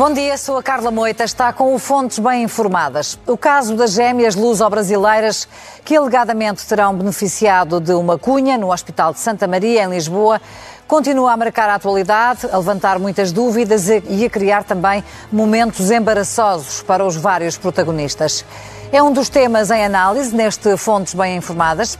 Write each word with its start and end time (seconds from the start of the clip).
Bom 0.00 0.14
dia, 0.14 0.38
sou 0.38 0.56
a 0.56 0.62
Carla 0.62 0.90
Moita, 0.90 1.24
está 1.24 1.52
com 1.52 1.74
o 1.74 1.78
Fontes 1.78 2.18
Bem 2.18 2.44
Informadas. 2.44 3.18
O 3.26 3.36
caso 3.36 3.76
das 3.76 3.92
gêmeas 3.92 4.34
luso-brasileiras, 4.34 5.46
que 5.84 5.94
alegadamente 5.94 6.66
terão 6.66 6.94
beneficiado 6.94 7.78
de 7.78 7.92
uma 7.92 8.16
cunha 8.16 8.56
no 8.56 8.72
Hospital 8.72 9.12
de 9.12 9.18
Santa 9.18 9.46
Maria, 9.46 9.84
em 9.84 9.90
Lisboa, 9.90 10.40
continua 10.88 11.32
a 11.32 11.36
marcar 11.36 11.68
a 11.68 11.74
atualidade, 11.74 12.48
a 12.50 12.56
levantar 12.56 12.98
muitas 12.98 13.30
dúvidas 13.30 13.90
e 13.90 14.24
a 14.24 14.30
criar 14.30 14.64
também 14.64 15.04
momentos 15.30 15.90
embaraçosos 15.90 16.80
para 16.80 17.04
os 17.04 17.14
vários 17.14 17.58
protagonistas. 17.58 18.42
É 18.90 19.02
um 19.02 19.12
dos 19.12 19.28
temas 19.28 19.70
em 19.70 19.84
análise 19.84 20.34
neste 20.34 20.78
Fontes 20.78 21.12
Bem 21.12 21.36
Informadas. 21.36 21.98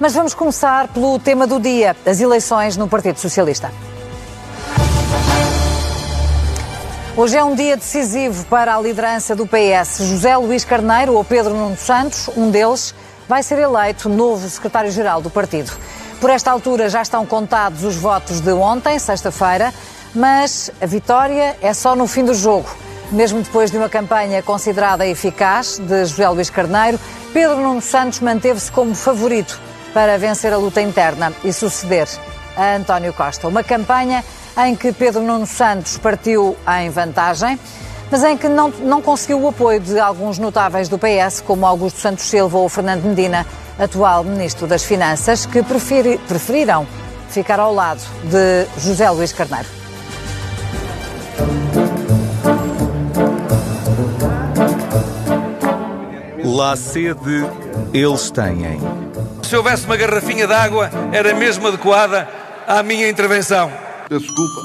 Mas 0.00 0.12
vamos 0.14 0.34
começar 0.34 0.88
pelo 0.88 1.16
tema 1.20 1.46
do 1.46 1.60
dia, 1.60 1.94
as 2.04 2.20
eleições 2.20 2.76
no 2.76 2.88
Partido 2.88 3.20
Socialista. 3.20 3.70
Hoje 7.18 7.34
é 7.34 7.42
um 7.42 7.54
dia 7.54 7.78
decisivo 7.78 8.44
para 8.44 8.76
a 8.76 8.78
liderança 8.78 9.34
do 9.34 9.46
PS. 9.46 10.00
José 10.00 10.36
Luís 10.36 10.66
Carneiro 10.66 11.14
ou 11.14 11.24
Pedro 11.24 11.54
Nuno 11.54 11.74
Santos, 11.74 12.28
um 12.36 12.50
deles, 12.50 12.94
vai 13.26 13.42
ser 13.42 13.58
eleito 13.58 14.06
novo 14.10 14.46
secretário-geral 14.46 15.22
do 15.22 15.30
partido. 15.30 15.72
Por 16.20 16.28
esta 16.28 16.50
altura 16.50 16.90
já 16.90 17.00
estão 17.00 17.24
contados 17.24 17.84
os 17.84 17.96
votos 17.96 18.42
de 18.42 18.52
ontem, 18.52 18.98
sexta-feira, 18.98 19.72
mas 20.14 20.70
a 20.78 20.84
vitória 20.84 21.56
é 21.62 21.72
só 21.72 21.96
no 21.96 22.06
fim 22.06 22.22
do 22.22 22.34
jogo. 22.34 22.68
Mesmo 23.10 23.40
depois 23.40 23.70
de 23.70 23.78
uma 23.78 23.88
campanha 23.88 24.42
considerada 24.42 25.06
eficaz 25.06 25.78
de 25.78 26.04
José 26.04 26.28
Luís 26.28 26.50
Carneiro, 26.50 27.00
Pedro 27.32 27.56
Nuno 27.56 27.80
Santos 27.80 28.20
manteve-se 28.20 28.70
como 28.70 28.94
favorito 28.94 29.58
para 29.94 30.18
vencer 30.18 30.52
a 30.52 30.58
luta 30.58 30.82
interna 30.82 31.32
e 31.42 31.50
suceder 31.50 32.08
a 32.54 32.74
António 32.74 33.14
Costa. 33.14 33.48
Uma 33.48 33.64
campanha 33.64 34.22
em 34.64 34.74
que 34.74 34.92
Pedro 34.92 35.22
Nuno 35.22 35.46
Santos 35.46 35.98
partiu 35.98 36.56
em 36.80 36.88
vantagem, 36.88 37.58
mas 38.10 38.24
em 38.24 38.36
que 38.36 38.48
não, 38.48 38.70
não 38.70 39.02
conseguiu 39.02 39.40
o 39.40 39.48
apoio 39.48 39.80
de 39.80 39.98
alguns 39.98 40.38
notáveis 40.38 40.88
do 40.88 40.98
PS, 40.98 41.40
como 41.40 41.66
Augusto 41.66 42.00
Santos 42.00 42.24
Silva 42.24 42.56
ou 42.56 42.68
Fernando 42.68 43.04
Medina, 43.04 43.44
atual 43.78 44.24
Ministro 44.24 44.66
das 44.66 44.84
Finanças, 44.84 45.44
que 45.44 45.62
preferi, 45.62 46.18
preferiram 46.26 46.86
ficar 47.28 47.60
ao 47.60 47.74
lado 47.74 48.00
de 48.24 48.66
José 48.80 49.10
Luís 49.10 49.32
Carneiro. 49.32 49.68
Lá 56.44 56.74
sede 56.76 57.44
eles 57.92 58.30
têm. 58.30 58.80
Se 59.42 59.54
houvesse 59.56 59.84
uma 59.84 59.96
garrafinha 59.96 60.46
de 60.46 60.54
água, 60.54 60.90
era 61.12 61.34
mesmo 61.34 61.68
adequada 61.68 62.26
à 62.66 62.82
minha 62.82 63.08
intervenção. 63.08 63.85
Desculpa. 64.08 64.62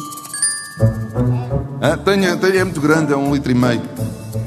Ah, 1.82 1.98
tenho, 1.98 2.38
tenho, 2.38 2.60
é 2.60 2.64
muito 2.64 2.80
grande, 2.80 3.12
é 3.12 3.18
um 3.18 3.34
litro 3.34 3.52
e 3.52 3.56
meio. 3.56 3.82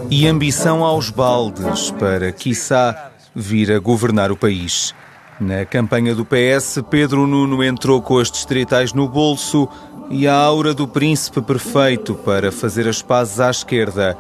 E 0.09 0.27
ambição 0.27 0.85
aos 0.85 1.11
baldes 1.11 1.91
para, 1.93 2.31
quiçá, 2.31 3.11
vir 3.35 3.73
a 3.73 3.79
governar 3.79 4.31
o 4.31 4.37
país. 4.37 4.95
Na 5.41 5.65
campanha 5.65 6.15
do 6.15 6.25
PS, 6.25 6.79
Pedro 6.89 7.27
Nuno 7.27 7.63
entrou 7.65 8.01
com 8.01 8.19
as 8.19 8.31
distritais 8.31 8.93
no 8.93 9.09
bolso 9.09 9.69
e 10.11 10.29
a 10.29 10.35
aura 10.35 10.73
do 10.73 10.87
príncipe 10.87 11.43
perfeito 11.43 12.15
para 12.15 12.53
fazer 12.53 12.87
as 12.87 13.03
pazes 13.03 13.41
à 13.41 13.51
esquerda. 13.51 14.17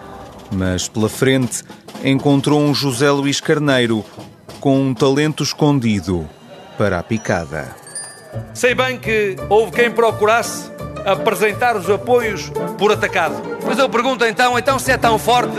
Mas 0.52 0.88
pela 0.88 1.08
frente 1.08 1.62
encontrou 2.04 2.60
um 2.60 2.74
José 2.74 3.10
Luís 3.10 3.40
Carneiro 3.40 4.04
com 4.58 4.80
um 4.80 4.92
talento 4.92 5.44
escondido 5.44 6.28
para 6.76 6.98
a 6.98 7.02
picada. 7.02 7.83
Sei 8.52 8.74
bem 8.74 8.98
que 8.98 9.36
houve 9.48 9.72
quem 9.72 9.90
procurasse 9.90 10.70
apresentar 11.04 11.76
os 11.76 11.88
apoios 11.90 12.50
por 12.78 12.92
atacado. 12.92 13.34
Mas 13.64 13.78
eu 13.78 13.88
pergunto 13.88 14.24
então, 14.24 14.58
então 14.58 14.78
se 14.78 14.90
é 14.90 14.96
tão 14.96 15.18
forte, 15.18 15.56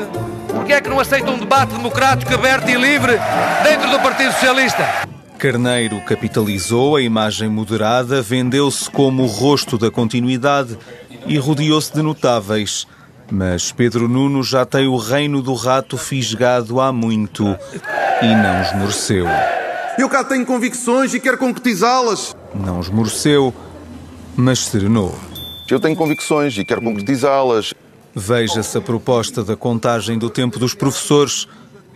por 0.48 0.66
que 0.66 0.74
é 0.74 0.82
que 0.82 0.90
não 0.90 1.00
aceita 1.00 1.30
um 1.30 1.38
debate 1.38 1.74
democrático, 1.74 2.34
aberto 2.34 2.70
e 2.70 2.76
livre 2.76 3.20
dentro 3.64 3.90
do 3.90 4.00
Partido 4.00 4.32
Socialista? 4.34 4.84
Carneiro 5.38 6.00
capitalizou 6.02 6.96
a 6.96 7.02
imagem 7.02 7.50
moderada, 7.50 8.22
vendeu-se 8.22 8.90
como 8.90 9.24
o 9.24 9.28
rosto 9.28 9.78
da 9.78 9.92
continuidade 9.92 10.78
e 11.28 11.38
rodeou-se 11.38 11.94
de 11.94 12.02
notáveis. 12.02 12.88
Mas 13.30 13.72
Pedro 13.72 14.08
Nuno 14.08 14.44
já 14.44 14.66
tem 14.66 14.88
o 14.88 14.98
reino 14.98 15.42
do 15.42 15.54
rato 15.54 15.98
fisgado 15.98 16.80
há 16.80 16.92
muito 16.92 17.44
e 18.22 18.28
não 18.28 18.62
esmoreceu. 18.62 19.26
Eu 19.98 20.08
cá 20.10 20.24
tenho 20.24 20.46
convicções 20.46 21.14
e 21.14 21.20
quero 21.20 21.38
concretizá-las. 21.38 22.36
Não 22.64 22.80
esmoreceu, 22.80 23.54
mas 24.36 24.66
serenou. 24.66 25.14
Eu 25.70 25.80
tenho 25.80 25.96
convicções 25.96 26.58
e 26.58 26.64
quero 26.64 26.82
concretizá-las. 26.82 27.74
Veja-se 28.14 28.78
a 28.78 28.82
proposta 28.82 29.44
da 29.44 29.56
contagem 29.56 30.18
do 30.18 30.30
tempo 30.30 30.58
dos 30.58 30.74
professores 30.74 31.48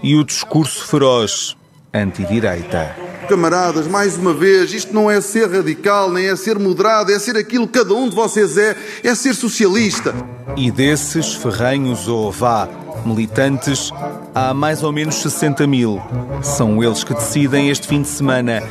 e 0.04 0.16
o 0.16 0.24
discurso 0.24 0.86
feroz 0.86 1.56
antidireita. 1.94 2.96
Camaradas, 3.28 3.88
mais 3.88 4.18
uma 4.18 4.34
vez, 4.34 4.74
isto 4.74 4.94
não 4.94 5.10
é 5.10 5.22
ser 5.22 5.50
radical, 5.50 6.12
nem 6.12 6.28
é 6.28 6.36
ser 6.36 6.58
moderado, 6.58 7.12
é 7.12 7.20
ser 7.20 7.38
aquilo 7.38 7.68
que 7.68 7.80
cada 7.80 7.94
um 7.94 8.10
de 8.10 8.16
vocês 8.16 8.58
é, 8.58 8.76
é 9.04 9.16
ser 9.16 9.34
socialista. 9.36 10.14
E 10.58 10.72
desses 10.72 11.36
ferrenhos 11.36 12.08
ou 12.08 12.32
vá 12.32 12.68
militantes, 13.06 13.92
há 14.34 14.54
mais 14.54 14.84
ou 14.84 14.92
menos 14.92 15.16
60 15.16 15.66
mil. 15.68 16.02
São 16.42 16.84
eles 16.84 17.04
que 17.04 17.14
decidem 17.14 17.70
este 17.70 17.88
fim 17.88 18.02
de 18.02 18.08
semana 18.08 18.62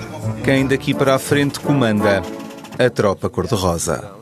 quem 0.45 0.67
daqui 0.67 0.95
para 0.95 1.15
a 1.15 1.19
frente 1.19 1.61
comanda 1.61 2.23
a 2.79 2.91
tropa 2.91 3.29
cor-de-rosa. 3.29 4.13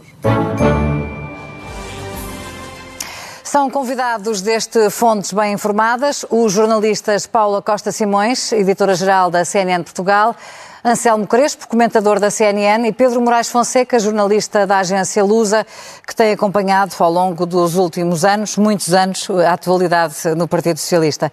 São 3.43 3.71
convidados 3.71 4.43
deste 4.43 4.91
Fontes 4.91 5.33
Bem 5.33 5.55
Informadas 5.55 6.27
os 6.28 6.53
jornalistas 6.53 7.27
Paula 7.27 7.62
Costa 7.62 7.91
Simões, 7.91 8.53
editora-geral 8.53 9.31
da 9.31 9.45
CNN 9.45 9.83
Portugal, 9.83 10.37
Anselmo 10.88 11.26
Crespo, 11.26 11.66
comentador 11.66 12.20
da 12.20 12.30
CNN, 12.30 12.86
e 12.86 12.92
Pedro 12.92 13.20
Moraes 13.20 13.48
Fonseca, 13.48 13.98
jornalista 13.98 14.64
da 14.69 14.78
agência 14.78 15.24
Lusa, 15.24 15.66
que 16.06 16.14
tem 16.14 16.30
acompanhado 16.30 16.94
ao 17.00 17.10
longo 17.10 17.44
dos 17.44 17.74
últimos 17.74 18.24
anos, 18.24 18.56
muitos 18.56 18.94
anos, 18.94 19.28
a 19.28 19.54
atualidade 19.54 20.14
no 20.36 20.47
Partido 20.47 20.76
Socialista. 20.76 21.32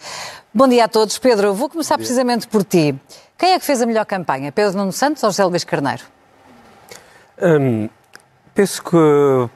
Bom 0.52 0.68
dia 0.68 0.86
a 0.86 0.88
todos. 0.88 1.20
Pedro, 1.20 1.54
vou 1.54 1.70
começar 1.70 2.00
precisamente 2.00 2.48
por 2.48 2.64
ti. 2.64 3.00
Quem 3.38 3.52
é 3.52 3.60
que 3.60 3.66
fez 3.66 3.80
a 3.80 3.86
melhor 3.86 4.08
campanha? 4.08 4.52
Pedro 4.52 4.76
Nuno 4.76 4.92
Santos 4.92 5.22
ou 5.22 5.30
José 5.30 5.46
Luís 5.46 5.64
Carneiro? 5.64 6.02
Hum, 7.40 7.88
penso 8.56 8.82
que, 8.84 8.98
uh, 8.98 9.50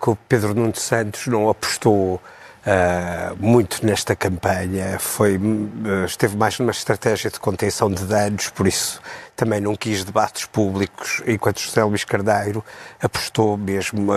que, 0.00 0.08
o 0.08 0.16
Pedro 0.28 0.54
Nuno 0.54 0.76
Santos 0.76 1.26
não 1.26 1.50
apostou 1.50 2.20
uh, 2.68 3.36
muito 3.38 3.84
nesta 3.84 4.14
campanha. 4.14 4.98
Foi, 4.98 5.36
uh, 5.36 6.04
esteve 6.04 6.36
mais 6.36 6.58
numa 6.58 6.70
estratégia 6.70 7.30
de 7.30 7.40
contenção 7.40 7.90
de 7.90 8.04
danos, 8.04 8.50
por 8.50 8.66
isso 8.66 9.00
também 9.34 9.60
não 9.60 9.74
quis 9.74 10.04
debates 10.04 10.44
públicos, 10.46 11.22
enquanto 11.26 11.60
José 11.60 11.82
Luís 11.84 12.04
Carneiro 12.04 12.64
apostou 13.00 13.56
mesmo 13.56 14.12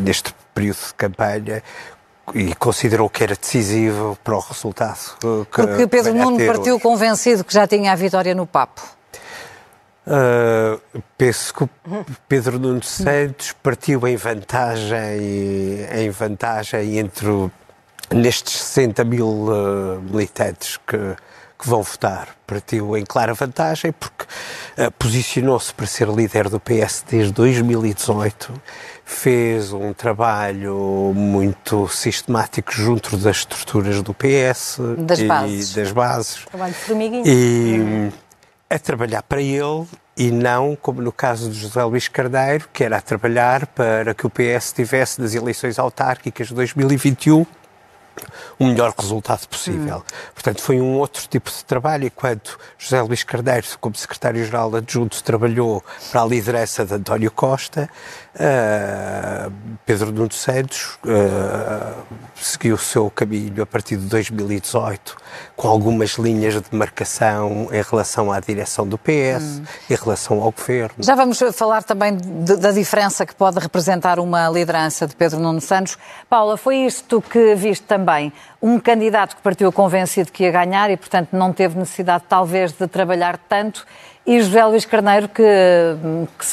neste 0.00 0.34
período 0.54 0.78
de 0.86 0.94
campanha 0.94 1.62
e 2.34 2.54
considerou 2.54 3.10
que 3.10 3.22
era 3.22 3.34
decisivo 3.34 4.16
para 4.24 4.34
o 4.34 4.40
resultado. 4.40 5.18
Que, 5.20 5.62
Porque 5.62 5.86
Pedro 5.86 6.14
Nuno 6.14 6.46
partiu 6.46 6.76
hoje. 6.76 6.82
convencido 6.82 7.44
que 7.44 7.52
já 7.52 7.66
tinha 7.66 7.92
a 7.92 7.94
vitória 7.94 8.34
no 8.34 8.46
papo. 8.46 8.80
Uh, 10.06 11.02
penso 11.16 11.52
que 11.52 11.68
Pedro 12.28 12.58
Nuno 12.58 12.82
Santos 12.82 13.52
partiu 13.62 14.06
em 14.06 14.16
vantagem, 14.16 15.86
em 15.92 16.10
vantagem 16.10 16.98
entre 16.98 17.50
nestes 18.12 18.60
60 18.60 19.04
mil 19.04 19.26
uh, 19.26 20.00
militantes 20.02 20.78
que, 20.86 20.96
que 21.58 21.68
vão 21.68 21.82
votar. 21.82 22.28
Partiu 22.46 22.96
em 22.96 23.04
clara 23.04 23.34
vantagem 23.34 23.92
porque 23.92 24.24
uh, 24.24 24.90
posicionou-se 24.98 25.72
para 25.72 25.86
ser 25.86 26.08
líder 26.08 26.48
do 26.48 26.60
PS 26.60 27.04
desde 27.08 27.32
2018 27.32 28.52
fez 29.04 29.72
um 29.72 29.92
trabalho 29.92 31.12
muito 31.14 31.86
sistemático 31.88 32.72
junto 32.72 33.16
das 33.18 33.38
estruturas 33.38 34.02
do 34.02 34.14
PS 34.14 34.78
das 34.98 35.18
e 35.18 35.26
bases. 35.26 35.74
das 35.74 35.92
bases. 35.92 36.44
Trabalho 36.46 36.72
de 36.72 36.78
formiguinha. 36.78 37.22
E 37.26 38.10
a 38.70 38.78
trabalhar 38.78 39.22
para 39.22 39.42
ele 39.42 39.86
e 40.16 40.30
não, 40.30 40.76
como 40.80 41.02
no 41.02 41.12
caso 41.12 41.50
de 41.50 41.58
José 41.58 41.82
Luís 41.84 42.08
Carneiro, 42.08 42.68
que 42.72 42.82
era 42.82 42.96
a 42.96 43.00
trabalhar 43.00 43.66
para 43.66 44.14
que 44.14 44.26
o 44.26 44.30
PS 44.30 44.72
tivesse 44.72 45.20
nas 45.20 45.34
eleições 45.34 45.78
autárquicas 45.78 46.48
de 46.48 46.54
2021 46.54 47.44
o 48.58 48.66
melhor 48.66 48.92
resultado 48.98 49.46
possível. 49.48 49.98
Hum. 49.98 50.14
Portanto, 50.34 50.62
foi 50.62 50.80
um 50.80 50.96
outro 50.98 51.26
tipo 51.28 51.50
de 51.50 51.64
trabalho, 51.64 52.06
enquanto 52.06 52.58
José 52.78 53.00
Luís 53.02 53.24
Carneiro, 53.24 53.66
como 53.80 53.94
secretário-geral 53.96 54.74
adjunto, 54.76 55.22
trabalhou 55.22 55.82
para 56.10 56.22
a 56.22 56.26
liderança 56.26 56.84
de 56.84 56.94
António 56.94 57.30
Costa, 57.30 57.88
uh, 58.34 59.52
Pedro 59.86 60.12
Nuno 60.12 60.32
Santos 60.32 60.98
uh, 61.04 62.02
seguiu 62.36 62.74
o 62.74 62.78
seu 62.78 63.10
caminho 63.10 63.62
a 63.62 63.66
partir 63.66 63.96
de 63.96 64.06
2018, 64.06 65.16
com 65.56 65.68
algumas 65.68 66.12
linhas 66.12 66.54
de 66.54 66.62
marcação 66.72 67.68
em 67.72 67.82
relação 67.82 68.32
à 68.32 68.40
direção 68.40 68.86
do 68.86 68.98
PS, 68.98 69.60
hum. 69.60 69.64
em 69.90 69.94
relação 69.94 70.42
ao 70.42 70.52
governo. 70.52 70.96
Já 70.98 71.14
vamos 71.14 71.38
falar 71.52 71.82
também 71.82 72.16
de, 72.16 72.56
da 72.56 72.72
diferença 72.72 73.24
que 73.26 73.34
pode 73.34 73.58
representar 73.58 74.18
uma 74.18 74.48
liderança 74.48 75.06
de 75.06 75.14
Pedro 75.14 75.40
Nuno 75.40 75.60
Santos. 75.60 75.96
Paula, 76.28 76.56
foi 76.56 76.78
isto 76.78 77.20
que 77.22 77.54
viste 77.54 77.84
também? 77.84 78.32
Um 78.66 78.80
candidato 78.80 79.36
que 79.36 79.42
partiu 79.42 79.70
convencido 79.70 80.32
que 80.32 80.44
ia 80.44 80.50
ganhar 80.50 80.90
e, 80.90 80.96
portanto, 80.96 81.28
não 81.32 81.52
teve 81.52 81.78
necessidade, 81.78 82.24
talvez, 82.26 82.72
de 82.72 82.86
trabalhar 82.86 83.36
tanto 83.36 83.84
e 84.26 84.40
José 84.40 84.64
Luís 84.64 84.86
Carneiro, 84.86 85.28
que, 85.28 85.44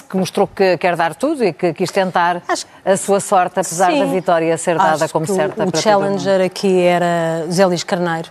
que, 0.10 0.18
mostrou 0.18 0.46
que 0.46 0.78
quer 0.78 0.98
dar 0.98 1.16
tudo 1.16 1.44
e 1.46 1.54
que 1.54 1.74
quis 1.74 1.90
tentar 1.90 2.42
acho, 2.46 2.66
a 2.84 2.98
sua 2.98 3.22
sorte, 3.22 3.62
apesar 3.62 3.92
sim, 3.92 4.00
da 4.00 4.06
vitória 4.12 4.58
ser 4.58 4.78
dada 4.78 5.08
como 5.08 5.26
certa. 5.26 5.64
O, 5.64 5.70
o 5.70 5.78
challenger 5.78 6.42
aqui 6.42 6.82
era 6.82 7.46
José 7.46 7.66
Luís 7.66 7.84
Carneiro. 7.86 8.30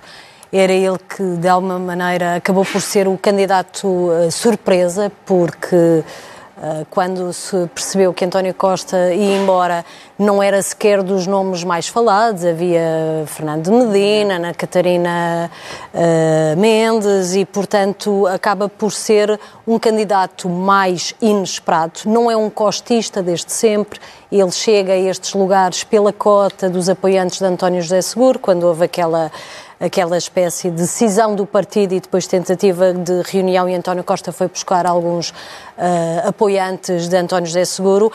Era 0.53 0.73
ele 0.73 0.99
que, 0.99 1.23
de 1.23 1.49
alguma 1.49 1.79
maneira, 1.79 2.37
acabou 2.37 2.67
por 2.67 2.83
ser 2.83 3.09
o 3.09 3.17
candidato 3.17 3.87
uh, 3.87 4.31
surpresa, 4.31 5.11
porque 5.25 6.05
quando 6.91 7.33
se 7.33 7.67
percebeu 7.75 8.13
que 8.13 8.25
António 8.25 8.55
Costa 8.55 9.15
ia 9.15 9.37
embora, 9.37 9.85
não 10.19 10.43
era 10.43 10.61
sequer 10.61 11.03
dos 11.03 11.27
nomes 11.27 11.65
mais 11.65 11.89
falados. 11.89 12.45
Havia 12.45 13.25
Fernando 13.27 13.73
Medina, 13.73 14.35
Ana 14.35 14.53
Catarina 14.53 15.51
uh, 15.95 16.61
Mendes, 16.61 17.35
e, 17.35 17.47
portanto, 17.47 18.27
acaba 18.27 18.69
por 18.69 18.93
ser 18.93 19.41
um 19.67 19.79
candidato 19.79 20.49
mais 20.49 21.15
inesperado. 21.23 22.01
Não 22.05 22.31
é 22.31 22.37
um 22.37 22.51
costista 22.51 23.23
desde 23.23 23.51
sempre. 23.53 23.99
Ele 24.31 24.51
chega 24.51 24.93
a 24.93 24.99
estes 24.99 25.33
lugares 25.33 25.83
pela 25.83 26.13
cota 26.13 26.69
dos 26.69 26.89
apoiantes 26.89 27.39
de 27.39 27.45
António 27.47 27.81
José 27.81 28.03
Seguro, 28.03 28.39
quando 28.39 28.65
houve 28.65 28.85
aquela 28.85 29.33
aquela 29.81 30.19
espécie 30.19 30.71
de 30.71 30.87
cisão 30.87 31.35
do 31.35 31.47
partido 31.47 31.95
e 31.95 32.01
depois 32.01 32.27
tentativa 32.27 32.93
de 32.93 33.23
reunião 33.23 33.67
e 33.67 33.75
António 33.75 34.05
Costa 34.05 34.31
foi 34.31 34.47
buscar 34.47 34.85
alguns 34.87 35.31
uh, 35.31 36.29
apoiantes 36.29 37.09
de 37.09 37.17
António 37.17 37.47
José 37.47 37.65
Seguro. 37.65 38.13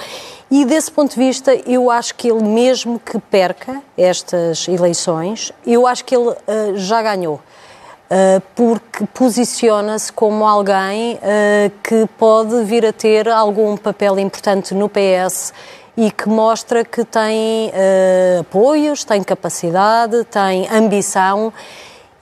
E 0.52 0.64
desse 0.64 0.92
ponto 0.92 1.16
de 1.16 1.18
vista, 1.18 1.56
eu 1.68 1.90
acho 1.90 2.14
que 2.14 2.30
ele, 2.30 2.44
mesmo 2.44 3.00
que 3.00 3.20
perca 3.20 3.82
estas 3.98 4.68
eleições, 4.68 5.52
eu 5.66 5.88
acho 5.88 6.06
que 6.06 6.16
ele 6.16 6.30
uh, 6.30 6.38
já 6.76 7.02
ganhou. 7.02 7.42
Uh, 8.06 8.40
porque 8.54 9.04
posiciona-se 9.12 10.14
como 10.14 10.46
alguém 10.46 11.20
que 11.82 12.08
pode 12.20 12.64
vir 12.64 12.86
a 12.86 12.94
ter 12.94 13.28
algum 13.28 13.76
papel 13.76 14.20
importante 14.20 14.76
no 14.76 14.88
PS 14.88 15.52
e 15.98 16.12
que 16.12 16.28
mostra 16.28 16.84
que 16.84 17.06
tem 17.06 17.70
uh, 17.70 18.42
apoios, 18.42 19.04
tem 19.04 19.24
capacidade, 19.24 20.24
tem 20.26 20.68
ambição. 20.70 21.54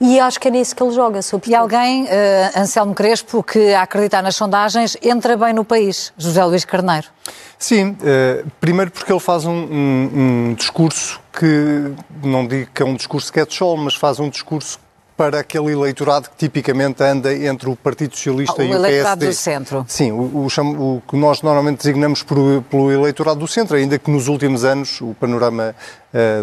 E 0.00 0.20
acho 0.20 0.38
que 0.38 0.48
é 0.48 0.50
nisso 0.50 0.74
que 0.76 0.82
ele 0.82 0.92
joga, 0.92 1.22
sobretudo. 1.22 1.52
E 1.52 1.54
alguém, 1.54 2.04
uh, 2.04 2.08
Anselmo 2.56 2.94
Crespo, 2.94 3.42
que 3.42 3.72
a 3.72 3.82
acreditar 3.82 4.22
nas 4.22 4.36
sondagens, 4.36 4.96
entra 5.02 5.36
bem 5.36 5.52
no 5.52 5.64
país, 5.64 6.12
José 6.16 6.44
Luís 6.44 6.64
Carneiro. 6.64 7.06
Sim, 7.58 7.90
uh, 7.90 8.50
primeiro 8.60 8.90
porque 8.90 9.12
ele 9.12 9.20
faz 9.20 9.44
um, 9.44 9.52
um, 9.52 10.10
um, 10.50 10.54
discurso 10.54 11.20
que, 11.32 11.94
não 12.22 12.46
digo 12.46 12.70
que 12.74 12.82
é 12.82 12.86
um 12.86 12.94
discurso 12.94 13.32
que 13.32 13.40
é 13.40 13.46
de 13.46 13.54
sol, 13.54 13.76
mas 13.76 13.94
faz 13.94 14.20
um 14.20 14.28
discurso 14.28 14.78
para 15.16 15.40
aquele 15.40 15.72
eleitorado 15.72 16.28
que 16.28 16.36
tipicamente 16.36 17.02
anda 17.02 17.32
entre 17.32 17.68
o 17.68 17.76
Partido 17.76 18.16
Socialista 18.16 18.62
ah, 18.62 18.64
e 18.64 18.68
o, 18.68 18.70
o 18.70 18.72
PSD. 18.72 18.82
O 18.82 18.86
eleitorado 18.86 19.26
do 19.26 19.32
centro. 19.32 19.84
Sim, 19.88 20.12
o, 20.12 20.20
o, 20.22 20.46
o, 20.46 21.02
que 21.08 21.16
nós 21.16 21.42
normalmente 21.42 21.78
designamos 21.78 22.22
por, 22.22 22.62
pelo 22.62 22.90
eleitorado 22.90 23.40
do 23.40 23.46
centro, 23.46 23.76
ainda 23.76 23.98
que 23.98 24.10
nos 24.10 24.28
últimos 24.28 24.64
anos 24.64 25.00
o 25.00 25.14
panorama 25.14 25.74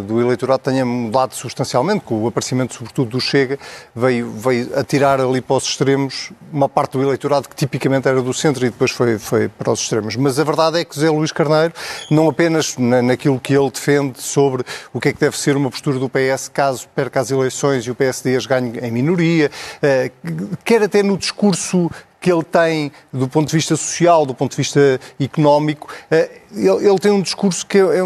do 0.05 0.19
eleitorado 0.19 0.63
tenha 0.63 0.85
mudado 0.85 1.33
substancialmente, 1.33 2.01
com 2.01 2.21
o 2.21 2.27
aparecimento 2.27 2.73
sobretudo 2.73 3.11
do 3.11 3.21
Chega, 3.21 3.57
veio, 3.95 4.29
veio 4.31 4.77
atirar 4.77 5.21
ali 5.21 5.39
para 5.39 5.55
os 5.55 5.63
extremos 5.65 6.31
uma 6.51 6.67
parte 6.67 6.93
do 6.93 7.03
eleitorado 7.03 7.47
que 7.47 7.55
tipicamente 7.55 8.07
era 8.07 8.21
do 8.21 8.33
centro 8.33 8.65
e 8.65 8.69
depois 8.69 8.91
foi, 8.91 9.17
foi 9.17 9.47
para 9.47 9.71
os 9.71 9.79
extremos. 9.79 10.15
Mas 10.15 10.39
a 10.39 10.43
verdade 10.43 10.79
é 10.79 10.85
que 10.85 10.93
José 10.93 11.09
Luís 11.09 11.31
Carneiro, 11.31 11.73
não 12.09 12.27
apenas 12.27 12.77
na, 12.77 13.01
naquilo 13.01 13.39
que 13.39 13.53
ele 13.53 13.69
defende 13.71 14.21
sobre 14.21 14.63
o 14.93 14.99
que 14.99 15.09
é 15.09 15.13
que 15.13 15.19
deve 15.19 15.37
ser 15.37 15.55
uma 15.55 15.69
postura 15.69 15.97
do 15.97 16.09
PS 16.09 16.49
caso 16.49 16.87
perca 16.93 17.19
as 17.19 17.31
eleições 17.31 17.85
e 17.85 17.91
o 17.91 17.95
PSD 17.95 18.35
as 18.35 18.45
ganhe 18.45 18.77
em 18.79 18.91
minoria, 18.91 19.49
uh, 19.77 20.57
quer 20.63 20.83
até 20.83 21.01
no 21.01 21.17
discurso 21.17 21.89
que 22.19 22.31
ele 22.31 22.43
tem 22.43 22.91
do 23.11 23.27
ponto 23.27 23.47
de 23.47 23.55
vista 23.55 23.75
social, 23.75 24.25
do 24.25 24.35
ponto 24.35 24.51
de 24.51 24.57
vista 24.57 24.99
económico, 25.19 25.87
uh, 26.11 26.41
ele, 26.55 26.99
tem 26.99 27.11
um 27.11 27.21
discurso 27.21 27.65
que 27.65 27.77
é, 27.77 28.01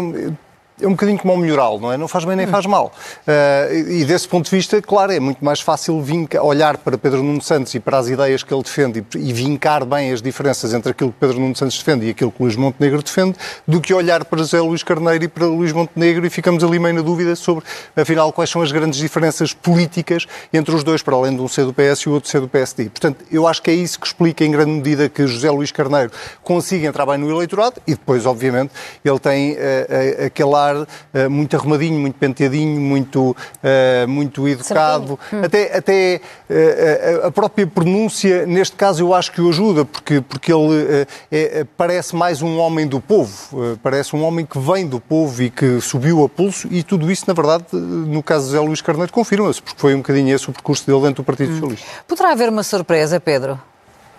é 0.80 0.86
um 0.86 0.90
bocadinho 0.90 1.18
como 1.18 1.32
o 1.32 1.38
melhoral, 1.38 1.80
não 1.80 1.92
é? 1.92 1.96
Não 1.96 2.06
faz 2.06 2.24
bem 2.24 2.36
nem 2.36 2.46
faz 2.46 2.66
mal. 2.66 2.92
Uh, 3.26 3.90
e 3.90 4.04
desse 4.04 4.28
ponto 4.28 4.44
de 4.44 4.54
vista, 4.54 4.80
claro, 4.82 5.12
é 5.12 5.18
muito 5.18 5.42
mais 5.44 5.60
fácil 5.60 6.00
vinca, 6.02 6.42
olhar 6.42 6.76
para 6.76 6.98
Pedro 6.98 7.22
Nuno 7.22 7.40
Santos 7.40 7.74
e 7.74 7.80
para 7.80 7.98
as 7.98 8.08
ideias 8.08 8.42
que 8.42 8.52
ele 8.52 8.62
defende 8.62 9.04
e, 9.14 9.18
e 9.18 9.32
vincar 9.32 9.84
bem 9.84 10.12
as 10.12 10.20
diferenças 10.20 10.74
entre 10.74 10.90
aquilo 10.90 11.12
que 11.12 11.18
Pedro 11.18 11.40
Nuno 11.40 11.56
Santos 11.56 11.78
defende 11.78 12.06
e 12.06 12.10
aquilo 12.10 12.30
que 12.30 12.42
Luís 12.42 12.56
Montenegro 12.56 13.02
defende, 13.02 13.36
do 13.66 13.80
que 13.80 13.94
olhar 13.94 14.24
para 14.24 14.38
José 14.38 14.60
Luís 14.60 14.82
Carneiro 14.82 15.24
e 15.24 15.28
para 15.28 15.46
Luís 15.46 15.72
Montenegro 15.72 16.26
e 16.26 16.30
ficamos 16.30 16.62
ali 16.62 16.78
meio 16.78 16.94
na 16.94 17.02
dúvida 17.02 17.34
sobre, 17.36 17.64
afinal, 17.96 18.30
quais 18.32 18.50
são 18.50 18.60
as 18.60 18.70
grandes 18.70 18.98
diferenças 18.98 19.54
políticas 19.54 20.26
entre 20.52 20.74
os 20.74 20.84
dois, 20.84 21.02
para 21.02 21.16
além 21.16 21.34
de 21.34 21.40
um 21.40 21.48
ser 21.48 21.64
do 21.64 21.72
PS 21.72 22.00
e 22.00 22.08
o 22.08 22.12
outro 22.12 22.28
ser 22.28 22.40
do 22.40 22.48
PSD. 22.48 22.90
Portanto, 22.90 23.24
eu 23.30 23.46
acho 23.46 23.62
que 23.62 23.70
é 23.70 23.74
isso 23.74 23.98
que 23.98 24.06
explica 24.06 24.44
em 24.44 24.50
grande 24.50 24.72
medida 24.72 25.08
que 25.08 25.26
José 25.26 25.50
Luís 25.50 25.72
Carneiro 25.72 26.10
consiga 26.42 26.86
entrar 26.86 27.06
bem 27.06 27.16
no 27.16 27.30
eleitorado 27.30 27.80
e 27.86 27.92
depois, 27.92 28.26
obviamente, 28.26 28.72
ele 29.02 29.18
tem 29.18 29.52
uh, 29.52 29.56
uh, 29.56 30.26
aquele 30.26 30.54
ar 30.54 30.65
uh, 30.74 31.30
muito 31.30 31.56
arrumadinho, 31.56 31.98
muito 32.00 32.14
penteadinho, 32.18 32.80
muito, 32.80 33.30
uh, 33.30 34.08
muito 34.08 34.48
educado. 34.48 35.18
Hum. 35.32 35.42
Até, 35.44 35.76
até 35.76 36.20
uh, 36.50 37.26
a 37.26 37.30
própria 37.30 37.66
pronúncia, 37.66 38.46
neste 38.46 38.76
caso, 38.76 39.02
eu 39.02 39.14
acho 39.14 39.30
que 39.32 39.40
o 39.40 39.48
ajuda, 39.48 39.84
porque, 39.84 40.20
porque 40.20 40.52
ele 40.52 41.06
é, 41.30 41.64
parece 41.76 42.16
mais 42.16 42.42
um 42.42 42.58
homem 42.58 42.86
do 42.86 43.00
povo, 43.00 43.78
parece 43.82 44.16
um 44.16 44.22
homem 44.22 44.44
que 44.44 44.58
vem 44.58 44.86
do 44.86 45.00
povo 45.00 45.42
e 45.42 45.50
que 45.50 45.80
subiu 45.80 46.24
a 46.24 46.28
pulso, 46.28 46.68
e 46.70 46.82
tudo 46.82 47.10
isso, 47.10 47.24
na 47.28 47.34
verdade, 47.34 47.64
no 47.72 48.22
caso 48.22 48.46
de 48.46 48.52
José 48.52 48.66
Luís 48.66 48.80
Carneiro, 48.80 49.12
confirma-se, 49.12 49.62
porque 49.62 49.80
foi 49.80 49.94
um 49.94 49.98
bocadinho 49.98 50.34
esse 50.34 50.48
o 50.48 50.52
percurso 50.52 50.86
dele 50.86 51.00
dentro 51.02 51.22
do 51.22 51.26
Partido 51.26 51.52
hum. 51.52 51.54
Socialista. 51.54 51.86
Poderá 52.06 52.32
haver 52.32 52.48
uma 52.48 52.62
surpresa, 52.62 53.20
Pedro? 53.20 53.60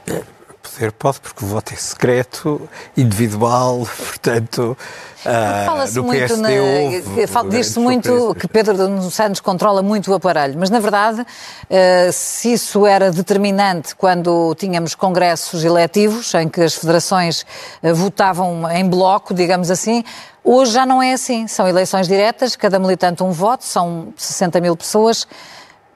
Poder 0.74 0.92
pode, 0.92 1.20
porque 1.20 1.44
o 1.44 1.48
voto 1.48 1.74
é 1.74 1.78
secreto, 1.78 2.70
individual, 2.96 3.88
portanto, 3.98 4.78
uh, 5.22 5.66
Fala-se 5.66 6.00
muito, 6.02 6.38
na, 6.38 6.50
diz-se 7.50 7.80
muito 7.80 8.36
que 8.36 8.48
Pedro 8.48 8.76
Nuno 8.76 9.10
Santos 9.10 9.42
controla 9.42 9.82
muito 9.82 10.12
o 10.12 10.16
aparelho, 10.16 10.56
mas 10.58 10.70
na 10.70 10.80
verdade, 10.80 11.22
uh, 11.22 11.26
se 12.12 12.54
isso 12.54 12.86
era 12.86 13.12
determinante 13.12 13.96
quando 13.96 14.54
tínhamos 14.56 14.94
congressos 14.94 15.64
eletivos, 15.64 16.34
em 16.36 16.50
que 16.50 16.62
as 16.62 16.74
federações 16.74 17.46
uh, 17.82 17.96
votavam 17.96 18.70
em 18.72 18.88
bloco, 18.88 19.34
digamos 19.34 19.72
assim, 19.72 20.04
hoje 20.44 20.72
já 20.74 20.86
não 20.86 21.02
é 21.02 21.14
assim. 21.14 21.48
São 21.48 21.68
eleições 21.68 22.08
diretas, 22.08 22.56
cada 22.56 22.80
militante 22.80 23.24
um 23.24 23.32
voto, 23.32 23.64
são 23.64 24.14
60 24.16 24.62
mil 24.62 24.76
pessoas 24.76 25.28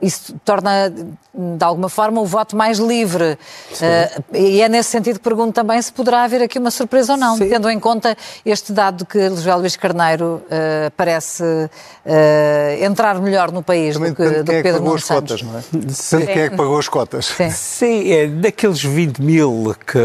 isso 0.01 0.33
torna, 0.43 0.89
de 0.89 1.63
alguma 1.63 1.89
forma, 1.89 2.19
o 2.21 2.25
voto 2.25 2.55
mais 2.55 2.79
livre. 2.79 3.37
Uh, 3.73 4.35
e 4.35 4.61
é 4.61 4.67
nesse 4.67 4.89
sentido 4.89 5.17
que 5.17 5.23
pergunto 5.23 5.53
também 5.53 5.81
se 5.81 5.91
poderá 5.91 6.23
haver 6.23 6.41
aqui 6.41 6.57
uma 6.57 6.71
surpresa 6.71 7.13
ou 7.13 7.17
não, 7.17 7.37
Sim. 7.37 7.49
tendo 7.49 7.69
em 7.69 7.79
conta 7.79 8.17
este 8.45 8.73
dado 8.73 9.05
que 9.05 9.29
José 9.29 9.53
Luís 9.55 9.75
Carneiro 9.75 10.41
uh, 10.45 10.91
parece 10.97 11.43
uh, 11.43 12.83
entrar 12.83 13.19
melhor 13.21 13.51
no 13.51 13.61
país 13.61 13.95
também 13.95 14.11
do 14.11 14.15
que, 14.15 14.29
do 14.29 14.43
que 14.43 14.51
é 14.51 14.63
Pedro 14.63 14.83
Nuno 14.83 14.99
Santos. 14.99 15.41
Cotas, 15.41 15.63
não 15.71 16.21
é? 16.21 16.25
Quem 16.25 16.43
é 16.43 16.49
que 16.49 16.55
pagou 16.55 16.77
as 16.77 16.87
cotas? 16.87 17.25
Sim, 17.25 17.49
Sim 17.51 18.11
é, 18.11 18.27
daqueles 18.27 18.83
20 18.83 19.19
mil 19.19 19.75
que 19.85 19.99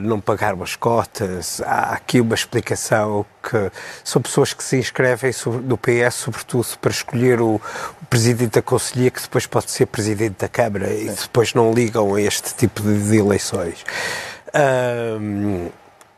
não 0.00 0.20
pagaram 0.20 0.62
as 0.62 0.76
cotas, 0.76 1.60
há 1.64 1.92
aqui 1.92 2.20
uma 2.20 2.34
explicação 2.34 3.26
que 3.42 3.70
são 4.04 4.22
pessoas 4.22 4.52
que 4.52 4.62
se 4.62 4.76
inscrevem 4.76 5.32
no 5.64 5.76
PS, 5.76 6.14
sobretudo 6.14 6.66
para 6.80 6.90
escolher 6.90 7.40
o, 7.40 7.60
presidente 8.08 8.52
da 8.52 8.62
Conselhia, 8.62 9.10
que 9.10 9.22
depois 9.22 9.46
pode 9.46 9.70
ser 9.70 9.86
presidente 9.86 10.36
da 10.38 10.48
Câmara, 10.48 10.92
e 10.92 11.08
depois 11.08 11.54
não 11.54 11.72
ligam 11.72 12.14
a 12.14 12.20
este 12.20 12.54
tipo 12.54 12.82
de, 12.82 13.08
de 13.08 13.16
eleições. 13.16 13.84
Um, 14.54 15.70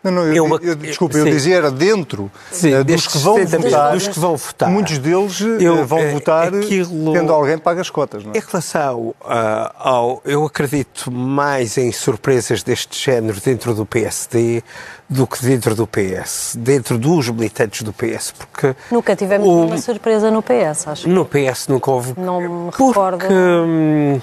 Não, 0.05 0.13
não, 0.13 0.23
eu, 0.27 0.47
Eu- 0.47 0.61
eu, 0.63 0.75
desculpa, 0.77 1.17
eu 1.17 1.25
sim. 1.25 1.31
dizia 1.31 1.57
era 1.57 1.71
dentro 1.71 2.31
Sim, 2.53 2.75
eh, 2.75 2.85
dos 2.85 3.07
que 3.07 3.17
vão 3.19 3.37
60 3.37 3.59
votar. 3.59 3.93
dos 3.95 4.07
que 4.09 4.19
vão 4.21 4.37
votar. 4.37 4.69
Muitos 4.71 4.99
deles 4.99 5.41
eh, 5.41 5.57
Eu, 5.65 5.87
vão 5.87 5.99
eh, 5.99 6.13
votar 6.13 6.49
aquilo- 6.55 7.13
tendo 7.15 7.33
alguém 7.33 7.57
paga 7.57 7.81
as 7.81 7.89
cotas, 7.89 8.23
não 8.23 8.33
é? 8.35 8.37
Em 8.37 8.41
relação 8.47 9.15
ah, 9.25 9.75
ao. 9.79 10.21
Eu 10.25 10.45
acredito 10.45 11.11
mais 11.11 11.79
em 11.79 11.91
surpresas 11.91 12.63
deste 12.63 13.03
género 13.03 13.41
dentro 13.41 13.75
do 13.75 13.87
PSD 13.87 14.63
do 15.09 15.27
que 15.27 15.43
dentro 15.45 15.75
do 15.75 15.87
PS, 15.87 16.57
dentro 16.59 16.99
dos 16.99 17.29
militantes 17.31 17.83
do 17.83 17.93
PS, 17.93 18.33
porque. 18.33 18.75
Nunca 18.91 19.17
tivemos 19.17 19.49
o- 19.49 19.65
uma 19.67 19.79
surpresa 19.79 20.31
no 20.31 20.43
PS, 20.43 20.87
acho. 20.89 21.09
No 21.09 21.25
PS 21.25 21.69
nunca 21.71 21.91
houve. 21.91 22.13
Não 22.19 22.41
me 22.41 22.71
porque, 22.73 22.83
recordo. 22.89 23.27
hum, 23.31 24.21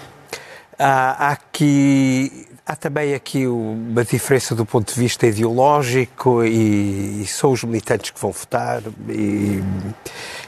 há, 0.78 1.28
há 1.28 1.32
aqui. 1.32 2.48
Há 2.72 2.75
também 2.78 3.13
aqui 3.13 3.46
uma 3.48 4.06
diferença 4.06 4.56
do 4.56 4.66
ponto 4.66 4.94
de 4.94 4.98
vista 4.98 5.28
ideológico 5.28 6.42
e, 6.42 7.22
e 7.22 7.28
são 7.28 7.51
os 7.51 7.66
militantes 7.66 8.12
que 8.12 8.18
vão 8.22 8.32
votar, 8.32 8.82
e, 9.10 9.62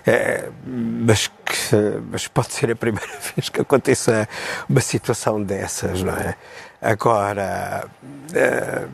eh, 0.08 0.48
mas, 0.66 1.28
que, 1.28 1.76
mas 2.10 2.26
pode 2.30 2.54
ser 2.54 2.72
a 2.72 2.78
primeira 2.78 3.12
vez 3.36 3.50
que 3.50 3.60
aconteça 3.60 4.26
uma 4.70 4.80
situação 4.80 5.44
dessas, 5.44 6.02
não 6.02 6.14
é? 6.14 6.36
Agora, 6.82 7.90
eh, 8.34 8.88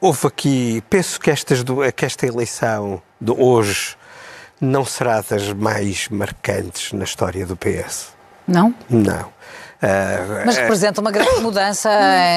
houve 0.00 0.26
aqui, 0.26 0.82
penso 0.90 1.20
que, 1.20 1.30
estas, 1.30 1.62
que 1.94 2.04
esta 2.04 2.26
eleição 2.26 3.00
de 3.20 3.30
hoje 3.30 3.96
não 4.60 4.84
será 4.84 5.20
das 5.20 5.52
mais 5.52 6.08
marcantes 6.08 6.92
na 6.92 7.04
história 7.04 7.46
do 7.46 7.56
PS. 7.56 8.14
Não? 8.48 8.74
Não. 8.90 9.33
Ah, 9.86 10.42
Mas 10.46 10.56
representa 10.56 11.00
uma 11.00 11.10
grande 11.10 11.40
mudança 11.40 11.90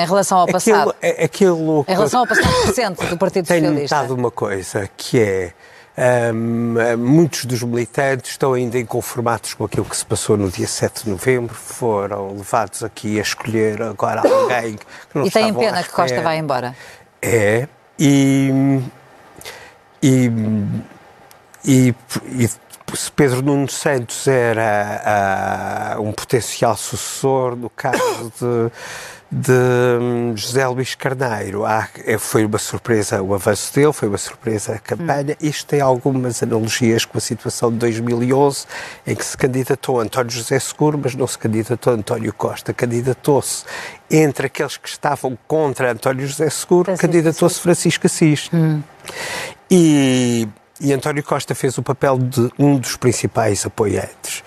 em 0.03 0.05
relação 0.05 0.39
ao 0.39 0.47
passado. 0.47 0.89
aquilo, 0.89 0.95
é- 1.01 1.23
aquilo 1.23 1.85
Em 1.87 1.93
relação 1.93 2.19
ao 2.21 2.27
passado 2.27 2.47
recente 2.65 3.05
do 3.05 3.17
Partido 3.17 3.45
tenho 3.47 3.65
Socialista. 3.67 3.95
notado 3.95 4.15
uma 4.15 4.31
coisa, 4.31 4.89
que 4.97 5.19
é 5.19 5.53
hum, 6.33 6.75
muitos 6.97 7.45
dos 7.45 7.63
militantes 7.63 8.31
estão 8.31 8.53
ainda 8.53 8.77
inconformados 8.77 9.53
com 9.53 9.63
aquilo 9.65 9.85
que 9.85 9.95
se 9.97 10.05
passou 10.05 10.35
no 10.37 10.49
dia 10.51 10.67
7 10.67 11.05
de 11.05 11.09
novembro, 11.09 11.55
foram 11.55 12.33
levados 12.35 12.83
aqui 12.83 13.17
a 13.17 13.21
escolher 13.21 13.81
agora 13.81 14.21
alguém 14.21 14.75
que 14.75 14.85
não 15.15 15.25
E 15.25 15.31
têm 15.31 15.53
pena 15.53 15.81
que 15.83 15.89
Costa 15.89 16.21
vá 16.21 16.35
embora. 16.35 16.75
É, 17.21 17.67
e, 17.99 18.81
e, 20.03 20.31
e, 21.65 21.95
e 22.25 22.49
se 22.93 23.11
Pedro 23.11 23.41
Nuno 23.41 23.69
Santos 23.69 24.27
era 24.27 25.01
ah, 25.95 25.99
um 25.99 26.11
potencial 26.11 26.75
sucessor, 26.77 27.55
no 27.55 27.69
caso 27.69 28.31
de, 28.39 29.39
de 29.43 29.51
hum, 29.99 30.33
José 30.37 30.65
Luís 30.67 30.95
Carneiro, 30.95 31.65
há- 31.65 31.89
é, 32.05 32.17
foi 32.17 32.45
uma 32.45 32.57
surpresa 32.57 33.21
o 33.21 33.33
avanço 33.33 33.73
dele, 33.73 33.91
foi 33.91 34.07
uma 34.07 34.17
surpresa 34.17 34.73
a 34.75 34.79
campanha. 34.79 35.35
Isto 35.41 35.65
tem 35.67 35.81
algumas 35.81 36.41
analogias 36.41 37.03
com 37.03 37.17
a 37.17 37.21
situação 37.21 37.71
de 37.71 37.77
2011, 37.77 38.65
em 39.05 39.15
que 39.15 39.25
se 39.25 39.37
candidatou 39.37 39.99
António 39.99 40.31
José 40.31 40.57
Seguro, 40.59 40.97
mas 41.03 41.13
não 41.13 41.27
se 41.27 41.37
candidatou 41.37 41.93
António 41.93 42.33
Costa, 42.33 42.73
candidatou-se 42.73 43.65
entre 44.09 44.47
aqueles 44.47 44.77
que 44.77 44.87
estavam 44.87 45.37
contra 45.47 45.91
António 45.91 46.25
José 46.25 46.49
Seguro, 46.49 46.95
candidatou-se 46.97 47.59
Francisco 47.59 48.07
Assis. 48.07 48.49
E, 49.69 50.47
e 50.79 50.93
António 50.93 51.23
Costa 51.23 51.55
fez 51.55 51.77
o 51.77 51.83
papel 51.83 52.17
de 52.17 52.51
um 52.57 52.77
dos 52.77 52.95
principais 52.95 53.65
apoiantes. 53.65 54.43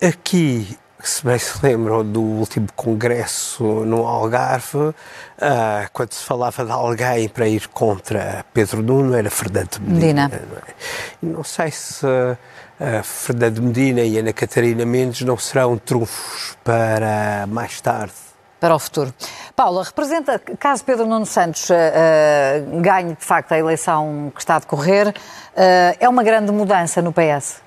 Aqui, 0.00 0.76
se 1.02 1.24
bem 1.24 1.38
se 1.38 1.58
lembram 1.64 2.04
do 2.04 2.20
último 2.20 2.68
congresso 2.74 3.64
no 3.84 4.06
Algarve, 4.06 4.94
ah, 5.40 5.88
quando 5.92 6.12
se 6.12 6.24
falava 6.24 6.64
de 6.64 6.70
alguém 6.70 7.28
para 7.28 7.48
ir 7.48 7.68
contra 7.68 8.44
Pedro 8.52 8.82
Nuno, 8.82 9.14
era 9.14 9.30
Fernando 9.30 9.78
Medina. 9.80 10.28
Medina. 10.28 10.42
Não, 10.50 10.58
é? 10.58 11.34
Não 11.36 11.44
sei 11.44 11.70
se 11.70 12.06
ah, 12.06 13.02
Fernando 13.02 13.62
Medina 13.62 14.00
e 14.00 14.18
Ana 14.18 14.32
Catarina 14.32 14.84
Mendes 14.84 15.22
não 15.22 15.36
serão 15.36 15.78
trunfos 15.78 16.56
para 16.64 17.46
mais 17.48 17.80
tarde. 17.80 18.12
para 18.58 18.74
o 18.76 18.78
futuro. 18.78 19.12
Paula, 19.56 19.82
representa, 19.82 20.38
caso 20.38 20.84
Pedro 20.84 21.04
Nuno 21.04 21.26
Santos 21.26 21.68
eh, 21.68 22.64
ganhe 22.80 23.14
de 23.14 23.24
facto 23.24 23.52
a 23.52 23.58
eleição 23.58 24.30
que 24.32 24.40
está 24.40 24.54
a 24.56 24.58
decorrer, 24.60 25.12
é 25.56 26.08
uma 26.08 26.22
grande 26.22 26.50
mudança 26.52 27.00
no 27.02 27.12
PS? 27.12 27.60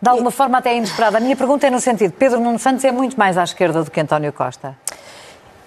De 0.00 0.08
alguma 0.10 0.30
forma 0.30 0.58
até 0.58 0.76
inesperada. 0.76 1.16
A 1.16 1.20
minha 1.20 1.34
pergunta 1.36 1.66
é 1.66 1.70
no 1.70 1.80
sentido, 1.80 2.12
Pedro 2.12 2.38
Nuno 2.40 2.58
Santos 2.58 2.84
é 2.84 2.92
muito 2.92 3.18
mais 3.18 3.38
à 3.38 3.44
esquerda 3.44 3.82
do 3.82 3.90
que 3.90 4.00
António 4.00 4.32
Costa. 4.32 4.74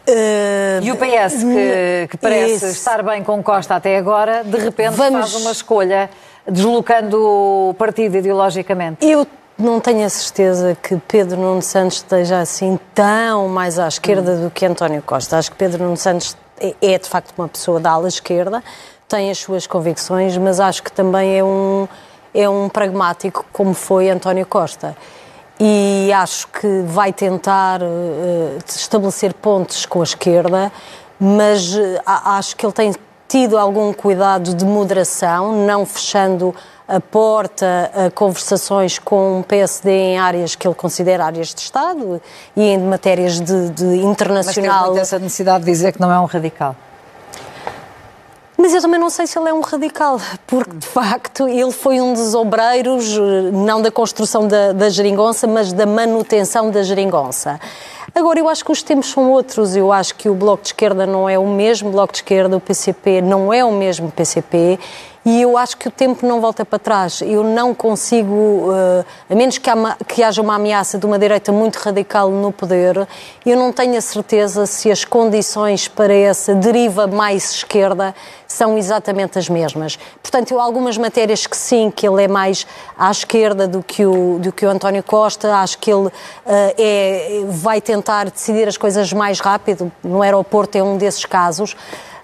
Eh, 0.06 0.80
E 0.84 0.92
o 0.92 0.96
PS, 0.96 1.44
que, 1.44 2.08
que 2.12 2.18
parece 2.18 2.54
Isso. 2.56 2.66
estar 2.68 3.04
bem 3.04 3.24
com 3.24 3.42
Costa 3.44 3.76
até 3.76 3.98
agora, 3.98 4.44
de 4.44 4.58
repente 4.58 4.92
Vamos- 4.96 5.32
faz 5.32 5.36
uma 5.42 5.52
escolha 5.52 6.10
deslocando 6.50 7.20
o 7.22 7.74
partido 7.78 8.16
ideologicamente. 8.18 9.06
Eu 9.06 9.28
não 9.58 9.80
tenho 9.80 10.06
a 10.06 10.10
certeza 10.10 10.78
que 10.82 10.96
Pedro 11.08 11.38
Nuno 11.42 11.62
Santos 11.62 11.98
esteja 11.98 12.40
assim 12.40 12.80
tão 12.94 13.48
mais 13.50 13.78
à 13.80 13.88
esquerda 13.88 14.38
do 14.38 14.50
que 14.52 14.66
António 14.66 15.02
Costa. 15.02 15.38
Acho 15.38 15.52
que 15.52 15.58
Pedro 15.58 15.84
Nuno 15.84 15.98
Santos 15.98 16.38
é, 16.60 16.74
é, 16.82 16.98
de 16.98 17.10
facto 17.10 17.34
uma 17.38 17.48
pessoa 17.50 17.80
da 17.80 17.92
ala 17.92 18.08
esquerda, 18.08 18.64
tem 19.08 19.30
as 19.32 19.38
suas 19.38 19.66
convicções, 19.68 20.38
mas 20.38 20.60
acho 20.60 20.84
que 20.84 20.92
também 20.92 21.38
é 21.38 21.44
um, 21.44 21.88
é 22.34 22.48
um 22.50 22.68
pragmático 22.70 23.46
como 23.54 23.74
foi 23.74 24.10
António 24.10 24.46
Costa. 24.46 24.96
E 25.60 26.12
acho 26.14 26.48
que 26.50 26.84
vai 26.86 27.12
tentar 27.12 27.82
eh, 27.82 28.58
estabelecer 28.68 29.34
pontes 29.34 29.86
com 29.86 30.02
a 30.02 30.04
esquerda, 30.04 30.72
mas 31.20 31.76
a- 32.06 32.38
acho 32.38 32.56
que 32.56 32.64
ele 32.66 32.74
tem 32.74 32.94
tido 33.28 33.58
algum 33.58 33.92
cuidado 33.92 34.54
de 34.54 34.64
moderação, 34.64 35.66
não 35.66 35.86
fechando 35.86 36.54
a 36.88 37.00
porta 37.02 37.92
a 37.94 38.12
conversações 38.12 39.00
com 39.00 39.40
o 39.40 39.44
PSD 39.44 39.90
em 39.92 40.18
áreas 40.20 40.56
que 40.56 40.66
ele 40.68 40.76
considera 40.76 41.26
áreas 41.26 41.54
de 41.54 41.60
Estado 41.62 42.22
e 42.56 42.62
em 42.62 42.78
matérias 42.78 43.42
de, 43.42 43.70
de 43.72 43.84
Mas 43.84 43.96
internacional. 44.04 44.86
muito 44.88 45.00
essa 45.02 45.18
necessidade 45.20 45.66
de 45.66 45.72
dizer 45.72 45.92
que 45.92 46.00
não 46.00 46.12
é 46.12 46.20
um 46.20 46.26
radical. 46.26 46.76
Mas 48.58 48.74
eu 48.74 48.82
também 48.82 49.00
não 49.00 49.10
sei 49.10 49.28
se 49.28 49.38
ele 49.38 49.50
é 49.50 49.54
um 49.54 49.62
radical, 49.62 50.20
porque 50.48 50.76
de 50.76 50.88
facto 50.88 51.48
ele 51.48 51.72
foi 51.72 52.02
um 52.02 52.14
dos 52.14 52.34
obreiros, 52.34 53.16
eh, 53.16 53.52
não 53.52 53.82
da 53.82 53.92
construção 53.92 54.48
da, 54.48 54.74
da 54.74 54.90
geringonça, 54.90 55.46
mas 55.46 55.72
da 55.72 55.86
manutenção 55.86 56.72
da 56.72 56.82
geringonça. 56.82 57.60
Agora, 58.16 58.40
eu 58.40 58.50
acho 58.50 58.66
que 58.66 58.72
os 58.72 58.82
tempos 58.82 59.12
são 59.12 59.30
outros. 59.32 59.76
Eu 59.76 59.92
acho 59.92 60.16
que 60.16 60.28
o 60.28 60.34
Bloco 60.34 60.64
de 60.64 60.70
Esquerda 60.70 61.06
não 61.06 61.30
é 61.30 61.38
o 61.38 61.46
mesmo 61.46 61.92
Bloco 61.92 62.14
de 62.14 62.18
Esquerda, 62.18 62.58
o 62.58 62.60
PCP 62.60 63.22
não 63.22 63.54
é 63.54 63.64
o 63.64 63.72
mesmo 63.72 64.12
PCP. 64.12 64.80
E 65.30 65.42
eu 65.42 65.58
acho 65.58 65.76
que 65.76 65.90
o 65.90 65.92
tempo 65.92 66.26
não 66.26 66.40
volta 66.40 66.64
para 66.64 66.80
trás. 66.80 67.22
Eu 67.22 67.44
não 67.44 67.76
consigo, 67.76 68.70
eh, 68.74 69.04
a 69.30 69.36
menos 69.36 69.58
que, 69.58 69.70
hama- 69.70 69.98
que 70.08 70.24
haja 70.24 70.42
uma 70.42 70.56
ameaça 70.56 70.98
de 70.98 71.06
uma 71.06 71.20
direita 71.20 71.52
muito 71.52 71.76
radical 71.80 72.30
no 72.30 72.50
poder, 72.50 73.06
eu 73.46 73.58
não 73.58 73.74
tenho 73.74 73.98
a 73.98 74.02
certeza 74.02 74.66
se 74.66 74.90
as 74.90 75.04
condições 75.04 75.90
para 75.90 76.14
essa 76.14 76.56
deriva 76.56 77.08
mais 77.08 77.52
esquerda 77.56 78.16
são 78.48 78.78
exatamente 78.78 79.38
as 79.38 79.50
mesmas. 79.50 80.00
Portanto, 80.22 80.52
eu 80.52 80.62
há 80.62 80.64
algumas 80.64 80.98
matérias 80.98 81.46
que 81.46 81.58
sim, 81.58 81.92
que 81.94 82.08
ele 82.08 82.24
é 82.24 82.28
mais 82.30 82.66
à 82.98 83.12
esquerda 83.12 83.68
do 83.68 83.84
que 83.84 84.06
o, 84.06 84.40
do 84.40 84.54
que 84.54 84.66
o 84.66 84.70
António 84.70 85.04
Costa, 85.04 85.54
acho 85.56 85.78
que 85.80 85.92
ele 85.92 86.10
eh, 86.46 86.76
é, 86.78 87.46
vai 87.50 87.82
tentar 87.82 88.30
decidir 88.32 88.66
as 88.66 88.78
coisas 88.78 89.12
mais 89.12 89.42
rápido, 89.42 89.92
no 90.02 90.22
aeroporto 90.22 90.78
é 90.78 90.82
um 90.82 90.98
desses 90.98 91.26
casos. 91.26 91.76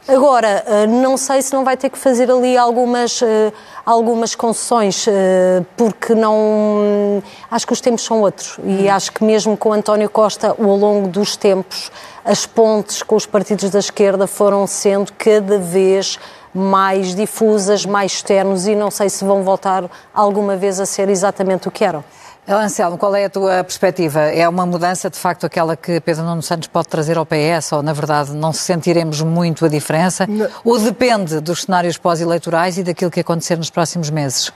Agora, 0.06 0.64
eh, 0.68 0.86
não 0.86 1.16
sei 1.16 1.42
se 1.42 1.54
não 1.54 1.64
vai 1.64 1.78
ter 1.78 1.90
que 1.90 1.98
fazer 1.98 2.30
ali 2.30 2.58
algumas, 2.58 3.22
eh, 3.22 3.54
algumas 3.86 4.36
concessões, 4.36 5.06
eh, 5.08 5.64
porque 5.78 6.14
não. 6.14 7.24
Acho 7.50 7.66
que 7.66 7.72
os 7.72 7.80
tempos 7.80 8.04
são 8.04 8.20
outros. 8.20 8.60
E 8.66 8.90
acho 8.90 9.14
que 9.14 9.24
mesmo 9.24 9.56
com 9.56 9.72
António 9.72 10.10
Costa, 10.10 10.50
ao 10.60 10.76
longo 10.76 11.08
dos 11.08 11.38
tempos, 11.38 11.90
as 12.26 12.46
pontes 12.46 13.02
com 13.02 13.16
os 13.16 13.26
partidos 13.26 13.70
da 13.70 13.80
esquerda 13.80 14.28
foram 14.28 14.68
sendo 14.68 15.10
cada 15.18 15.58
vez 15.58 16.20
mais 16.54 17.16
difusas, 17.16 17.86
mais 17.86 18.12
externos, 18.12 18.68
e 18.68 18.76
não 18.76 18.92
sei 18.92 19.10
se 19.10 19.24
vão 19.24 19.42
voltar 19.42 19.86
alguma 20.14 20.58
vez 20.58 20.82
a 20.82 20.86
ser 20.86 21.08
exatamente 21.08 21.70
o 21.70 21.72
que 21.72 21.86
eram. 21.86 22.04
Anselmo, 22.48 22.98
qual 22.98 23.16
é 23.16 23.26
a 23.26 23.30
tua 23.30 23.64
perspectiva? 23.64 24.20
É 24.22 24.48
uma 24.50 24.66
mudança, 24.66 25.10
de 25.10 25.18
facto, 25.18 25.46
aquela 25.46 25.78
que 25.78 26.00
Pedro 26.02 26.24
Nuno 26.24 26.42
Santos 26.42 26.68
pode 26.68 26.88
trazer 26.90 27.18
ao 27.18 27.26
PS, 27.26 27.72
ou, 27.72 27.82
na 27.82 27.94
verdade, 27.94 28.32
não 28.34 28.52
sentiremos 28.52 29.22
muito 29.22 29.66
a 29.66 29.70
diferença? 29.70 30.28
Ou 30.64 30.78
depende 30.78 31.40
dos 31.40 31.62
cenários 31.64 31.98
pós-eleitorais 31.98 32.78
e 32.78 32.84
daquilo 32.84 33.10
que 33.10 33.22
acontecer 33.22 33.58
nos 33.58 33.70
próximos 33.70 34.10
meses? 34.10 34.52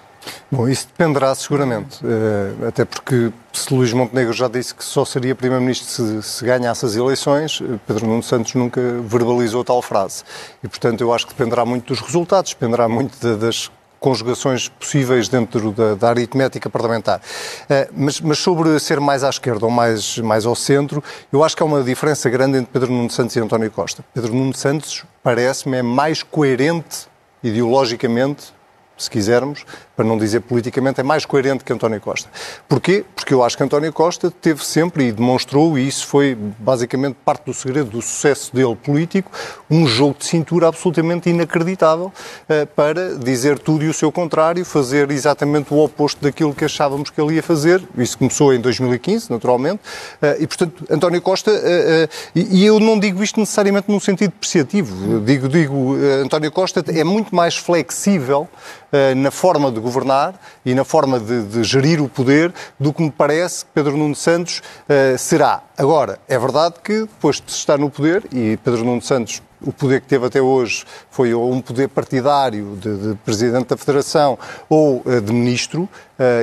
Bom, 0.52 0.68
isso 0.68 0.88
dependerá 0.88 1.34
seguramente, 1.34 2.00
eh, 2.04 2.68
até 2.68 2.84
porque 2.84 3.32
se 3.54 3.74
Luís 3.74 3.94
Montenegro 3.94 4.34
já 4.34 4.50
disse 4.50 4.76
que 4.76 4.84
só 4.84 5.06
seria 5.06 5.34
Primeiro-Ministro 5.34 5.88
se, 5.88 6.22
se 6.22 6.44
ganhasse 6.44 6.86
as 6.86 6.96
eleições, 6.98 7.62
eh, 7.64 7.80
Pedro 7.88 8.06
Nuno 8.06 8.22
Santos 8.22 8.54
nunca 8.56 8.82
verbalizou 9.06 9.64
tal 9.64 9.82
frase. 9.82 10.24
E, 10.62 10.68
portanto, 10.68 11.00
eu 11.00 11.14
acho 11.14 11.26
que 11.28 11.34
dependerá 11.34 11.64
muito 11.66 11.88
dos 11.94 12.02
resultados, 12.02 12.52
dependerá 12.54 12.90
muito 12.90 13.18
de- 13.22 13.38
das 13.38 13.72
conjugações 14.00 14.68
possíveis 14.68 15.28
dentro 15.28 15.72
da, 15.72 15.96
da 15.96 16.10
aritmética 16.10 16.70
parlamentar. 16.70 17.20
Uh, 17.20 17.92
mas, 17.94 18.22
mas, 18.22 18.38
sobre 18.40 18.80
ser 18.80 19.00
mais 19.00 19.24
à 19.24 19.30
esquerda 19.30 19.66
ou 19.66 19.72
mais, 19.72 20.18
mais 20.20 20.46
ao 20.46 20.56
centro, 20.56 21.04
eu 21.32 21.44
acho 21.44 21.56
que 21.56 21.64
há 21.64 21.66
uma 21.66 21.84
diferença 21.84 22.30
grande 22.30 22.58
entre 22.58 22.72
Pedro 22.72 22.92
Nuno 22.92 23.10
Santos 23.10 23.36
e 23.36 23.40
António 23.40 23.72
Costa. 23.72 24.04
Pedro 24.14 24.34
Nuno 24.34 24.54
Santos 24.54 25.04
parece-me 25.24 25.78
é 25.78 25.82
mais 25.82 26.24
coerente 26.24 27.08
ideologicamente 27.44 28.57
se 28.98 29.10
quisermos, 29.10 29.64
para 29.96 30.06
não 30.06 30.18
dizer 30.18 30.42
politicamente, 30.42 31.00
é 31.00 31.04
mais 31.04 31.26
coerente 31.26 31.64
que 31.64 31.72
António 31.72 32.02
Costa. 32.02 32.30
Porquê? 32.68 33.06
Porque 33.16 33.34
eu 33.34 33.44
acho 33.44 33.56
que 33.56 33.64
António 33.64 33.94
Costa 33.94 34.32
teve 34.32 34.66
sempre 34.66 35.08
e 35.08 35.12
demonstrou, 35.12 35.78
e 35.78 35.88
isso 35.88 36.06
foi 36.08 36.36
basicamente 36.36 37.18
parte 37.24 37.46
do 37.46 37.54
segredo 37.54 37.90
do 37.90 38.02
sucesso 38.02 38.56
dele 38.56 38.76
político, 38.76 39.32
um 39.70 39.86
jogo 39.86 40.16
de 40.20 40.26
cintura 40.26 40.68
absolutamente 40.68 41.30
inacreditável 41.30 42.08
uh, 42.08 42.68
para 42.76 43.16
dizer 43.16 43.60
tudo 43.60 43.84
e 43.84 43.88
o 43.88 43.94
seu 43.94 44.12
contrário, 44.12 44.66
fazer 44.66 45.10
exatamente 45.12 45.74
o 45.74 45.78
oposto 45.78 46.22
daquilo 46.22 46.54
que 46.54 46.66
achávamos 46.66 47.10
que 47.10 47.20
ele 47.20 47.36
ia 47.36 47.44
fazer. 47.44 47.82
Isso 47.98 48.18
começou 48.18 48.54
em 48.54 48.60
2015, 48.60 49.32
naturalmente, 49.32 49.80
uh, 50.22 50.40
e 50.40 50.48
portanto, 50.48 50.86
António 50.90 51.22
Costa, 51.22 51.52
uh, 51.52 52.10
e, 52.36 52.66
eu 52.66 52.80
não 52.80 53.00
digo 53.00 53.24
isto 53.24 53.40
necessariamente 53.40 53.90
num 53.90 54.00
sentido 54.00 54.32
depreciativo, 54.32 55.20
digo, 55.22 55.48
digo 55.48 55.96
António 56.24 56.52
Costa 56.52 56.84
é 56.88 57.04
muito 57.04 57.36
mais 57.36 57.56
flexível 57.58 58.48
eh, 58.87 58.87
na 59.16 59.32
forma 59.32 59.72
de 59.72 59.80
governar 59.80 60.40
e 60.66 60.74
na 60.74 60.84
forma 60.84 61.20
de, 61.20 61.44
de, 61.44 61.64
gerir 61.64 62.02
o 62.02 62.08
poder 62.08 62.54
do 62.80 62.94
que 62.94 63.04
me 63.04 63.12
parece 63.12 63.66
que 63.66 63.72
Pedro 63.74 63.98
Nuno 63.98 64.16
Santos 64.16 64.62
uh, 64.88 65.18
será. 65.18 65.62
Agora, 65.78 66.20
é 66.28 66.38
verdade 66.40 66.76
que 66.84 67.02
depois 67.02 67.42
de 67.46 67.52
estar 67.52 67.78
no 67.78 67.90
poder, 67.90 68.24
e 68.32 68.58
Pedro 68.58 68.84
Nuno 68.84 69.02
Santos 69.02 69.42
o 69.62 69.74
poder 69.74 70.02
que 70.02 70.08
teve 70.08 70.26
até 70.26 70.42
hoje 70.42 70.86
foi 71.10 71.34
ou 71.34 71.52
um 71.52 71.60
poder 71.60 71.90
partidário 71.90 72.78
de, 72.80 72.96
de 72.96 73.16
Presidente 73.26 73.70
da 73.70 73.78
Federação 73.78 74.38
ou 74.70 75.02
uh, 75.04 75.22
de 75.22 75.34
Ministro, 75.34 75.90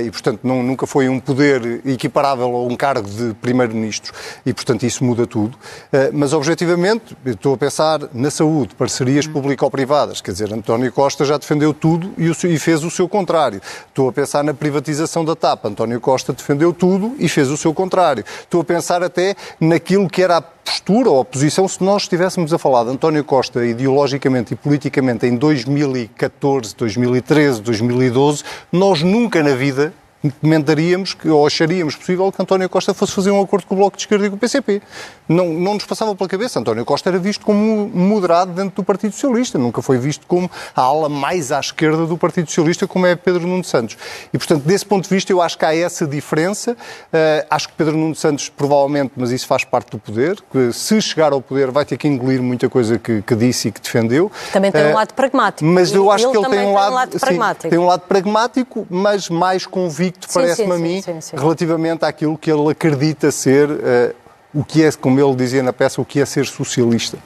e 0.04 0.10
portanto 0.10 0.40
não, 0.44 0.62
nunca 0.62 0.86
foi 0.86 1.08
um 1.08 1.18
poder 1.18 1.80
equiparável 1.86 2.46
a 2.46 2.62
um 2.62 2.76
cargo 2.76 3.08
de 3.08 3.34
Primeiro-Ministro, 3.34 4.12
e 4.44 4.52
portanto 4.52 4.84
isso 4.84 5.04
muda 5.04 5.26
tudo. 5.26 5.56
Uh, 5.56 6.10
mas 6.12 6.32
objetivamente, 6.32 7.16
estou 7.26 7.54
a 7.54 7.56
pensar 7.56 8.00
na 8.12 8.30
saúde, 8.30 8.74
parcerias 8.74 9.26
público-privadas, 9.26 10.20
quer 10.20 10.32
dizer, 10.32 10.52
António 10.52 10.92
Costa 10.92 11.24
já 11.24 11.36
defendeu 11.36 11.74
tudo 11.74 12.12
e, 12.16 12.28
o, 12.28 12.36
e 12.44 12.58
fez 12.58 12.84
o 12.84 12.90
seu 12.90 13.08
contrário. 13.08 13.60
Estou 13.88 14.08
a 14.08 14.12
pensar 14.12 14.44
na 14.44 14.54
privatização 14.54 15.24
da 15.24 15.34
TAP, 15.34 15.66
António 15.66 16.00
Costa 16.00 16.32
defendeu 16.32 16.72
tudo 16.72 17.14
e 17.18 17.28
fez 17.28 17.50
o 17.50 17.56
seu 17.56 17.74
contrário. 17.74 18.24
Estou 18.40 18.60
a 18.60 18.64
pensar 18.64 19.02
até 19.02 19.34
naquilo 19.60 20.08
que 20.08 20.22
era 20.22 20.38
a 20.38 20.42
postura 20.42 21.10
ou 21.10 21.20
a 21.20 21.24
posição 21.24 21.68
se 21.68 21.82
nós 21.84 22.02
estivéssemos 22.02 22.52
a 22.52 22.58
falar 22.58 22.84
de 22.84 22.90
António 22.90 23.22
Costa 23.22 23.64
ideologicamente 23.64 24.54
e 24.54 24.56
politicamente 24.56 25.26
em 25.26 25.36
2014, 25.36 26.74
2013, 26.74 27.60
2012, 27.60 28.42
nós 28.72 29.02
nunca 29.02 29.42
na 29.42 29.54
vida 29.54 29.63
vida 29.64 29.92
comentaríamos 30.30 31.14
que, 31.14 31.28
ou 31.28 31.46
acharíamos 31.46 31.96
possível 31.96 32.30
que 32.32 32.40
António 32.40 32.68
Costa 32.68 32.94
fosse 32.94 33.12
fazer 33.12 33.30
um 33.30 33.40
acordo 33.42 33.66
com 33.66 33.74
o 33.74 33.78
Bloco 33.78 33.96
de 33.96 34.02
Esquerda 34.02 34.26
e 34.26 34.30
com 34.30 34.36
o 34.36 34.38
PCP. 34.38 34.82
Não, 35.28 35.46
não 35.52 35.74
nos 35.74 35.84
passava 35.84 36.14
pela 36.14 36.28
cabeça. 36.28 36.58
António 36.58 36.84
Costa 36.84 37.08
era 37.08 37.18
visto 37.18 37.44
como 37.44 37.88
moderado 37.88 38.52
dentro 38.52 38.76
do 38.76 38.84
Partido 38.84 39.12
Socialista, 39.12 39.58
nunca 39.58 39.82
foi 39.82 39.98
visto 39.98 40.26
como 40.26 40.50
a 40.74 40.80
ala 40.80 41.08
mais 41.08 41.52
à 41.52 41.60
esquerda 41.60 42.06
do 42.06 42.16
Partido 42.16 42.48
Socialista, 42.48 42.86
como 42.86 43.06
é 43.06 43.14
Pedro 43.14 43.46
Nuno 43.46 43.64
Santos. 43.64 43.96
E, 44.32 44.38
portanto, 44.38 44.62
desse 44.64 44.84
ponto 44.84 45.04
de 45.04 45.14
vista, 45.14 45.32
eu 45.32 45.40
acho 45.40 45.58
que 45.58 45.64
há 45.64 45.74
essa 45.74 46.06
diferença. 46.06 46.72
Uh, 46.72 47.46
acho 47.50 47.68
que 47.68 47.74
Pedro 47.74 47.96
Nuno 47.96 48.14
Santos, 48.14 48.48
provavelmente, 48.48 49.12
mas 49.16 49.30
isso 49.30 49.46
faz 49.46 49.64
parte 49.64 49.90
do 49.90 49.98
poder, 49.98 50.38
que 50.50 50.72
se 50.72 51.00
chegar 51.00 51.32
ao 51.32 51.40
poder 51.40 51.70
vai 51.70 51.84
ter 51.84 51.96
que 51.96 52.08
engolir 52.08 52.42
muita 52.42 52.68
coisa 52.68 52.98
que, 52.98 53.22
que 53.22 53.34
disse 53.34 53.68
e 53.68 53.72
que 53.72 53.80
defendeu. 53.80 54.30
Também 54.52 54.70
tem 54.70 54.84
uh, 54.84 54.88
um 54.90 54.94
lado 54.94 55.14
pragmático. 55.14 55.64
Mas 55.64 55.92
eu 55.92 56.10
acho 56.10 56.24
ele 56.26 56.32
que 56.32 56.38
ele 56.38 56.48
tem 56.48 56.66
um 56.66 56.74
lado, 56.74 56.92
um 56.92 56.94
lado 56.94 57.20
pragmático. 57.20 57.62
Sim, 57.62 57.68
tem 57.68 57.78
um 57.78 57.86
lado 57.86 58.00
pragmático, 58.02 58.86
mas 58.90 59.28
mais 59.28 59.66
convicto 59.66 60.13
convicto, 60.20 60.32
parece-me 60.32 60.72
a 60.72 60.78
mim, 60.78 61.02
sim, 61.02 61.20
sim, 61.20 61.36
relativamente 61.36 62.04
àquilo 62.04 62.36
que 62.36 62.50
ele 62.50 62.70
acredita 62.70 63.30
ser, 63.30 63.70
uh, 63.70 64.14
o 64.52 64.64
que 64.64 64.84
é, 64.84 64.92
como 64.92 65.20
ele 65.20 65.34
dizia 65.34 65.62
na 65.62 65.72
peça, 65.72 66.00
o 66.00 66.04
que 66.04 66.20
é 66.20 66.26
ser 66.26 66.46
socialista. 66.46 67.18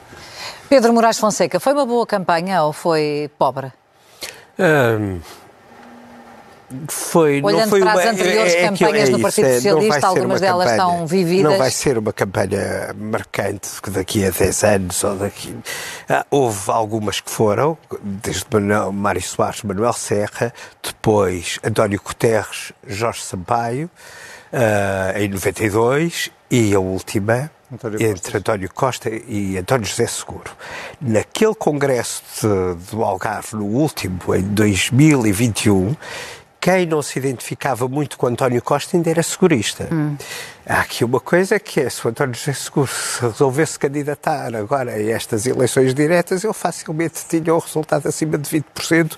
Pedro 0.67 0.93
Moraes 0.93 1.17
Fonseca, 1.17 1.59
foi 1.59 1.73
uma 1.73 1.85
boa 1.85 2.05
campanha 2.05 2.63
ou 2.63 2.73
foi 2.73 3.29
pobre? 3.37 3.71
Um, 4.59 5.19
foi, 6.87 7.41
Olhando 7.41 7.61
não 7.61 7.69
foi 7.69 7.79
para 7.79 7.91
uma, 7.93 8.01
as 8.01 8.07
anteriores 8.07 8.53
é, 8.53 8.69
campanhas 8.69 9.09
é 9.09 9.11
no 9.11 9.19
Partido 9.19 9.47
é, 9.47 9.55
Socialista, 9.55 10.07
algumas 10.07 10.41
delas 10.41 10.69
campanha, 10.69 10.89
estão 10.89 11.07
vividas. 11.07 11.51
Não 11.51 11.57
vai 11.57 11.71
ser 11.71 11.97
uma 11.97 12.13
campanha 12.13 12.95
marcante 12.95 13.69
daqui 13.89 14.25
a 14.25 14.29
10 14.29 14.63
anos 14.63 15.03
ou 15.03 15.15
daqui. 15.15 15.55
Ah, 16.07 16.25
houve 16.29 16.71
algumas 16.71 17.19
que 17.19 17.29
foram, 17.29 17.77
desde 18.01 18.45
Manuel, 18.51 18.91
Mário 18.91 19.21
Soares, 19.21 19.63
Manuel 19.63 19.93
Serra, 19.93 20.53
depois 20.83 21.59
António 21.63 21.99
Guterres, 22.03 22.71
Jorge 22.87 23.21
Sampaio, 23.21 23.89
ah, 24.53 25.13
em 25.19 25.27
92, 25.27 26.31
e 26.51 26.73
a 26.73 26.79
última, 26.79 27.51
António 27.71 28.01
entre 28.01 28.37
António 28.37 28.69
Costa 28.73 29.09
e 29.09 29.57
António 29.57 29.85
José 29.85 30.07
Seguro. 30.07 30.51
Naquele 30.99 31.53
congresso 31.53 32.23
de, 32.41 32.91
do 32.91 33.03
Algarve, 33.03 33.55
no 33.55 33.65
último, 33.65 34.19
em 34.35 34.41
2021, 34.41 35.95
quem 36.59 36.85
não 36.85 37.01
se 37.01 37.17
identificava 37.17 37.87
muito 37.87 38.17
com 38.17 38.27
António 38.27 38.61
Costa 38.61 38.97
ainda 38.97 39.09
era 39.09 39.23
segurista. 39.23 39.87
Hum. 39.91 40.17
Há 40.65 40.81
aqui 40.81 41.03
uma 41.03 41.19
coisa 41.19 41.59
que 41.59 41.79
é, 41.79 41.89
se 41.89 42.05
o 42.05 42.09
António 42.09 42.35
José 42.35 42.53
Seguro 42.53 42.87
se 42.87 43.21
resolvesse 43.21 43.79
candidatar 43.79 44.53
agora 44.55 44.91
a 44.91 45.01
estas 45.01 45.45
eleições 45.45 45.93
diretas, 45.93 46.43
ele 46.43 46.53
facilmente 46.53 47.25
tinha 47.27 47.55
um 47.55 47.59
resultado 47.59 48.07
acima 48.07 48.37
de 48.37 48.49
20%, 48.49 49.17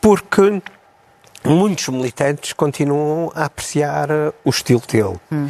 porque 0.00 0.62
muitos 1.44 1.88
militantes 1.88 2.52
continuam 2.52 3.30
a 3.34 3.44
apreciar 3.44 4.08
o 4.44 4.50
estilo 4.50 4.82
dele. 4.86 5.18
Hum. 5.32 5.48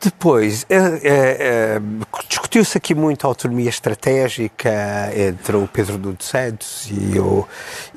Depois, 0.00 0.64
é, 0.70 0.76
é, 0.76 0.80
é, 1.10 1.80
discutiu-se 2.28 2.78
aqui 2.78 2.94
muito 2.94 3.26
a 3.26 3.28
autonomia 3.28 3.68
estratégica 3.68 4.70
entre 5.12 5.56
o 5.56 5.66
Pedro 5.66 5.98
Nuno 5.98 6.18
Santos 6.20 6.88
e, 6.88 7.18
o, 7.18 7.46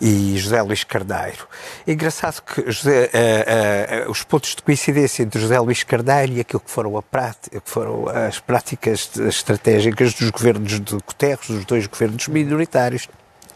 e 0.02 0.36
José 0.36 0.60
Luís 0.64 0.84
Carneiro. 0.84 1.48
É 1.86 1.94
engraçado 1.94 2.42
que 2.42 2.72
José, 2.72 3.10
é, 3.14 4.04
é, 4.04 4.10
os 4.10 4.24
pontos 4.24 4.56
de 4.56 4.64
coincidência 4.64 5.22
entre 5.22 5.40
José 5.40 5.60
Luís 5.60 5.84
Carneiro 5.84 6.34
e 6.34 6.40
aquilo 6.40 6.60
que 6.60 6.72
foram, 6.72 6.92
prática, 7.04 7.60
que 7.60 7.70
foram 7.70 8.08
as 8.10 8.40
práticas 8.40 9.12
estratégicas 9.18 10.16
dos 10.16 10.32
governos 10.32 10.80
de 10.80 10.96
Guterres, 10.96 11.48
dos 11.48 11.66
dois 11.66 11.86
governos 11.86 12.28
minoritários, 12.28 13.08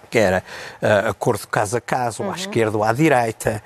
que 0.08 0.20
era 0.20 0.44
uh, 0.82 1.10
acordo 1.10 1.48
caso 1.48 1.78
a 1.78 1.82
caso, 1.82 2.22
uhum. 2.22 2.32
à 2.32 2.36
esquerda 2.36 2.78
ou 2.78 2.84
à 2.84 2.94
direita, 2.94 3.62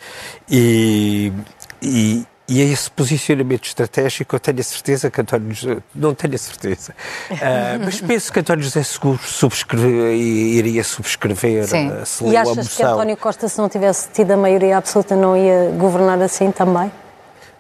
e, 0.50 1.34
e 1.82 2.26
e 2.50 2.62
a 2.62 2.66
esse 2.66 2.90
posicionamento 2.90 3.66
estratégico 3.66 4.36
eu 4.36 4.40
tenho 4.40 4.60
a 4.60 4.64
certeza 4.64 5.12
que 5.12 5.22
António 5.22 5.54
José, 5.54 5.78
não 5.94 6.14
tenho 6.16 6.36
a 6.36 6.38
certeza, 6.38 6.94
uh, 7.30 7.36
mas 7.86 8.02
penso 8.02 8.34
que 8.34 8.40
António 8.40 8.64
José 8.64 8.84
Seguro 8.84 9.20
subscreve, 9.24 10.16
iria 10.16 10.84
subscrever 10.84 11.68
Sim. 11.68 11.90
Uh, 11.90 12.06
se 12.06 12.26
E 12.26 12.36
achas 12.36 12.58
a 12.58 12.62
moção. 12.62 12.76
que 12.76 12.84
António 12.84 13.18
Costa, 13.18 13.48
se 13.48 13.58
não 13.60 13.70
tivesse 13.70 14.10
tido 14.10 14.32
a 14.32 14.38
maioria 14.38 14.78
absoluta, 14.78 15.16
não 15.16 15.38
ia 15.38 15.72
governar 15.78 16.20
assim 16.22 16.52
também? 16.52 16.92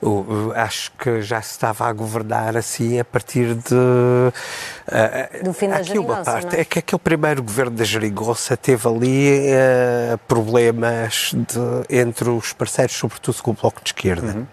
Eu, 0.01 0.53
acho 0.55 0.91
que 0.93 1.21
já 1.21 1.41
se 1.41 1.51
estava 1.51 1.85
a 1.85 1.91
governar 1.91 2.55
assim 2.55 2.99
a 2.99 3.03
partir 3.03 3.53
de. 3.53 3.75
Uh, 3.75 5.43
Do 5.43 5.51
fim 5.51 5.67
da 5.67 5.75
aqui 5.77 5.99
uma 5.99 6.23
parte. 6.23 6.55
É? 6.55 6.61
é? 6.61 6.65
que 6.65 6.79
aquele 6.79 6.99
primeiro 6.99 7.43
governo 7.43 7.71
da 7.71 7.83
Geringonça 7.83 8.55
teve 8.55 8.87
ali 8.87 9.49
uh, 9.51 10.17
problemas 10.19 11.31
de, 11.33 11.97
entre 11.97 12.29
os 12.29 12.53
parceiros, 12.53 12.95
sobretudo 12.95 13.43
com 13.43 13.51
o 13.51 13.53
Bloco 13.53 13.81
de 13.83 13.89
Esquerda. 13.89 14.37
Uhum. 14.37 14.47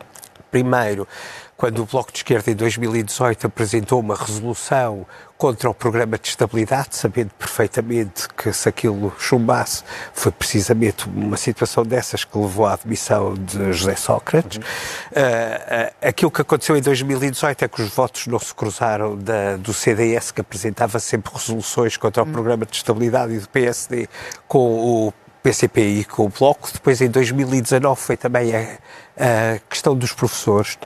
Primeiro, 0.56 1.06
quando 1.54 1.82
o 1.82 1.84
Bloco 1.84 2.10
de 2.10 2.20
Esquerda, 2.20 2.50
em 2.50 2.54
2018, 2.54 3.46
apresentou 3.46 4.00
uma 4.00 4.16
resolução 4.16 5.06
contra 5.36 5.68
o 5.68 5.74
programa 5.74 6.18
de 6.18 6.28
estabilidade, 6.28 6.96
sabendo 6.96 7.28
perfeitamente 7.38 8.26
que 8.30 8.50
se 8.54 8.66
aquilo 8.66 9.12
chumbasse, 9.18 9.84
foi 10.14 10.32
precisamente 10.32 11.06
uma 11.10 11.36
situação 11.36 11.84
dessas 11.84 12.24
que 12.24 12.38
levou 12.38 12.64
à 12.64 12.72
admissão 12.72 13.34
de 13.34 13.70
José 13.70 13.96
Sócrates. 13.96 14.56
Uhum. 14.56 14.62
Uh, 14.62 15.88
uh, 15.88 16.08
aquilo 16.08 16.30
que 16.30 16.40
aconteceu 16.40 16.74
em 16.74 16.80
2018 16.80 17.62
é 17.62 17.68
que 17.68 17.82
os 17.82 17.90
votos 17.90 18.26
não 18.28 18.38
se 18.38 18.54
cruzaram 18.54 19.14
da, 19.14 19.58
do 19.58 19.74
CDS, 19.74 20.30
que 20.30 20.40
apresentava 20.40 20.98
sempre 20.98 21.34
resoluções 21.34 21.98
contra 21.98 22.22
o 22.22 22.26
uhum. 22.26 22.32
programa 22.32 22.64
de 22.64 22.74
estabilidade, 22.74 23.34
e 23.34 23.38
do 23.40 23.48
PSD 23.50 24.08
com 24.48 25.06
o 25.06 25.12
PCP 25.46 25.80
e 25.80 26.04
com 26.04 26.24
o 26.24 26.28
Bloco. 26.28 26.68
Depois, 26.72 27.00
em 27.00 27.08
2019, 27.08 28.00
foi 28.00 28.16
também 28.16 28.52
a, 28.52 28.78
a 29.16 29.58
questão 29.70 29.96
dos 29.96 30.12
professores, 30.12 30.76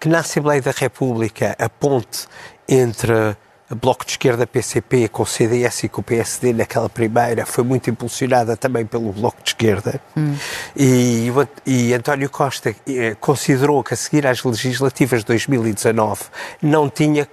que 0.00 0.08
na 0.08 0.20
Assembleia 0.20 0.62
da 0.62 0.70
República 0.70 1.54
a 1.58 1.68
ponte 1.68 2.26
entre 2.66 3.36
Bloco 3.74 4.04
de 4.04 4.12
Esquerda, 4.12 4.46
PCP, 4.46 5.08
com 5.08 5.24
o 5.24 5.26
CDS 5.26 5.84
e 5.84 5.88
com 5.88 6.00
o 6.00 6.04
PSD 6.04 6.52
naquela 6.52 6.88
primeira, 6.88 7.44
foi 7.44 7.64
muito 7.64 7.90
impulsionada 7.90 8.56
também 8.56 8.86
pelo 8.86 9.12
Bloco 9.12 9.42
de 9.42 9.50
Esquerda. 9.50 10.00
Hum. 10.16 10.36
E, 10.76 11.28
e 11.66 11.92
António 11.92 12.30
Costa 12.30 12.74
eh, 12.86 13.16
considerou 13.20 13.82
que 13.82 13.92
a 13.92 13.96
seguir 13.96 14.24
às 14.24 14.42
legislativas 14.44 15.20
de 15.20 15.26
2019 15.26 16.24
não, 16.62 16.88
tinha 16.88 17.26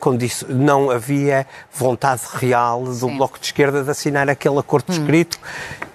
não 0.49 0.89
havia 0.89 1.45
vontade 1.71 2.21
real 2.33 2.83
do 2.83 2.93
Sim. 2.93 3.17
Bloco 3.17 3.39
de 3.39 3.45
Esquerda 3.45 3.83
de 3.83 3.91
assinar 3.91 4.27
aquele 4.27 4.57
acordo 4.57 4.91
hum. 4.91 4.93
escrito 4.93 5.37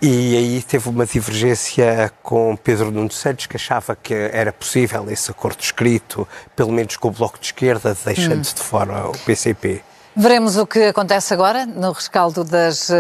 e 0.01 0.37
aí 0.37 0.63
teve 0.63 0.89
uma 0.89 1.05
divergência 1.05 2.13
com 2.23 2.57
Pedro 2.57 2.93
Nuno 2.93 3.11
Santos, 3.11 3.47
que 3.47 3.57
achava 3.57 3.97
que 3.97 4.15
era 4.15 4.53
possível 4.53 5.11
esse 5.11 5.33
acordo 5.33 5.61
escrito, 5.61 6.29
pelo 6.55 6.71
menos 6.71 6.97
com 6.97 7.09
o 7.09 7.11
Bloco 7.11 7.41
de 7.41 7.47
Esquerda, 7.47 7.97
deixando 8.05 8.39
hum. 8.39 8.43
de 8.43 8.63
fora 8.63 9.09
o 9.09 9.19
PCP. 9.19 9.88
Veremos 10.21 10.57
o 10.57 10.67
que 10.67 10.87
acontece 10.87 11.33
agora 11.33 11.65
no 11.65 11.93
rescaldo 11.93 12.43
das 12.43 12.89
uh, 12.89 12.95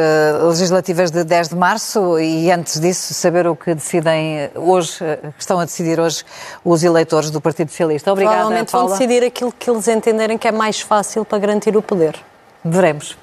legislativas 0.50 1.11
de 1.11 1.24
10 1.24 1.48
de 1.48 1.57
março 1.57 2.16
e 2.20 2.48
antes 2.48 2.78
disso 2.78 3.12
saber 3.12 3.44
o 3.48 3.57
que 3.57 3.74
decidem 3.74 4.48
hoje, 4.54 5.02
uh, 5.02 5.35
estão 5.37 5.59
a 5.59 5.64
decidir 5.64 5.98
hoje 5.98 6.22
os 6.64 6.85
eleitores 6.85 7.33
do 7.33 7.40
Partido 7.40 7.70
Socialista. 7.70 8.12
Obrigada, 8.12 8.37
Provavelmente 8.37 8.70
Paula. 8.70 8.87
vão 8.87 8.96
decidir 8.96 9.26
aquilo 9.26 9.50
que 9.50 9.68
eles 9.68 9.88
entenderem 9.88 10.38
que 10.38 10.46
é 10.46 10.52
mais 10.52 10.81
fácil 10.81 11.24
para 11.24 11.40
garantir 11.40 11.76
o 11.76 11.83
poder. 11.83 12.14
Veremos. 12.64 13.18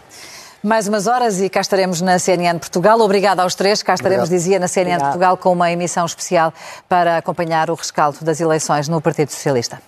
Mais 0.61 0.89
umas 0.89 1.07
horas 1.07 1.39
e 1.39 1.47
cá 1.47 1.61
estaremos 1.61 2.01
na 2.01 2.19
CNN 2.19 2.59
Portugal. 2.59 2.99
Obrigada 2.99 3.43
aos 3.43 3.55
três. 3.55 3.81
Cá 3.81 3.93
estaremos, 3.93 4.25
Obrigado. 4.25 4.37
dizia, 4.37 4.59
na 4.59 4.67
CNN 4.67 4.95
Obrigado. 4.95 5.11
Portugal 5.11 5.37
com 5.37 5.53
uma 5.53 5.71
emissão 5.71 6.05
especial 6.05 6.53
para 6.89 7.15
acompanhar 7.15 7.71
o 7.71 7.75
rescaldo 7.75 8.17
das 8.25 8.41
eleições 8.41 8.89
no 8.89 8.99
Partido 8.99 9.31
Socialista. 9.31 9.79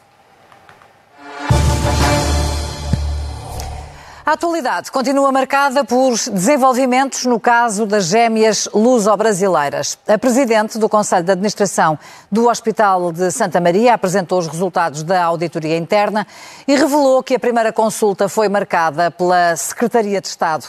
A 4.28 4.34
atualidade 4.34 4.92
continua 4.92 5.32
marcada 5.32 5.86
por 5.86 6.12
desenvolvimentos 6.12 7.24
no 7.24 7.40
caso 7.40 7.86
das 7.86 8.08
gêmeas 8.08 8.68
luso-brasileiras. 8.74 9.98
A 10.06 10.18
presidente 10.18 10.78
do 10.78 10.90
Conselho 10.90 11.24
de 11.24 11.32
Administração 11.32 11.98
do 12.30 12.50
Hospital 12.50 13.14
de 13.14 13.32
Santa 13.32 13.62
Maria 13.62 13.94
apresentou 13.94 14.40
os 14.40 14.48
resultados 14.48 15.02
da 15.02 15.24
auditoria 15.24 15.78
interna 15.78 16.28
e 16.68 16.76
revelou 16.76 17.24
que 17.24 17.36
a 17.36 17.40
primeira 17.40 17.72
consulta 17.72 18.28
foi 18.28 18.50
marcada 18.50 19.10
pela 19.10 19.56
Secretaria 19.56 20.20
de 20.20 20.28
Estado. 20.28 20.66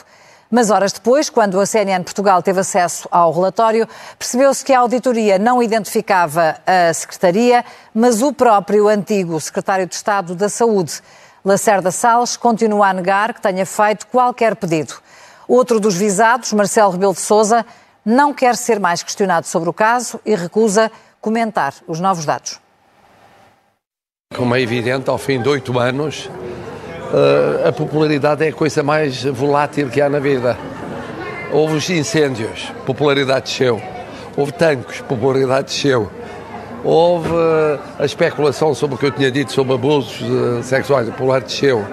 Mas 0.48 0.70
horas 0.70 0.92
depois, 0.92 1.28
quando 1.28 1.58
a 1.58 1.66
CNN 1.66 2.04
Portugal 2.04 2.40
teve 2.40 2.60
acesso 2.60 3.08
ao 3.10 3.32
relatório, 3.32 3.88
percebeu-se 4.16 4.64
que 4.64 4.72
a 4.72 4.78
auditoria 4.78 5.36
não 5.36 5.60
identificava 5.60 6.54
a 6.64 6.94
Secretaria, 6.94 7.64
mas 7.92 8.22
o 8.22 8.32
próprio 8.32 8.86
antigo 8.86 9.40
Secretário 9.40 9.84
de 9.84 9.96
Estado 9.96 10.36
da 10.36 10.48
Saúde. 10.48 11.02
Lacerda 11.44 11.90
Salles 11.90 12.36
continua 12.36 12.88
a 12.88 12.92
negar 12.92 13.32
que 13.32 13.40
tenha 13.40 13.64
feito 13.64 14.06
qualquer 14.06 14.56
pedido. 14.56 14.94
Outro 15.46 15.80
dos 15.80 15.96
visados, 15.96 16.52
Marcelo 16.52 16.90
Rebelo 16.90 17.14
de 17.14 17.20
Sousa, 17.20 17.64
não 18.04 18.34
quer 18.34 18.56
ser 18.56 18.80
mais 18.80 19.02
questionado 19.02 19.46
sobre 19.46 19.68
o 19.68 19.72
caso 19.72 20.20
e 20.24 20.34
recusa 20.34 20.90
comentar 21.20 21.74
os 21.86 22.00
novos 22.00 22.24
dados. 22.24 22.60
Como 24.34 24.54
é 24.54 24.60
evidente, 24.60 25.08
ao 25.08 25.18
fim 25.18 25.40
de 25.40 25.48
oito 25.48 25.78
anos, 25.78 26.28
eh, 27.14 27.68
a 27.68 27.72
popularidade 27.72 28.44
é 28.44 28.48
a 28.48 28.52
coisa 28.52 28.82
mais 28.82 29.24
volátil 29.24 29.88
que 29.88 30.00
há 30.00 30.08
na 30.08 30.18
vida. 30.18 30.58
Houve 31.52 31.76
os 31.76 31.88
incêndios, 31.88 32.70
popularidade 32.84 33.46
desceu. 33.46 33.80
Houve 34.36 34.52
tanques, 34.52 35.00
popularidade 35.00 35.68
desceu 35.68 36.10
houve 36.84 37.28
eh, 37.30 37.78
a 37.98 38.04
especulação 38.04 38.74
sobre 38.74 38.96
o 38.96 38.98
que 38.98 39.06
eu 39.06 39.10
tinha 39.10 39.30
dito 39.30 39.52
sobre 39.52 39.74
abusos 39.74 40.20
eh, 40.22 40.62
sexuais, 40.62 41.08
o 41.08 41.12
polar 41.12 41.40
desceu. 41.40 41.84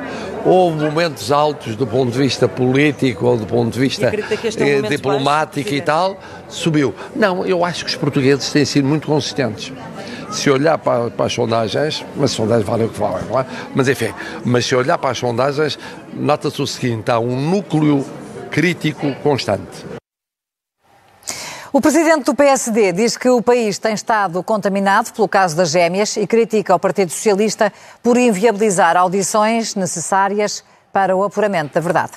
Houve 0.45 0.83
momentos 0.85 1.31
altos 1.31 1.75
do 1.75 1.87
ponto 1.87 2.11
de 2.11 2.19
vista 2.19 2.47
político 2.47 3.25
ou 3.25 3.35
do 3.35 3.47
ponto 3.47 3.73
de 3.73 3.79
vista 3.79 4.11
é 4.59 4.77
um 4.77 4.83
diplomático 4.83 5.73
e 5.73 5.81
tal, 5.81 6.19
subiu. 6.47 6.93
Não, 7.15 7.43
eu 7.45 7.65
acho 7.65 7.83
que 7.83 7.89
os 7.89 7.95
portugueses 7.95 8.51
têm 8.51 8.63
sido 8.63 8.87
muito 8.87 9.07
consistentes. 9.07 9.73
Se 10.29 10.49
olhar 10.49 10.77
para, 10.77 11.09
para 11.09 11.25
as 11.25 11.33
sondagens, 11.33 12.05
mas 12.15 12.31
as 12.31 12.31
sondagens 12.31 12.67
valem 12.67 12.85
o 12.85 12.89
que 12.89 12.99
valem, 12.99 13.25
não 13.27 13.39
é? 13.39 13.45
Mas 13.73 13.87
enfim, 13.87 14.13
mas 14.43 14.65
se 14.65 14.75
olhar 14.75 14.97
para 14.97 15.11
as 15.11 15.17
sondagens, 15.17 15.79
nota-se 16.13 16.61
o 16.61 16.67
seguinte: 16.67 17.09
há 17.09 17.17
um 17.17 17.49
núcleo 17.49 18.05
crítico 18.51 19.13
constante. 19.23 19.94
O 21.75 21.81
presidente 21.81 22.23
do 22.23 22.33
PSD 22.33 22.93
diz 22.93 23.17
que 23.17 23.27
o 23.27 23.41
país 23.41 23.77
tem 23.77 23.93
estado 23.93 24.41
contaminado 24.41 25.11
pelo 25.11 25.27
caso 25.27 25.57
das 25.57 25.71
gêmeas 25.71 26.15
e 26.15 26.25
critica 26.25 26.73
o 26.73 26.79
Partido 26.79 27.11
Socialista 27.11 27.69
por 28.01 28.15
inviabilizar 28.15 28.95
audições 28.95 29.75
necessárias 29.75 30.63
para 30.93 31.13
o 31.13 31.21
apuramento 31.21 31.73
da 31.73 31.81
verdade. 31.81 32.13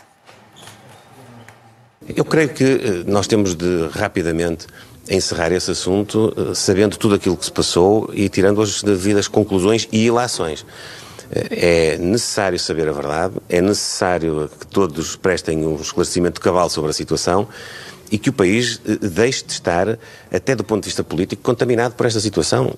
Eu 2.15 2.25
creio 2.25 2.51
que 2.51 2.63
eh, 2.63 3.05
nós 3.05 3.27
temos 3.27 3.57
de 3.57 3.89
rapidamente 3.89 4.69
encerrar 5.11 5.51
esse 5.51 5.73
assunto, 5.73 6.33
eh, 6.37 6.55
sabendo 6.55 6.97
tudo 6.97 7.17
aquilo 7.17 7.37
que 7.37 7.45
se 7.45 7.51
passou 7.51 8.11
e 8.15 8.29
tirando 8.29 8.63
as 8.63 8.81
devidas 8.85 9.27
conclusões 9.27 9.89
e 9.91 10.05
ilações. 10.05 10.65
Eh, 11.33 11.97
é 11.97 11.99
necessário 11.99 12.61
saber 12.61 12.89
a 12.89 12.93
verdade, 12.93 13.35
é 13.49 13.61
necessário 13.61 14.49
que 14.57 14.69
todos 14.69 15.17
prestem 15.17 15.67
um 15.67 15.75
esclarecimento 15.75 16.41
cabal 16.41 16.71
sobre 16.71 16.93
a 16.93 16.95
situação 16.95 17.49
e 18.11 18.19
que 18.19 18.31
o 18.31 18.33
país 18.33 18.81
eh, 18.87 18.97
deixe 19.09 19.45
de 19.45 19.53
estar, 19.53 19.99
até 20.33 20.55
do 20.55 20.65
ponto 20.65 20.83
de 20.83 20.89
vista 20.89 21.05
político, 21.05 21.43
contaminado 21.43 21.95
por 21.95 22.07
esta 22.07 22.21
situação. 22.21 22.73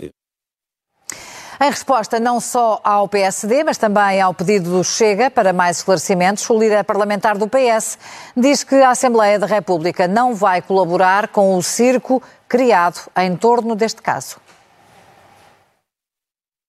Em 1.62 1.69
resposta 1.69 2.19
não 2.19 2.40
só 2.40 2.81
ao 2.83 3.07
PSD, 3.07 3.64
mas 3.64 3.77
também 3.77 4.19
ao 4.19 4.33
pedido 4.33 4.71
do 4.71 4.83
Chega 4.83 5.31
para 5.31 5.53
mais 5.53 5.79
esclarecimentos, 5.79 6.49
o 6.49 6.59
líder 6.59 6.85
parlamentar 6.85 7.37
do 7.37 7.47
PS 7.47 7.99
diz 8.35 8.64
que 8.64 8.77
a 8.77 8.90
Assembleia 8.90 9.38
da 9.38 9.47
República 9.47 10.09
não 10.09 10.35
vai 10.35 10.62
colaborar 10.62 11.29
com 11.29 11.55
o 11.55 11.62
circo 11.62 12.23
criado 12.49 13.11
em 13.14 13.37
torno 13.37 13.77
deste 13.77 14.01
caso. 14.01 14.38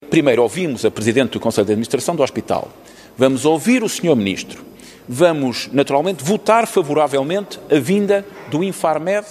Primeiro 0.09 0.43
ouvimos 0.43 0.83
a 0.83 0.91
Presidente 0.91 1.31
do 1.31 1.39
Conselho 1.39 1.67
de 1.67 1.71
Administração 1.71 2.13
do 2.13 2.21
Hospital. 2.21 2.67
Vamos 3.17 3.45
ouvir 3.45 3.83
o 3.83 3.87
Sr. 3.87 4.13
Ministro 4.13 4.70
vamos, 5.07 5.69
naturalmente, 5.71 6.23
votar 6.23 6.67
favoravelmente 6.67 7.59
a 7.69 7.79
vinda 7.79 8.25
do 8.49 8.63
Infarmed 8.63 9.25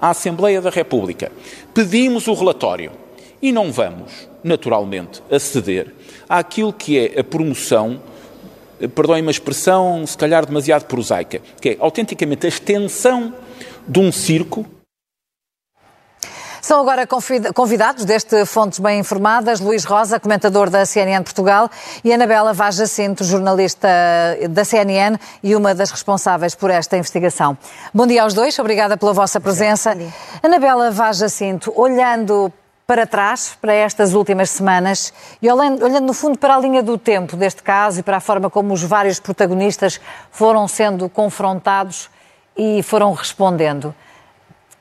à 0.00 0.10
Assembleia 0.10 0.60
da 0.60 0.70
República. 0.70 1.30
Pedimos 1.72 2.26
o 2.26 2.34
relatório 2.34 2.92
e 3.40 3.52
não 3.52 3.72
vamos, 3.72 4.28
naturalmente, 4.42 5.22
aceder 5.30 5.94
àquilo 6.28 6.72
que 6.72 6.98
é 6.98 7.20
a 7.20 7.24
promoção, 7.24 8.00
perdoem-me 8.94 9.28
a 9.28 9.30
expressão, 9.30 10.06
se 10.06 10.16
calhar 10.16 10.44
demasiado 10.44 10.84
prosaica, 10.84 11.40
que 11.60 11.70
é 11.70 11.76
autenticamente 11.78 12.46
a 12.46 12.48
extensão 12.48 13.34
de 13.86 14.00
um 14.00 14.10
circo 14.10 14.66
são 16.66 16.80
agora 16.80 17.06
convidados 17.54 18.04
deste 18.04 18.44
Fontes 18.44 18.80
Bem 18.80 18.98
Informadas, 18.98 19.60
Luís 19.60 19.84
Rosa, 19.84 20.18
comentador 20.18 20.68
da 20.68 20.84
CNN 20.84 21.22
Portugal, 21.22 21.70
e 22.02 22.12
Anabela 22.12 22.52
Vaz 22.52 22.74
Jacinto, 22.74 23.22
jornalista 23.22 23.88
da 24.50 24.64
CNN 24.64 25.16
e 25.44 25.54
uma 25.54 25.76
das 25.76 25.92
responsáveis 25.92 26.56
por 26.56 26.68
esta 26.68 26.96
investigação. 26.96 27.56
Bom 27.94 28.04
dia 28.04 28.24
aos 28.24 28.34
dois, 28.34 28.58
obrigada 28.58 28.96
pela 28.96 29.12
vossa 29.12 29.38
presença. 29.38 29.96
Anabela 30.42 30.90
Vaz 30.90 31.18
Jacinto, 31.18 31.72
olhando 31.76 32.52
para 32.84 33.06
trás, 33.06 33.56
para 33.60 33.72
estas 33.72 34.12
últimas 34.12 34.50
semanas, 34.50 35.12
e 35.40 35.48
olhando, 35.48 35.84
olhando, 35.84 36.06
no 36.06 36.12
fundo 36.12 36.36
para 36.36 36.56
a 36.56 36.58
linha 36.58 36.82
do 36.82 36.98
tempo 36.98 37.36
deste 37.36 37.62
caso 37.62 38.00
e 38.00 38.02
para 38.02 38.16
a 38.16 38.20
forma 38.20 38.50
como 38.50 38.74
os 38.74 38.82
vários 38.82 39.20
protagonistas 39.20 40.00
foram 40.32 40.66
sendo 40.66 41.08
confrontados 41.08 42.10
e 42.56 42.82
foram 42.82 43.12
respondendo. 43.12 43.94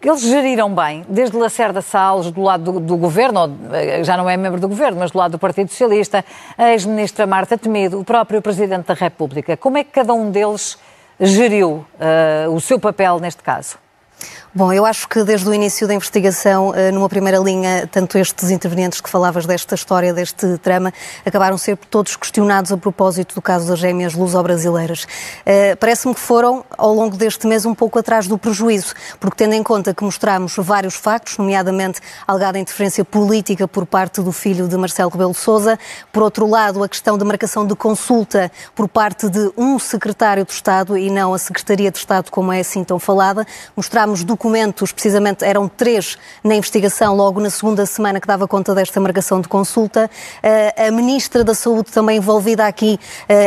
Eles 0.05 0.21
geriram 0.21 0.71
bem, 0.71 1.03
desde 1.09 1.35
Lacerda 1.35 1.81
Salles, 1.81 2.29
do 2.29 2.39
lado 2.39 2.73
do, 2.73 2.79
do, 2.79 2.95
governo, 2.95 3.57
eh, 3.73 4.03
já 4.03 4.15
não 4.15 4.29
é 4.29 4.37
membro 4.37 4.61
do 4.61 4.67
governo, 4.67 4.99
mas 4.99 5.09
do 5.09 5.17
lado 5.17 5.31
do 5.31 5.39
Partido 5.39 5.67
Socialista, 5.71 6.23
a 6.55 6.69
ex-ministra 6.73 7.25
Marta 7.25 7.57
Temido, 7.57 7.99
o 7.99 8.03
próprio 8.03 8.39
Presidente 8.39 8.85
da 8.85 8.93
República. 8.93 9.57
Como 9.57 9.79
é 9.79 9.83
que 9.83 9.89
cada 9.89 10.13
um 10.13 10.29
deles 10.29 10.77
geriu 11.19 11.83
uh, 12.47 12.53
o 12.53 12.61
seu 12.61 12.79
papel 12.79 13.19
neste 13.19 13.41
caso? 13.41 13.79
Bom, 14.57 14.71
eu 14.71 14.85
acho 14.85 15.09
que 15.09 15.21
desde 15.25 15.49
o 15.49 15.53
início 15.53 15.85
da 15.85 15.93
investigação, 15.93 16.73
eh, 16.73 16.89
numa 16.89 17.09
primeira 17.09 17.37
linha, 17.39 17.89
tanto 17.91 18.17
estes 18.17 18.51
intervenientes 18.51 19.01
que 19.01 19.09
falavas 19.09 19.45
desta 19.45 19.75
história, 19.75 20.13
deste 20.13 20.57
trama, 20.59 20.93
acabaram 21.25 21.57
ser 21.57 21.75
todos 21.75 22.15
questionados 22.15 22.71
a 22.71 22.77
propósito 22.77 23.35
do 23.35 23.41
caso 23.41 23.67
das 23.67 23.79
gêmeas 23.79 24.13
luso-brasileiras. 24.13 25.05
Eh, 25.45 25.75
parece-me 25.75 26.15
que 26.15 26.21
foram, 26.21 26.63
ao 26.77 26.93
longo 26.93 27.17
deste 27.17 27.45
mês, 27.45 27.65
um 27.65 27.75
pouco 27.75 27.99
atrás 27.99 28.27
do 28.27 28.37
prejuízo, 28.37 28.93
porque 29.19 29.35
tendo 29.35 29.55
em 29.55 29.61
conta 29.61 29.93
que 29.93 30.05
mostramos 30.05 30.55
vários 30.57 30.95
factos, 30.95 31.37
nomeadamente 31.37 31.99
alegada 32.25 32.57
interferência 32.57 33.03
política 33.03 33.67
por 33.67 33.85
parte 33.85 34.21
do 34.21 34.31
filho 34.31 34.69
de 34.69 34.77
Marcelo 34.77 35.11
Rebelo 35.11 35.33
de 35.33 35.37
Sousa, 35.37 35.77
por 36.13 36.23
outro 36.23 36.47
lado, 36.47 36.81
a 36.81 36.87
questão 36.87 37.17
da 37.17 37.25
marcação 37.25 37.67
de 37.67 37.75
consulta 37.75 38.49
por 38.73 38.87
parte 38.87 39.27
de 39.27 39.51
um 39.57 39.77
secretário 39.77 40.45
de 40.45 40.53
Estado 40.53 40.97
e 40.97 41.11
não 41.11 41.33
a 41.33 41.37
Secretaria 41.37 41.91
de 41.91 41.97
Estado, 41.97 42.31
como 42.31 42.53
é 42.53 42.61
assim 42.61 42.85
tão 42.85 42.97
falada, 42.97 43.45
mostramos 43.75 44.23
documentos 44.23 44.44
documentos, 44.45 44.91
precisamente 44.91 45.43
eram 45.43 45.67
três 45.67 46.19
na 46.43 46.53
investigação, 46.53 47.15
logo 47.15 47.39
na 47.39 47.49
segunda 47.49 47.83
semana 47.87 48.21
que 48.21 48.27
dava 48.27 48.47
conta 48.47 48.75
desta 48.75 48.99
marcação 48.99 49.41
de 49.41 49.47
consulta. 49.47 50.07
A 50.77 50.91
Ministra 50.91 51.43
da 51.43 51.55
Saúde 51.55 51.91
também 51.91 52.17
envolvida 52.17 52.67
aqui 52.67 52.99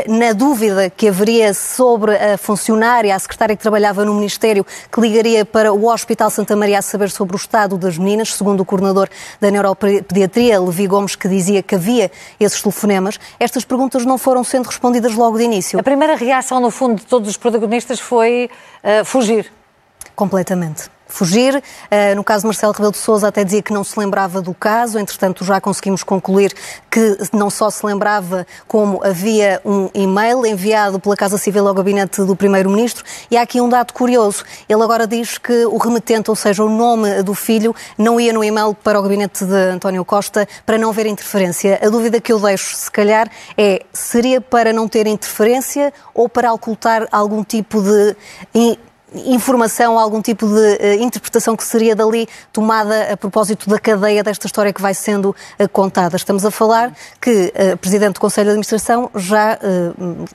na 0.09 0.33
dúvida 0.33 0.91
que 0.91 1.07
haveria 1.07 1.55
sobre 1.55 2.17
a 2.17 2.37
funcionária, 2.37 3.15
a 3.15 3.19
secretária 3.19 3.55
que 3.55 3.63
trabalhava 3.63 4.05
no 4.05 4.13
Ministério, 4.13 4.67
que 4.91 5.01
ligaria 5.01 5.45
para 5.45 5.73
o 5.73 5.87
Hospital 5.87 6.31
Santa 6.31 6.57
Maria 6.57 6.81
a 6.81 6.83
saber 6.83 7.11
sobre 7.11 7.37
o 7.37 7.39
estado 7.39 7.79
das 7.79 7.97
meninas, 7.97 8.35
segundo 8.35 8.61
o 8.61 8.65
coordenador 8.65 9.09
da 9.41 9.53
Neuropediatria, 9.53 10.61
Levi 10.61 10.89
Gomes, 10.89 11.15
que 11.15 11.29
dizia 11.29 11.63
que 11.63 11.77
havia 11.77 12.11
esses 12.41 12.61
telefonemas. 12.61 13.21
Estas 13.39 13.65
perguntas 13.65 14.05
não 14.05 14.19
foram 14.19 14.43
sendo 14.43 14.67
respondidas 14.67 15.15
logo 15.15 15.39
de 15.39 15.45
início. 15.45 15.79
A 15.79 15.83
primeira 15.83 16.17
reação, 16.17 16.59
no 16.59 16.73
fundo, 16.73 16.97
de 16.97 17.07
todos 17.07 17.29
os 17.29 17.37
protagonistas 17.37 18.01
foi 18.01 18.51
uh, 18.83 19.05
fugir. 19.05 19.58
Completamente 20.19 20.91
fugir. 21.09 21.57
Uh, 21.57 22.15
no 22.15 22.23
caso 22.23 22.43
de 22.43 22.47
Marcelo 22.47 22.73
Rebelo 22.73 22.93
de 22.93 22.99
Sousa 22.99 23.29
até 23.29 23.43
dizia 23.43 23.63
que 23.63 23.73
não 23.73 23.83
se 23.83 23.99
lembrava 23.99 24.43
do 24.43 24.53
caso, 24.53 24.99
entretanto 24.99 25.45
já 25.45 25.61
conseguimos 25.61 26.03
concluir 26.03 26.55
que 26.91 27.17
não 27.33 27.49
só 27.51 27.71
se 27.71 27.85
lembrava 27.85 28.47
como 28.67 29.01
havia 29.05 29.61
um 29.65 29.89
e-mail 29.95 30.45
enviado 30.45 31.01
pela 31.01 31.17
Casa 31.17 31.39
Civil 31.39 31.67
ao 31.67 31.75
gabinete 31.75 32.23
do 32.23 32.37
Primeiro-Ministro 32.37 33.05
e 33.31 33.37
há 33.37 33.43
aqui 33.43 33.61
um 33.61 33.69
dado 33.69 33.93
curioso. 33.93 34.45
Ele 34.69 34.83
agora 34.83 35.07
diz 35.07 35.39
que 35.39 35.65
o 35.67 35.79
remetente, 35.79 36.31
ou 36.31 36.37
seja, 36.37 36.63
o 36.63 36.69
nome 36.69 37.23
do 37.23 37.35
filho, 37.35 37.75
não 37.97 38.21
ia 38.21 38.33
no 38.33 38.45
e-mail 38.45 38.75
para 38.75 38.99
o 38.99 39.03
gabinete 39.03 39.45
de 39.45 39.55
António 39.55 40.05
Costa 40.05 40.47
para 40.67 40.77
não 40.77 40.91
haver 40.91 41.07
interferência. 41.07 41.79
A 41.83 41.89
dúvida 41.89 42.21
que 42.21 42.33
eu 42.33 42.39
deixo, 42.39 42.77
se 42.77 42.91
calhar, 42.91 43.31
é 43.57 43.85
seria 43.93 44.41
para 44.41 44.73
não 44.73 44.87
ter 44.87 45.07
interferência 45.07 45.93
ou 46.13 46.29
para 46.29 46.53
ocultar 46.53 47.09
algum 47.11 47.43
tipo 47.43 47.81
de 47.81 48.79
informação, 49.15 49.99
algum 49.99 50.21
tipo 50.21 50.47
de 50.47 50.53
uh, 50.53 51.03
interpretação 51.03 51.57
que 51.57 51.65
seria 51.65 51.97
dali 51.97 52.29
tomada 52.53 53.13
a 53.13 53.17
propósito 53.17 53.69
da 53.69 53.79
cadeia 53.79 54.23
desta 54.23 54.47
história 54.47 54.73
que 54.73 54.83
vai 54.83 54.95
sendo 54.95 55.35
uh, 55.59 55.69
contada. 55.71 56.17
Estamos 56.17 56.45
a 56.45 56.51
falar 56.51 56.93
que 57.21 57.31
uh, 57.31 57.75
o 57.75 57.77
Presidente 57.79 58.15
do 58.15 58.21
Conselho 58.21 58.47
de 58.47 58.51
Administração 58.51 59.11
já 59.15 59.59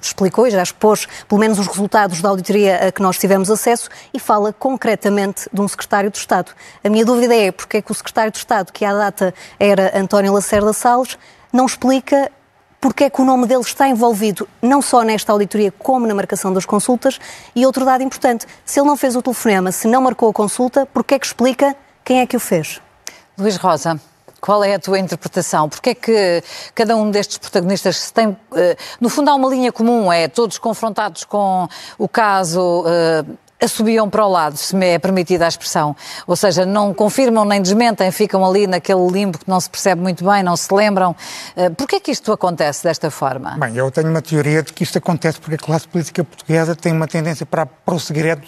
explicou 0.01 0.47
e 0.47 0.51
já 0.51 0.63
expôs 0.63 1.07
pelo 1.27 1.39
menos 1.39 1.59
os 1.59 1.67
resultados 1.67 2.21
da 2.21 2.29
auditoria 2.29 2.88
a 2.88 2.91
que 2.91 3.01
nós 3.01 3.17
tivemos 3.17 3.49
acesso 3.49 3.89
e 4.13 4.19
fala 4.19 4.53
concretamente 4.53 5.47
de 5.51 5.62
um 5.62 5.67
Secretário 5.67 6.09
de 6.09 6.17
Estado. 6.17 6.51
A 6.83 6.89
minha 6.89 7.05
dúvida 7.05 7.36
é 7.36 7.51
porque 7.51 7.77
é 7.77 7.81
que 7.81 7.91
o 7.91 7.95
Secretário 7.95 8.31
de 8.31 8.38
Estado, 8.38 8.71
que 8.71 8.86
à 8.86 8.93
data 8.93 9.33
era 9.59 9.97
António 9.97 10.33
Lacerda 10.33 10.73
Salles, 10.73 11.17
não 11.51 11.65
explica 11.65 12.31
porque 12.84 13.06
é 13.06 13.10
que 13.10 13.22
o 13.22 13.24
nome 13.24 13.48
dele 13.48 13.62
está 13.62 13.88
envolvido 13.88 14.46
não 14.62 14.82
só 14.82 15.04
nesta 15.04 15.32
auditoria 15.32 15.72
como 15.72 16.06
na 16.06 16.13
marcação 16.13 16.52
das 16.52 16.65
consultas. 16.65 17.17
E 17.56 17.65
outro 17.65 17.86
dado 17.86 18.04
importante, 18.04 18.46
se 18.65 18.78
ele 18.78 18.88
não 18.89 18.98
fez 18.98 19.15
o 19.15 19.22
telefonema, 19.22 19.72
se 19.72 19.88
não 19.88 20.02
marcou 20.02 20.30
a 20.30 20.34
consulta, 20.34 20.86
porque 20.88 21.13
é 21.13 21.19
que 21.19 21.26
explica 21.26 21.74
quem 22.04 22.19
é 22.19 22.28
que 22.28 22.36
o 22.36 22.41
fez? 22.41 22.82
Luís 23.38 23.56
Rosa. 23.56 23.98
Qual 24.41 24.62
é 24.62 24.76
a 24.76 24.80
tua 24.80 25.00
interpretação? 25.00 25.69
Porque 25.69 25.91
é 25.91 25.96
que 25.96 26.43
cada 26.76 26.98
um 26.98 27.10
destes 27.10 27.38
protagonistas 27.38 28.12
tem. 28.12 28.36
Eh, 28.54 28.76
no 29.00 29.08
fundo, 29.08 29.30
há 29.30 29.36
uma 29.36 29.48
linha 29.48 29.72
comum, 29.72 30.12
é 30.12 30.28
todos 30.28 30.58
confrontados 30.58 31.24
com 31.24 31.65
o 31.98 32.10
caso 32.10 32.84
eh, 32.86 33.24
assobiam 33.63 34.10
para 34.10 34.26
o 34.26 34.30
lado, 34.30 34.58
se 34.58 34.76
me 34.76 34.88
é 34.88 34.99
permitida 34.99 35.45
a 35.45 35.47
expressão. 35.47 35.95
Ou 36.28 36.36
seja, 36.36 36.65
não 36.65 36.93
confirmam 36.93 37.45
nem 37.45 37.62
desmentem, 37.62 38.12
ficam 38.12 38.45
ali 38.45 38.67
naquele 38.67 39.08
limbo 39.10 39.38
que 39.38 39.49
não 39.49 39.60
se 39.60 39.69
percebe 39.69 40.02
muito 40.02 40.23
bem, 40.23 40.43
não 40.43 40.56
se 40.56 40.73
lembram. 40.73 41.15
Eh, 41.56 41.69
Porquê 41.69 41.97
é 41.97 41.99
que 41.99 42.12
isto 42.12 42.32
acontece 42.32 42.84
desta 42.84 43.10
forma? 43.10 43.58
Bem, 43.60 43.76
eu 43.76 43.89
tenho 43.91 44.10
uma 44.10 44.21
teoria 44.21 44.62
de 44.62 44.73
que 44.73 44.84
isto 44.84 44.97
acontece 44.97 45.39
porque 45.39 45.56
a 45.56 45.58
classe 45.58 45.88
política 45.88 46.23
portuguesa 46.23 46.76
tem 46.76 46.91
uma 46.91 47.08
tendência 47.08 47.45
para, 47.45 47.65
para 47.65 47.95
o 47.95 47.99
segredo 47.99 48.47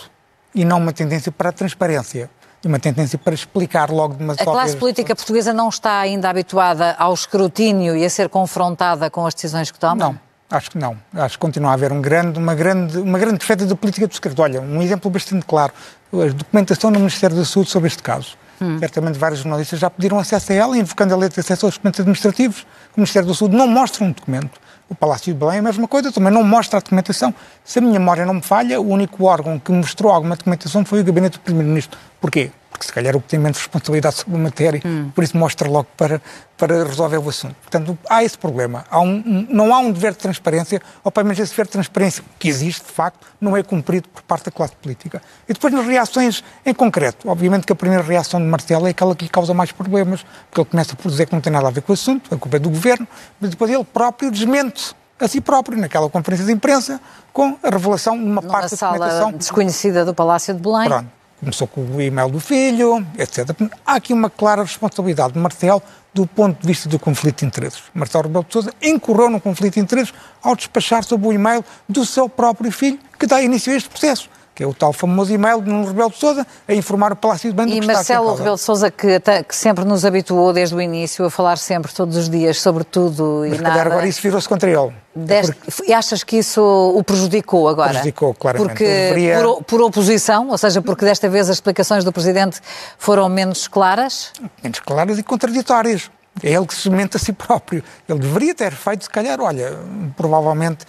e 0.54 0.63
não 0.63 0.78
uma 0.78 0.93
tendência 0.93 1.32
para 1.32 1.49
a 1.49 1.51
transparência 1.51 2.30
e 2.63 2.67
uma 2.67 2.80
tendência 2.80 3.17
para 3.19 3.34
explicar 3.34 3.91
logo 3.91 4.15
de 4.15 4.23
uma 4.23 4.34
A 4.34 4.38
classe 4.38 4.75
política 4.75 5.15
portuguesa 5.15 5.54
não 5.54 5.69
está 5.69 5.99
ainda 5.99 6.30
habituada 6.30 6.95
ao 6.97 7.13
escrutínio 7.13 7.95
e 7.95 8.04
a 8.04 8.10
ser 8.10 8.28
confrontada 8.28 9.10
com 9.10 9.25
as 9.25 9.36
decisões 9.36 9.69
que 9.69 9.78
toma? 9.78 9.95
Não. 9.95 10.24
Acho 10.49 10.71
que 10.71 10.77
não. 10.77 10.97
Acho 11.13 11.38
que 11.38 11.39
continua 11.39 11.71
a 11.71 11.73
haver 11.73 11.91
um 11.91 12.01
grande, 12.01 12.38
uma, 12.38 12.53
grande, 12.53 12.97
uma 12.99 13.17
grande 13.17 13.39
defesa 13.39 13.65
da 13.65 13.75
política 13.75 14.08
do 14.08 14.13
secreto. 14.13 14.39
Olha, 14.41 14.62
um 14.62 14.81
exemplo 14.81 15.10
bastante 15.10 15.45
claro. 15.45 15.73
A 16.13 16.27
documentação 16.31 16.91
do 16.91 16.99
Ministério 16.99 17.36
da 17.36 17.43
Saúde 17.43 17.69
sobre 17.69 17.88
este 17.88 18.03
caso. 18.03 18.38
Hum. 18.62 18.79
Certamente 18.79 19.17
vários 19.17 19.41
jornalistas 19.41 19.79
já 19.79 19.89
pediram 19.89 20.17
acesso 20.19 20.51
a 20.51 20.55
ela, 20.55 20.77
invocando 20.77 21.13
a 21.13 21.17
lei 21.17 21.29
de 21.29 21.39
acesso 21.39 21.65
aos 21.65 21.75
documentos 21.75 21.99
administrativos. 21.99 22.62
O 22.95 22.99
Ministério 22.99 23.27
da 23.27 23.34
Saúde 23.34 23.55
não 23.55 23.67
mostra 23.67 24.03
um 24.05 24.12
documento. 24.12 24.60
O 24.88 24.93
Palácio 24.93 25.34
de 25.34 25.39
Belém 25.39 25.58
é 25.58 25.60
a 25.60 25.63
mesma 25.63 25.88
coisa, 25.88 26.12
também 26.12 26.31
não 26.31 26.43
mostra 26.43 26.77
a 26.77 26.81
documentação. 26.81 27.34
Se 27.63 27.79
a 27.79 27.81
minha 27.81 27.99
memória 27.99 28.23
não 28.23 28.36
me 28.36 28.41
falha, 28.41 28.79
o 28.79 28.88
único 28.88 29.25
órgão 29.25 29.58
que 29.58 29.71
mostrou 29.71 30.12
alguma 30.12 30.36
documentação 30.36 30.86
foi 30.86 31.01
o 31.01 31.03
Gabinete 31.03 31.34
do 31.34 31.39
Primeiro-Ministro. 31.39 31.97
Porquê? 32.21 32.51
Porque 32.75 32.88
se 32.88 32.93
calhar 32.93 33.15
o 33.15 33.21
que 33.21 33.29
tem 33.29 33.39
menos 33.39 33.57
responsabilidade 33.57 34.17
sobre 34.17 34.35
a 34.35 34.38
matéria, 34.38 34.81
hum. 34.85 35.09
por 35.15 35.23
isso 35.23 35.38
mostra 35.38 35.69
logo 35.69 35.88
para, 35.95 36.21
para 36.57 36.83
resolver 36.83 37.17
o 37.17 37.29
assunto. 37.29 37.55
Portanto, 37.61 37.97
há 38.09 38.21
esse 38.21 38.38
problema. 38.38 38.83
Há 38.89 38.99
um, 38.99 39.47
não 39.49 39.73
há 39.73 39.79
um 39.79 39.91
dever 39.91 40.11
de 40.11 40.17
transparência, 40.17 40.81
ou 41.01 41.09
pelo 41.09 41.25
menos 41.25 41.39
esse 41.39 41.51
dever 41.51 41.65
de 41.67 41.71
transparência 41.71 42.21
que 42.38 42.49
existe, 42.49 42.85
de 42.85 42.91
facto, 42.91 43.25
não 43.39 43.55
é 43.55 43.63
cumprido 43.63 44.09
por 44.09 44.21
parte 44.23 44.45
da 44.45 44.51
classe 44.51 44.75
política. 44.75 45.21
E 45.47 45.53
depois 45.53 45.73
nas 45.73 45.85
reações 45.85 46.43
em 46.65 46.73
concreto. 46.73 47.29
Obviamente 47.29 47.65
que 47.65 47.71
a 47.71 47.75
primeira 47.75 48.03
reação 48.03 48.41
de 48.41 48.45
Marcelo 48.45 48.88
é 48.88 48.89
aquela 48.89 49.15
que 49.15 49.23
lhe 49.23 49.29
causa 49.29 49.53
mais 49.53 49.71
problemas, 49.71 50.25
porque 50.49 50.61
ele 50.61 50.69
começa 50.69 50.95
por 50.95 51.09
dizer 51.09 51.27
que 51.27 51.33
não 51.33 51.39
tem 51.39 51.53
nada 51.53 51.67
a 51.69 51.71
ver 51.71 51.81
com 51.81 51.93
o 51.93 51.95
assunto, 51.95 52.33
a 52.33 52.38
culpa 52.38 52.57
é 52.57 52.59
do 52.59 52.69
governo, 52.69 53.07
mas 53.39 53.51
depois 53.51 53.71
ele 53.71 53.85
próprio 53.85 54.29
desmente 54.29 54.93
a 55.17 55.29
si 55.29 55.39
próprio, 55.39 55.77
naquela 55.77 56.09
conferência 56.09 56.45
de 56.45 56.51
imprensa, 56.51 56.99
com 57.31 57.57
a 57.63 57.69
revelação 57.69 58.17
de 58.17 58.23
uma 58.25 58.41
Numa 58.41 58.51
parte 58.51 58.75
da 58.75 58.91
documentação. 58.91 59.31
desconhecida 59.31 60.03
do 60.03 60.13
Palácio 60.13 60.53
de 60.53 60.59
Belém. 60.59 60.89
Pronto 60.89 61.14
começou 61.39 61.67
com 61.67 61.82
o 61.82 62.02
e-mail 62.02 62.30
do 62.30 62.39
filho, 62.39 63.06
etc. 63.17 63.50
Há 63.86 63.95
aqui 63.95 64.13
uma 64.13 64.30
clara 64.30 64.63
responsabilidade 64.63 65.34
de 65.34 65.39
Marcelo 65.39 65.82
do 66.13 66.26
ponto 66.26 66.62
de 66.62 66.67
vista 66.67 66.88
do 66.88 66.98
conflito 66.98 67.39
de 67.39 67.45
interesses. 67.45 67.84
Marcelo 67.93 68.24
Rebelo 68.24 68.45
de 68.45 68.54
Sousa 68.54 68.74
incorreu 68.82 69.30
no 69.30 69.41
conflito 69.41 69.74
de 69.74 69.82
interesses 69.82 70.13
ao 70.41 70.56
despachar 70.56 71.04
sobre 71.04 71.28
o 71.28 71.34
e-mail 71.34 71.63
do 71.89 72.06
seu 72.06 72.30
próprio 72.30 72.71
filho, 72.71 72.98
que 73.19 73.28
dá 73.28 73.41
início 73.41 73.74
a 73.74 73.76
este 73.76 73.89
processo 73.89 74.30
que 74.56 74.63
é 74.63 74.68
o 74.68 74.74
tal 74.74 74.94
famoso 74.94 75.34
e-mail 75.34 75.62
de 75.62 75.70
Nuno 75.70 75.86
Rebelo 75.86 76.10
de 76.10 76.18
Sousa 76.18 76.48
a 76.65 76.74
informar 76.74 77.12
o 77.12 77.15
Palácio 77.18 77.50
de 77.50 77.56
Bando 77.56 77.74
E 77.74 77.82
que 77.82 77.86
Marcelo 77.86 78.34
Rebelo 78.34 78.56
de 78.56 78.62
Sousa, 78.62 78.89
que, 78.89 79.20
que, 79.20 79.56
sempre 79.56 79.84
nos 79.84 80.06
habituou 80.06 80.54
desde 80.54 80.74
o 80.74 80.82
início 80.82 81.26
a 81.26 81.30
falar 81.30 81.58
sempre, 81.58 81.94
todos 81.94 82.15
os 82.15 82.30
dias, 82.30 82.62
sobre 82.62 82.86
tudo 82.86 83.46
Mas, 83.50 83.60
e 83.60 83.62
nada. 83.62 83.82
agora 83.82 84.08
isso 84.08 84.22
virou-se 84.22 84.48
contra 84.48 84.70
ele. 84.72 84.94
Deste, 85.13 85.54
porque... 85.54 85.94
Achas 85.94 86.24
que 86.24 86.38
isso 86.38 86.62
o 86.62 87.04
prejudicou 87.04 87.68
agora? 87.68 87.89
Prejudicou, 87.89 88.34
claramente. 88.34 88.70
Porque, 88.70 88.86
deveria... 88.86 89.41
por, 89.41 89.63
por, 89.63 89.82
oposição, 89.82 90.50
ou 90.50 90.58
seja, 90.58 90.82
porque 90.82 91.04
desta 91.04 91.28
vez 91.28 91.50
as 91.50 91.58
explicações 91.58 92.06
do 92.06 92.13
Presidente 92.13 92.62
foram 92.98 93.28
menos 93.28 93.68
claras? 93.68 94.32
Menos 94.63 94.80
claras 94.80 95.20
e 95.20 95.24
contraditórias. 95.24 96.10
É 96.44 96.52
ele 96.52 96.65
que 96.65 96.76
se 96.76 96.89
mente 96.89 97.15
a 97.15 97.20
si 97.20 97.32
próprio. 97.32 97.82
Ele 98.10 98.20
deveria 98.20 98.54
ter 98.54 98.74
feito, 98.74 99.06
se 99.06 99.10
calhar, 99.10 99.39
olha, 99.39 99.74
provavelmente 100.18 100.86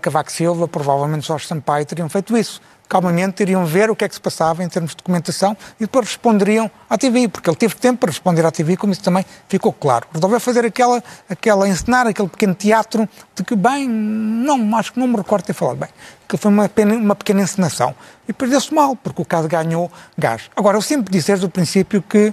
Cavaco 0.00 0.32
Silva, 0.32 0.66
provavelmente 0.66 1.26
Jorge 1.26 1.46
Sampaio 1.46 1.84
teriam 1.84 2.08
feito 2.08 2.36
isso 2.36 2.60
calmamente 2.88 3.42
iriam 3.42 3.66
ver 3.66 3.90
o 3.90 3.96
que 3.96 4.04
é 4.04 4.08
que 4.08 4.14
se 4.14 4.20
passava 4.20 4.64
em 4.64 4.68
termos 4.68 4.92
de 4.92 4.96
documentação 4.96 5.56
e 5.78 5.84
depois 5.84 6.06
responderiam 6.06 6.70
à 6.88 6.96
TV, 6.96 7.28
porque 7.28 7.48
ele 7.50 7.56
teve 7.56 7.74
tempo 7.74 8.00
para 8.00 8.10
responder 8.10 8.44
à 8.46 8.50
TV, 8.50 8.76
como 8.76 8.92
isso 8.92 9.02
também 9.02 9.24
ficou 9.48 9.72
claro. 9.72 10.06
Resolveu 10.12 10.40
fazer 10.40 10.64
aquela, 10.64 11.02
aquela 11.28 11.68
encenar, 11.68 12.06
aquele 12.06 12.28
pequeno 12.28 12.54
teatro 12.54 13.08
de 13.34 13.44
que, 13.44 13.54
bem, 13.54 13.86
não, 13.88 14.76
acho 14.76 14.92
que 14.92 14.98
não 14.98 15.06
me 15.06 15.16
recordo 15.16 15.44
ter 15.44 15.52
falado 15.52 15.76
bem, 15.76 15.88
que 16.26 16.36
foi 16.36 16.50
uma, 16.50 16.68
pena, 16.68 16.94
uma 16.94 17.14
pequena 17.14 17.42
encenação. 17.42 17.94
E 18.26 18.32
perdeu-se 18.32 18.72
mal, 18.72 18.96
porque 18.96 19.20
o 19.20 19.24
caso 19.24 19.48
ganhou 19.48 19.90
gás. 20.16 20.50
Agora, 20.56 20.76
eu 20.76 20.82
sempre 20.82 21.12
disse 21.12 21.28
desde 21.28 21.44
o 21.44 21.48
princípio 21.50 22.02
que 22.02 22.32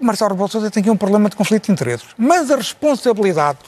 Marcelo 0.00 0.30
Rebelo 0.30 0.48
Sousa 0.48 0.70
tem 0.70 0.80
aqui 0.80 0.90
um 0.90 0.96
problema 0.96 1.30
de 1.30 1.36
conflito 1.36 1.66
de 1.66 1.72
interesses, 1.72 2.06
mas 2.18 2.50
a 2.50 2.56
responsabilidade 2.56 3.58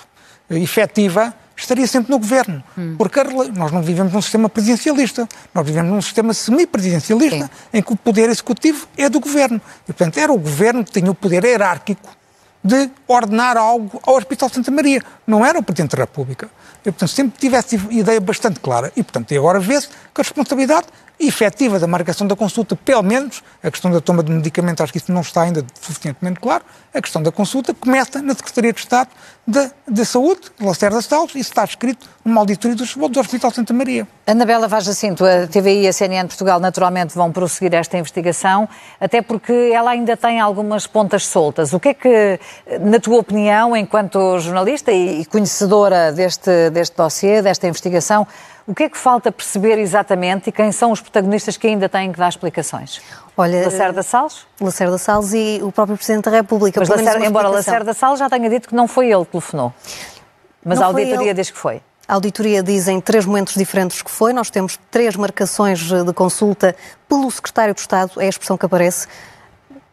efetiva 0.51 1.35
estaria 1.57 1.87
sempre 1.87 2.11
no 2.11 2.19
governo. 2.19 2.63
Hum. 2.77 2.95
Porque 2.99 3.23
nós 3.55 3.73
não 3.73 3.83
vivemos 3.83 4.13
num 4.13 4.23
sistema 4.23 4.49
presidencialista, 4.49 5.29
nós 5.55 5.67
vivemos 5.67 5.91
num 5.91 6.03
sistema 6.03 6.35
semipresidencialista 6.35 7.51
em 7.73 7.83
que 7.83 7.93
o 7.93 7.97
poder 7.97 8.29
executivo 8.29 8.87
é 8.97 9.09
do 9.09 9.21
governo. 9.21 9.61
E, 9.85 9.93
portanto, 9.93 10.19
era 10.19 10.33
o 10.33 10.39
governo 10.39 10.85
que 10.85 10.93
tinha 10.93 11.11
o 11.11 11.15
poder 11.15 11.45
hierárquico 11.45 12.17
de 12.63 12.91
ordenar 13.07 13.57
algo 13.57 14.01
ao 14.05 14.17
Hospital 14.17 14.49
Santa 14.49 14.71
Maria. 14.71 15.01
Não 15.27 15.47
era 15.47 15.59
o 15.59 15.63
Presidente 15.63 15.97
da 15.97 16.03
República. 16.03 16.51
Eu, 16.85 16.93
portanto, 16.93 17.11
sempre 17.11 17.39
tive 17.39 17.57
essa 17.57 17.77
ideia 17.91 18.21
bastante 18.21 18.59
clara. 18.61 18.93
E, 18.97 19.03
portanto, 19.03 19.31
e 19.33 19.37
agora 19.37 19.61
vê-se 19.61 19.89
que 19.89 20.21
a 20.21 20.23
responsabilidade 20.23 20.87
efetiva 21.19 21.79
da 21.79 21.87
marcação 21.87 22.27
da 22.27 22.37
consulta, 22.37 22.77
pelo 22.77 23.03
menos 23.03 23.43
a 23.63 23.71
questão 23.71 23.91
da 23.91 24.01
toma 24.01 24.23
de 24.23 24.31
medicamento, 24.31 24.83
acho 24.83 24.93
que 24.93 24.99
isso 24.99 25.11
não 25.11 25.23
está 25.23 25.43
ainda 25.43 25.65
suficientemente 25.81 26.41
claro, 26.41 26.65
a 26.93 27.01
questão 27.01 27.23
da 27.23 27.33
consulta 27.33 27.73
começa 27.75 28.21
na 28.21 28.35
Secretaria 28.35 28.73
de 28.73 28.81
Estado 28.81 29.09
da, 29.47 29.71
da 29.89 30.05
Saúde, 30.05 30.43
Lacerda 30.61 31.01
Salles, 31.01 31.31
isso 31.31 31.51
está 31.51 31.65
escrito 31.65 32.07
numa 32.25 32.41
auditoria 32.41 32.77
do, 32.77 33.09
do 33.09 33.21
Hospital 33.21 33.51
Santa 33.51 33.73
Maria. 33.73 34.07
Anabela 34.27 34.69
Vaz 34.69 34.85
Jacinto, 34.85 35.25
a 35.25 35.47
TVI 35.47 35.83
e 35.83 35.89
a 35.89 35.93
CNN 35.93 36.27
Portugal 36.27 36.59
naturalmente 36.61 37.15
vão 37.15 37.33
prosseguir 37.33 37.75
esta 37.75 37.97
investigação, 37.97 38.69
até 39.01 39.23
porque 39.23 39.53
ela 39.73 39.93
ainda 39.93 40.17
tem 40.17 40.41
algumas 40.41 40.87
pontas 40.87 41.25
soltas. 41.27 41.73
O 41.73 41.81
que 41.81 41.91
é 41.91 41.95
que, 41.95 42.41
na 42.81 42.99
tua 42.99 43.19
opinião, 43.19 43.77
enquanto 43.77 44.39
jornalista 44.41 44.93
e 44.93 45.25
conhecedora 45.27 46.13
deste, 46.13 46.71
deste 46.71 46.97
dossiê, 46.97 47.41
desta 47.41 47.67
investigação, 47.69 48.27
O 48.67 48.75
que 48.75 48.85
é 48.85 48.89
que 48.89 48.99
falta 48.99 49.31
perceber 49.31 49.79
exatamente 49.79 50.49
e 50.49 50.53
quem 50.53 50.73
são 50.73 50.91
os 50.91 51.01
protagonistas 51.01 51.57
que 51.57 51.69
ainda 51.69 51.89
têm 51.89 52.11
que 52.11 52.19
dar 52.19 52.29
explicações? 52.29 53.01
Olha, 53.37 53.65
Lacerda 53.65 54.03
Salles? 54.03 54.45
Lacerda 54.61 54.99
Salles 54.99 55.33
e 55.35 55.61
o 55.63 55.71
próprio 55.71 55.97
Presidente 55.97 56.25
da 56.25 56.33
República. 56.33 56.81
Mas 56.81 56.89
Lacerda, 56.89 57.25
embora. 57.25 57.49
Lacerda 57.49 57.95
Salles 57.95 58.19
já 58.19 58.29
tenha 58.29 58.51
dito 58.51 58.69
que 58.69 58.75
não 58.75 58.89
foi 58.89 59.11
ele 59.13 59.25
que 59.25 59.31
telefonou. 59.33 59.73
Mas 60.65 60.79
Não 60.81 60.87
a 60.87 60.89
auditoria 60.89 61.33
diz 61.33 61.51
que 61.51 61.57
foi. 61.59 61.81
A 62.09 62.15
auditoria 62.15 62.61
diz 62.63 62.89
em 62.89 63.01
três 63.01 63.25
momentos 63.25 63.55
diferentes 63.55 64.03
que 64.03 64.11
foi. 64.11 64.33
Nós 64.33 64.51
temos 64.51 64.79
três 64.91 65.15
marcações 65.17 65.79
de 65.81 66.13
consulta 66.13 66.75
pelo 67.09 67.31
Secretário 67.31 67.73
de 67.75 67.81
Estado, 67.81 68.13
é 68.21 68.27
a 68.27 68.29
expressão 68.29 68.57
que 68.59 68.67
aparece. 68.67 69.07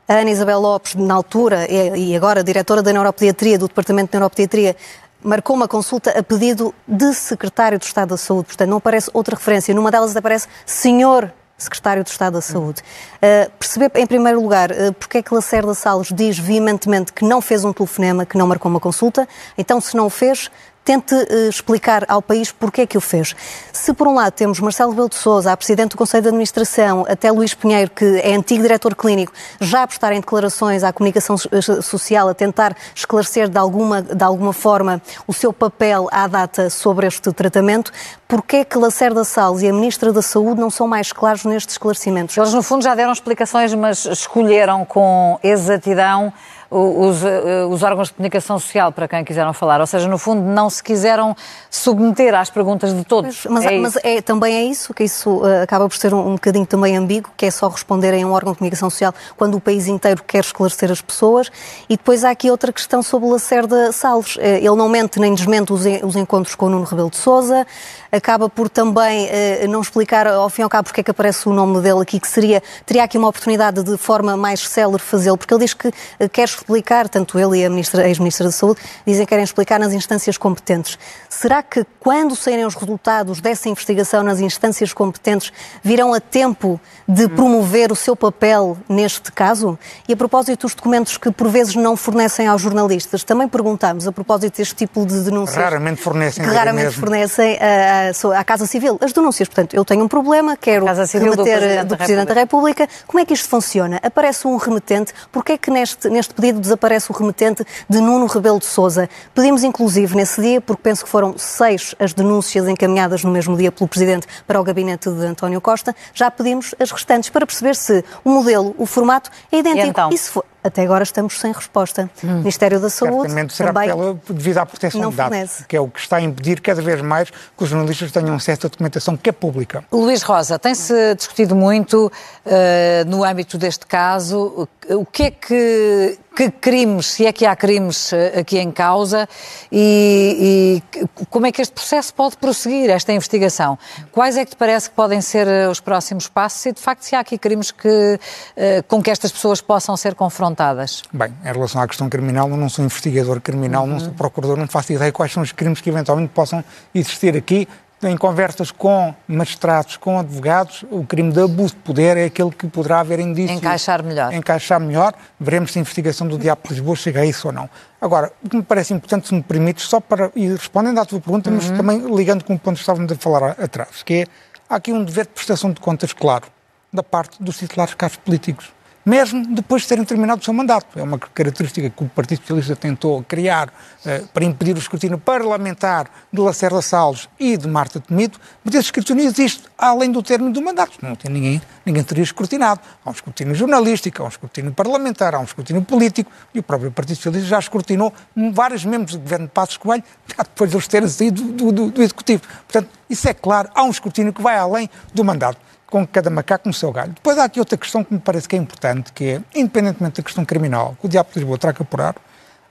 A 0.08 0.16
Ana 0.16 0.32
Isabel 0.32 0.60
Lopes, 0.60 0.96
na 0.96 1.14
altura, 1.14 1.66
é- 1.66 1.96
e 1.98 2.16
agora 2.16 2.44
diretora 2.44 2.82
da 2.82 2.92
Neuropediatria, 2.92 3.58
do 3.58 3.68
Departamento 3.68 4.12
de 4.12 4.18
Neuropediatria, 4.18 4.76
marcou 5.24 5.56
uma 5.56 5.68
consulta 5.68 6.12
a 6.18 6.24
pedido 6.24 6.74
de 6.88 7.14
Secretário 7.14 7.78
de 7.80 7.86
Estado 7.86 8.10
da 8.10 8.18
Saúde. 8.18 8.48
Portanto, 8.48 8.70
não 8.70 8.78
aparece 8.78 9.10
outra 9.14 9.36
referência. 9.36 9.74
Numa 9.74 9.90
delas 9.90 10.16
aparece 10.16 10.48
Senhor 10.66 11.32
Secretário 11.58 12.04
de 12.04 12.10
Estado 12.10 12.34
da 12.34 12.42
Saúde. 12.42 12.82
Uh, 13.18 13.50
perceber, 13.58 13.92
em 13.96 14.06
primeiro 14.06 14.42
lugar, 14.42 14.72
uh, 14.72 14.94
porque 14.94 15.20
é 15.20 15.24
que 15.24 15.34
Lacerda 15.34 15.74
Salles 15.74 16.10
diz 16.14 16.38
veementemente 16.38 17.14
que 17.14 17.24
não 17.24 17.42
fez 17.42 17.64
um 17.64 17.72
telefonema, 17.72 18.26
que 18.26 18.38
não 18.38 18.48
marcou 18.48 18.70
uma 18.70 18.80
consulta. 18.80 19.28
Então, 19.58 19.80
se 19.80 19.96
não 19.96 20.08
o 20.08 20.10
fez, 20.10 20.52
tente 20.84 21.16
eh, 21.16 21.48
explicar 21.50 22.06
ao 22.08 22.22
país 22.22 22.52
porque 22.52 22.82
é 22.82 22.88
que 22.88 22.98
o 22.98 23.02
fez. 23.02 23.36
Se, 23.72 23.94
por 23.94 24.08
um 24.08 24.16
lado, 24.16 24.32
temos 24.34 24.60
Marcelo 24.60 24.92
Rebelo 24.92 25.10
de 25.10 25.16
Sousa, 25.16 25.52
a 25.52 25.58
Presidente 25.58 25.92
do 25.92 25.98
Conselho 25.98 26.24
de 26.24 26.30
Administração, 26.30 27.06
até 27.08 27.32
Luís 27.32 27.54
Pinheiro, 27.54 27.92
que 27.92 28.06
é 28.24 28.36
antigo 28.36 28.62
diretor 28.62 28.96
clínico, 28.96 29.32
já 29.60 29.84
a 29.84 29.88
prestarem 29.88 30.20
declarações 30.20 30.84
à 30.84 30.92
comunicação 30.92 31.36
eh, 31.52 31.82
social, 31.82 32.28
a 32.28 32.34
tentar 32.34 32.76
esclarecer 32.94 33.50
de 33.50 33.58
alguma, 33.58 34.02
de 34.02 34.24
alguma 34.24 34.54
forma 34.54 35.02
o 35.28 35.34
seu 35.34 35.54
papel 35.54 36.08
à 36.12 36.28
data 36.28 36.70
sobre 36.70 37.08
este 37.08 37.32
tratamento, 37.32 37.92
porque 38.34 38.56
é 38.58 38.66
que 38.66 38.80
Lacerda 38.80 39.24
Salles 39.24 39.62
e 39.62 39.70
a 39.70 39.72
Ministra 39.72 40.12
da 40.12 40.24
Saúde 40.24 40.60
não 40.60 40.72
são 40.72 40.88
mais 40.88 41.14
claros 41.14 41.46
nestes 41.46 41.76
esclarecimentos? 41.76 42.36
Eles, 42.36 42.52
no 42.52 42.64
fundo, 42.64 42.84
já 42.84 42.96
deram 42.96 43.12
explicações, 43.12 43.72
mas 43.76 44.06
escolheram 44.06 44.84
com 44.86 45.38
exatidão 45.44 46.34
os, 46.74 47.24
eh, 47.24 47.66
os 47.70 47.84
órgãos 47.84 48.08
de 48.08 48.16
comunicação 48.16 48.58
social 48.58 48.92
para 48.92 49.08
quem 49.08 49.24
quiseram 49.24 49.54
falar. 49.54 49.80
Ou 49.80 49.86
seja, 49.86 50.08
no 50.08 50.18
fundo, 50.18 50.42
não 50.42 50.70
se 50.70 50.82
quiseram 50.82 51.36
submeter 51.70 52.34
às 52.34 52.50
perguntas 52.50 52.94
de 52.94 53.04
todos. 53.04 53.46
Mas, 53.50 53.66
é 53.66 53.78
mas 53.78 53.96
isso. 53.96 54.00
é, 54.04 54.22
também 54.22 54.56
é 54.56 54.64
isso, 54.64 54.94
que 54.94 55.04
isso 55.04 55.46
eh, 55.46 55.62
acaba 55.62 55.88
por 55.88 55.96
ser 55.96 56.14
um, 56.14 56.30
um 56.30 56.34
bocadinho 56.34 56.66
também 56.66 56.98
ambíguo, 56.98 57.32
que 57.38 57.46
é 57.46 57.52
só 57.52 57.68
responder 57.68 58.14
em 58.14 58.26
um 58.26 58.32
órgão 58.32 58.54
de 58.54 58.58
comunicação 58.58 58.90
social 58.90 59.14
quando 59.38 59.56
o 59.56 59.62
país 59.62 59.88
inteiro 59.88 60.24
quer 60.24 60.40
esclarecer 60.40 60.92
as 60.92 61.02
pessoas. 61.02 61.52
E 61.88 61.96
depois 61.96 62.24
há 62.24 62.32
aqui 62.32 62.50
outra 62.50 62.74
questão 62.74 63.04
sobre 63.04 63.28
o 63.30 63.32
Lacerda 63.32 63.92
Salles. 63.92 64.38
Eh, 64.40 64.58
ele 64.58 64.76
não 64.76 64.90
mente 64.90 65.20
nem 65.20 65.36
desmente 65.36 65.72
os, 65.72 65.84
os 66.04 66.16
encontros 66.16 66.56
com 66.56 66.66
o 66.66 66.70
Nuno 66.70 66.86
Rebelo 66.86 67.12
de 67.12 67.18
Sousa, 67.18 67.68
acaba 68.16 68.48
por 68.48 68.70
também 68.70 69.28
eh, 69.30 69.66
não 69.68 69.82
explicar 69.82 70.28
ao 70.28 70.50
fim 70.50 70.62
e 70.62 70.64
ao 70.64 70.70
cabo 70.70 70.84
porque 70.86 71.02
é 71.02 71.04
que 71.04 71.12
aparece 71.12 71.50
o 71.50 71.54
nome 71.54 71.82
dele 71.82 72.02
aqui, 72.02 72.20
que 72.20 72.28
seria, 72.28 72.62
teria 72.86 73.04
aqui 73.04 73.18
uma 73.18 73.28
oportunidade 73.28 73.82
de 73.82 73.98
forma 73.98 74.38
mais 74.38 74.60
célere 74.68 75.00
fazê-lo, 75.02 75.38
porque 75.38 75.54
ele 75.54 75.64
diz 75.64 75.74
que 75.74 75.92
eh, 76.20 76.30
quer 76.30 76.44
explicar, 76.44 77.10
tanto 77.10 77.40
ele 77.40 77.60
e 77.62 77.66
a 77.66 77.70
ministra- 77.70 78.04
a 78.04 78.08
ex-ministra 78.08 78.46
da 78.46 78.52
Saúde, 78.52 78.80
dizem 79.06 79.26
que 79.26 79.30
querem 79.30 79.44
explicar 79.44 79.80
nas 79.80 79.94
instâncias 79.94 80.38
competentes. 80.38 80.98
Será 81.28 81.64
que 81.64 81.86
quando 82.00 82.36
saírem 82.36 82.66
os 82.66 82.76
resultados 82.76 83.42
dessa 83.42 83.68
investigação 83.68 84.22
nas 84.24 84.40
instâncias 84.40 84.94
competentes, 84.94 85.52
virão 85.84 86.14
a 86.14 86.20
tempo 86.20 86.80
de 87.08 87.28
promover 87.28 87.92
o 87.92 87.96
seu 87.96 88.16
papel 88.16 88.78
neste 88.88 89.32
caso? 89.32 89.78
E 90.08 90.14
a 90.14 90.18
propósito 90.18 90.62
dos 90.68 90.76
documentos 90.76 91.18
que 91.18 91.32
por 91.32 91.48
vezes 91.50 91.74
não 91.76 91.98
fornecem 91.98 92.46
aos 92.48 92.62
jornalistas, 92.62 93.24
também 93.24 93.48
perguntámos 93.48 94.08
a 94.08 94.12
propósito 94.12 94.58
deste 94.58 94.76
tipo 94.76 95.06
de 95.06 95.20
denúncias. 95.22 95.58
Raramente 95.58 96.00
fornecem, 96.02 96.44
Que 96.44 96.52
raramente 96.52 96.92
fornecem 96.96 97.58
à, 97.60 98.03
à- 98.38 98.44
Casa 98.44 98.66
Civil. 98.66 98.98
As 99.02 99.14
denúncias, 99.14 99.48
portanto, 99.48 99.74
eu 99.74 99.84
tenho 99.86 100.04
um 100.04 100.08
problema, 100.08 100.56
quero 100.58 100.86
Civil 101.08 101.36
do 101.36 101.44
remeter 101.44 101.58
Presidente 101.60 101.78
da 101.78 101.84
do 101.84 101.98
Presidente 101.98 102.28
da 102.28 102.34
República. 102.34 102.88
Como 103.08 103.20
é 103.20 103.26
que 103.26 103.34
isto 103.34 103.48
funciona? 103.50 104.00
Aparece 104.04 104.48
um 104.48 104.58
remetente. 104.58 105.14
Porquê 105.32 105.54
é 105.54 105.58
que 105.58 105.70
neste, 105.72 106.10
neste 106.10 106.34
pedido 106.34 106.60
desaparece 106.60 107.12
o 107.12 107.16
remetente 107.16 107.66
de 107.90 108.00
Nuno 108.00 108.26
Rebelo 108.28 108.60
de 108.60 108.66
Sousa? 108.66 109.10
Pedimos, 109.34 109.64
inclusive, 109.64 110.16
nesse 110.16 110.42
dia, 110.42 110.60
porque 110.62 110.82
penso 110.84 111.04
que 111.04 111.10
foram 111.10 111.36
seis 111.38 111.96
as 112.00 112.14
denúncias 112.14 112.68
encaminhadas 112.68 113.24
no 113.24 113.32
mesmo 113.32 113.56
dia 113.58 113.72
pelo 113.72 113.88
Presidente 113.88 114.28
para 114.48 114.60
o 114.60 114.64
gabinete 114.64 115.10
de 115.10 115.26
António 115.26 115.62
Costa, 115.62 115.96
já 116.14 116.30
pedimos 116.32 116.74
as 116.80 116.92
restantes 116.92 117.30
para 117.30 117.46
perceber 117.46 117.76
se 117.76 118.04
o 118.24 118.30
modelo, 118.30 118.74
o 118.78 118.86
formato 118.86 119.30
é 119.52 119.58
idêntico. 119.58 119.86
E 119.88 119.90
então? 119.90 120.12
se 120.12 120.30
for- 120.30 120.46
Até 120.64 120.84
agora 120.84 121.04
estamos 121.04 121.40
sem 121.40 121.52
resposta. 121.52 122.10
Ministério 122.24 122.80
da 122.80 122.90
Saúde 122.90 123.28
Certamente 123.30 123.54
será 123.54 123.74
também 123.74 123.90
pela, 123.90 124.20
devido 124.30 124.58
à 124.60 124.66
proteção 124.66 125.02
não 125.02 125.10
de 125.10 125.18
dados, 125.18 125.38
fornece. 125.38 125.66
que 125.66 125.76
é 125.76 125.82
o 125.82 125.88
que 125.88 126.00
está 126.00 126.18
a 126.18 126.22
impedir 126.22 126.62
cada 126.62 126.82
vez 126.82 127.02
mais 127.02 127.30
que 127.30 127.64
os 127.64 127.70
jornalistas 127.70 128.12
tenham 128.12 128.36
acesso 128.36 128.68
à 128.68 128.70
documentação 128.70 129.18
que 129.18 129.30
é 129.30 129.34
pública. 129.34 129.84
Luís 129.92 130.22
Rosa, 130.22 130.58
tem-se 130.58 131.16
discutido 131.16 131.56
muito 131.56 132.12
eh, 132.46 133.04
no 133.08 133.24
âmbito 133.24 133.58
deste 133.58 133.86
caso 133.86 134.68
o 134.90 135.06
que 135.06 135.24
é 135.24 135.32
que, 135.32 136.20
que 136.36 136.50
crimes, 136.50 137.06
se 137.08 137.26
é 137.26 137.32
que 137.32 137.46
há 137.46 137.56
crimes 137.56 138.12
eh, 138.12 138.40
aqui 138.40 138.58
em 138.58 138.72
causa 138.72 139.28
e, 139.72 140.82
e 140.94 141.26
como 141.30 141.46
é 141.46 141.52
que 141.52 141.62
este 141.62 141.74
processo 141.74 142.14
pode 142.14 142.38
prosseguir, 142.38 142.90
esta 142.90 143.14
investigação? 143.14 143.78
Quais 144.12 144.36
é 144.36 144.44
que 144.44 144.52
te 144.52 144.58
parece 144.58 144.90
que 144.90 144.96
podem 144.96 145.22
ser 145.22 145.48
eh, 145.48 145.70
os 145.70 145.80
próximos 145.80 146.28
passos 146.28 146.66
e 146.66 146.72
de 146.72 146.82
facto 146.82 147.04
se 147.04 147.16
há 147.16 147.20
aqui 147.20 147.38
crimes 147.38 147.72
que, 147.72 148.20
eh, 148.58 148.84
com 148.88 149.02
que 149.02 149.12
estas 149.12 149.32
pessoas 149.32 149.62
possam 149.62 149.96
ser 149.96 150.16
confrontadas? 150.16 151.04
Bem, 151.14 151.34
em 151.44 151.54
relação 151.54 151.82
à 151.82 151.88
questão 151.88 152.10
criminal, 152.10 152.50
eu 152.50 152.58
não 152.58 152.70
sou 152.70 152.84
investigador 152.84 153.40
criminal, 153.40 153.86
não 153.86 154.00
sou 154.00 154.12
procurador, 154.12 154.58
não 154.58 154.68
faço 154.68 154.92
ideia 154.94 155.12
quais 155.12 155.32
são 155.32 155.44
os 155.44 155.52
crimes 155.52 155.82
que 155.82 155.90
eventualmente 155.90 156.32
possam 156.34 156.64
existir 156.94 157.38
aqui. 157.38 157.68
Em 158.04 158.18
conversas 158.18 158.70
com 158.70 159.14
magistrados, 159.28 159.96
com 159.98 160.20
advogados, 160.20 160.84
o 160.92 161.06
crime 161.06 161.32
de 161.32 161.42
abuso 161.42 161.74
de 161.76 161.82
poder 161.82 162.18
é 162.18 162.26
aquele 162.26 162.52
que 162.52 162.68
poderá 162.68 163.00
haver 163.00 163.20
indícios. 163.20 163.58
Encaixar 163.58 164.04
melhor. 164.04 164.34
Encaixar 164.34 164.80
melhor. 164.80 165.14
Veremos 165.40 165.72
se 165.72 165.80
a 165.80 165.82
investigação 165.82 166.28
do 166.28 166.38
Diabo 166.38 166.62
de 166.66 166.74
Lisboa 166.74 166.96
chega 166.96 167.22
a 167.22 167.26
isso 167.26 167.48
ou 167.48 167.54
não. 167.54 167.70
Agora, 168.02 168.32
o 168.44 168.50
que 168.50 168.58
me 168.58 168.64
parece 168.64 168.94
importante, 168.94 169.28
se 169.28 169.34
me 169.34 169.42
permites, 169.42 169.86
só 169.86 170.00
para 170.00 170.32
ir 170.36 170.52
respondendo 170.52 171.00
à 171.00 171.06
tua 171.06 171.22
pergunta, 171.22 171.50
mas 171.50 171.72
também 171.72 172.00
ligando 172.14 172.44
com 172.44 172.56
o 172.56 172.60
ponto 172.60 172.76
que 172.76 172.82
estávamos 172.82 173.12
a 173.12 173.16
falar 173.16 173.52
atrás, 173.52 174.04
que 174.04 174.14
é, 174.14 174.26
há 174.70 174.76
aqui 174.76 174.92
um 174.92 175.04
dever 175.04 175.26
de 175.26 175.32
prestação 175.32 175.72
de 175.72 175.80
contas 175.80 176.12
claro 176.12 176.46
da 176.92 177.02
parte 177.02 177.42
dos 177.42 177.58
titulares 177.58 177.92
de 177.92 177.98
cargos 177.98 178.18
políticos 178.18 178.72
mesmo 179.06 179.46
depois 179.54 179.82
de 179.84 179.88
terem 179.90 180.06
terminado 180.06 180.42
o 180.42 180.44
seu 180.44 180.54
mandato. 180.54 180.98
É 180.98 181.04
uma 181.04 181.20
característica 181.20 181.90
que 181.90 182.04
o 182.04 182.10
Partido 182.10 182.40
Socialista 182.40 182.76
tentou 182.76 183.24
criar 183.24 183.72
eh, 184.06 184.24
para 184.34 184.46
impedir 184.46 184.76
o 184.76 184.80
escrutínio 184.80 185.18
parlamentar 185.18 186.10
de 186.32 186.40
Lacerda 186.40 186.82
Salles 186.82 187.28
e 187.40 187.58
de 187.58 187.68
Marta 187.68 188.00
Temido, 188.00 188.40
mas 188.64 188.76
esse 188.76 188.86
escrutínio 188.86 189.26
existe 189.26 189.64
além 189.78 190.12
do 190.12 190.24
término 190.24 190.52
do 190.54 190.62
mandato. 190.62 190.98
Não 191.02 191.16
tem 191.16 191.30
ninguém, 191.30 191.62
ninguém 191.86 192.04
teria 192.04 192.24
escrutinado. 192.24 192.80
Há 193.04 193.10
um 193.10 193.14
escrutínio 193.14 193.56
jornalístico, 193.56 194.22
há 194.22 194.26
um 194.26 194.30
escrutínio 194.30 194.72
parlamentar, 194.72 195.36
há 195.36 195.40
um 195.40 195.44
escrutínio 195.44 195.82
político 195.82 196.32
e 196.54 196.60
o 196.60 196.64
próprio 196.64 196.92
Partido 196.92 197.18
Socialista 197.18 197.48
já 197.48 197.60
escrutinou 197.60 198.14
vários 198.54 198.86
membros 198.86 199.16
do 199.16 199.22
governo 199.22 199.48
de 199.48 199.52
Passos 199.52 199.78
Coelho, 199.78 200.04
já 200.28 200.44
depois 200.44 200.70
de 200.70 200.78
eles 200.78 200.88
terem 200.88 201.10
saído 201.10 201.42
do, 201.44 201.72
do, 201.72 201.92
do 201.92 202.02
Executivo. 202.02 202.44
Portanto, 202.68 202.90
isso 203.10 203.28
é 203.28 203.34
claro, 203.34 203.70
há 203.76 203.84
um 203.84 203.90
escrutínio 203.90 204.32
que 204.32 204.42
vai 204.42 204.58
além 204.58 204.90
do 205.14 205.24
mandato 205.24 205.58
com 205.94 206.08
cada 206.08 206.32
macaco 206.32 206.68
no 206.68 206.74
seu 206.74 206.92
galho. 206.92 207.12
Depois 207.14 207.38
há 207.38 207.44
aqui 207.44 207.60
outra 207.60 207.78
questão 207.78 208.04
que 208.04 208.12
me 208.12 208.20
parece 208.20 208.50
que 208.50 208.56
é 208.56 208.60
importante, 208.60 209.14
que 209.14 209.26
é, 209.26 209.42
independentemente 209.54 210.18
da 210.18 210.24
questão 210.24 210.44
criminal, 210.44 210.98
que 211.00 211.06
o 211.06 211.10
Diabo 211.10 211.30
de 211.32 211.38
Lisboa 211.38 211.56
terá 211.56 211.72
que 211.72 211.84
apurar, 211.84 212.16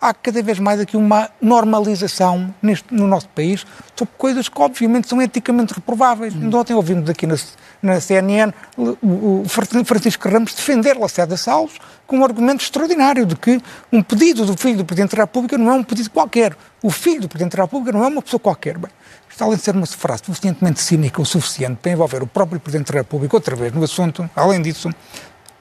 há 0.03 0.13
cada 0.13 0.43
vez 0.43 0.59
mais 0.59 0.81
aqui 0.81 0.97
uma 0.97 1.31
normalização 1.41 2.53
neste, 2.61 2.93
no 2.93 3.07
nosso 3.07 3.29
país 3.29 3.65
sobre 3.95 4.13
coisas 4.19 4.49
que 4.49 4.61
obviamente 4.61 5.09
são 5.09 5.23
eticamente 5.23 5.73
reprováveis. 5.73 6.35
Ainda 6.35 6.57
ontem 6.59 6.75
ouvimos 6.75 7.09
aqui 7.09 7.25
na, 7.25 7.37
na 7.81 8.01
CNN 8.01 8.53
o, 8.77 9.43
o 9.43 9.45
Francisco 9.85 10.29
Ramos 10.29 10.55
defender 10.55 10.99
Lacerda 10.99 11.37
Salles 11.37 11.75
com 12.05 12.19
um 12.19 12.25
argumento 12.25 12.65
extraordinário 12.65 13.25
de 13.25 13.37
que 13.37 13.63
um 13.93 14.03
pedido 14.03 14.45
do 14.45 14.57
filho 14.57 14.79
do 14.79 14.85
Presidente 14.85 15.15
da 15.15 15.23
República 15.23 15.57
não 15.57 15.71
é 15.71 15.75
um 15.75 15.85
pedido 15.85 16.11
qualquer. 16.11 16.57
O 16.83 16.91
filho 16.91 17.21
do 17.21 17.29
Presidente 17.29 17.57
da 17.57 17.63
República 17.63 17.97
não 17.97 18.05
é 18.05 18.09
uma 18.09 18.21
pessoa 18.21 18.41
qualquer. 18.41 18.77
Bem, 18.77 18.91
isto 19.31 19.45
além 19.45 19.57
de 19.57 19.63
ser 19.63 19.77
uma 19.77 19.87
frase 19.87 20.23
suficientemente 20.27 20.81
cínica 20.81 21.23
o 21.23 21.25
suficiente 21.25 21.79
para 21.81 21.93
envolver 21.93 22.25
o 22.25 22.27
próprio 22.27 22.59
Presidente 22.59 22.91
da 22.91 22.99
República 22.99 23.37
outra 23.37 23.55
vez 23.55 23.73
no 23.73 23.85
assunto, 23.85 24.29
além 24.35 24.61
disso, 24.61 24.91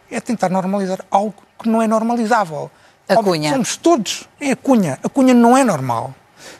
é 0.09 0.19
tentar 0.19 0.49
normalizar 0.49 1.05
algo 1.11 1.35
que 1.61 1.69
não 1.69 1.79
é 1.79 1.87
normalizável. 1.87 2.71
A 3.13 3.23
cunha. 3.23 3.51
Somos 3.51 3.77
todos, 3.77 4.29
é 4.39 4.51
a 4.51 4.55
cunha. 4.55 4.99
A 5.03 5.09
cunha 5.09 5.33
não 5.33 5.57
é 5.57 5.63
normal. 5.63 6.13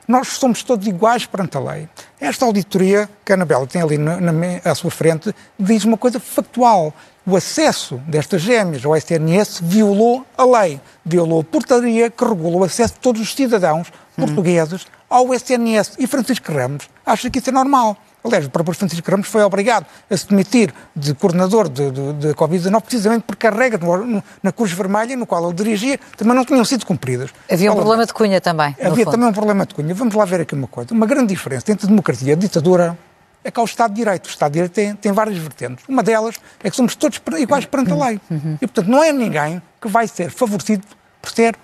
Nós 0.08 0.30
somos 0.30 0.64
todos 0.64 0.88
iguais 0.88 1.26
perante 1.26 1.58
a 1.58 1.60
lei. 1.60 1.90
Esta 2.20 2.46
auditoria 2.46 3.10
que 3.26 3.32
a 3.32 3.36
Anabela 3.36 3.66
tem 3.66 3.82
ali 3.82 3.98
na, 3.98 4.20
na, 4.20 4.32
à 4.64 4.76
sua 4.76 4.92
frente 4.92 5.34
diz 5.58 5.84
uma 5.86 5.98
coisa 5.98 6.20
factual. 6.20 6.94
O 7.26 7.36
acesso 7.36 8.02
destas 8.08 8.42
gêmeas 8.42 8.84
ao 8.84 8.96
SNS 8.96 9.60
violou 9.62 10.26
a 10.38 10.44
lei, 10.44 10.82
violou 11.06 11.42
a 11.42 11.44
portaria 11.44 12.10
que 12.10 12.24
regula 12.26 12.58
o 12.58 12.64
acesso 12.64 12.96
de 12.96 13.00
todos 13.00 13.22
os 13.22 13.34
cidadãos 13.34 13.92
portugueses 14.16 14.88
ao 15.10 15.34
SNS. 15.34 15.94
E 16.00 16.08
Francisco 16.08 16.52
Ramos 16.52 16.90
acha 17.06 17.30
que 17.30 17.40
isso 17.40 17.50
é 17.50 17.54
normal. 17.54 17.98
Aliás, 18.24 18.46
o 18.46 18.50
próprio 18.50 18.76
Francisco 18.76 19.10
Ramos 19.10 19.28
foi 19.28 19.42
obrigado 19.44 19.86
a 20.10 20.16
se 20.18 20.28
demitir 20.28 20.74
de 20.96 21.14
coordenador 21.16 21.68
de, 21.68 21.90
de, 21.92 22.14
de 22.14 22.28
Covid-19 22.36 22.82
precisamente 22.82 23.24
porque 23.26 23.48
as 23.48 23.56
regras 23.56 23.82
no- 23.82 24.06
no- 24.06 24.24
na 24.44 24.52
Cruz 24.52 24.72
Vermelha, 24.72 25.16
no 25.16 25.26
qual 25.26 25.44
ele 25.46 25.54
dirigia, 25.54 26.00
também 26.18 26.36
não 26.36 26.46
tinham 26.46 26.64
sido 26.64 26.86
cumpridas. 26.86 27.32
Havia 27.52 27.72
um 27.72 27.76
problema 27.76 28.06
de 28.06 28.14
cunha 28.14 28.40
também. 28.40 28.76
Havia 28.82 29.06
também 29.06 29.28
um 29.28 29.34
problema 29.34 29.66
de 29.66 29.74
cunha. 29.74 29.94
Vamos 29.94 30.14
lá 30.14 30.24
ver 30.26 30.42
aqui 30.42 30.54
uma 30.54 30.68
coisa. 30.68 30.94
Uma 30.94 31.06
grande 31.08 31.28
diferença 31.28 31.72
entre 31.72 31.88
democracia 31.88 32.34
e 32.34 32.36
ditadura 32.36 32.98
é 33.44 33.50
que 33.50 33.60
há 33.60 33.64
o 33.64 33.66
Estado 33.66 33.92
de 33.92 33.98
Direito. 33.98 34.28
O 34.28 34.30
Estado 34.30 34.52
de 34.52 34.54
Direito 34.54 34.72
tem, 34.74 34.96
tem 34.96 35.12
várias 35.12 35.38
vertentes. 35.38 35.84
Uma 35.90 36.04
delas 36.04 36.36
é 36.64 36.70
que 36.70 36.76
somos 36.76 36.96
todos 36.96 37.20
iguais 37.40 37.66
perante 37.66 37.92
a 37.92 37.96
lei. 37.96 38.22
E, 38.62 38.68
portanto, 38.68 38.88
não 38.88 39.04
é 39.04 39.12
ninguém 39.12 39.60
que 39.82 39.88
vai 39.88 40.08
ser 40.08 40.30
favorecido 40.30 40.84
por 41.20 41.32
ter 41.32 41.56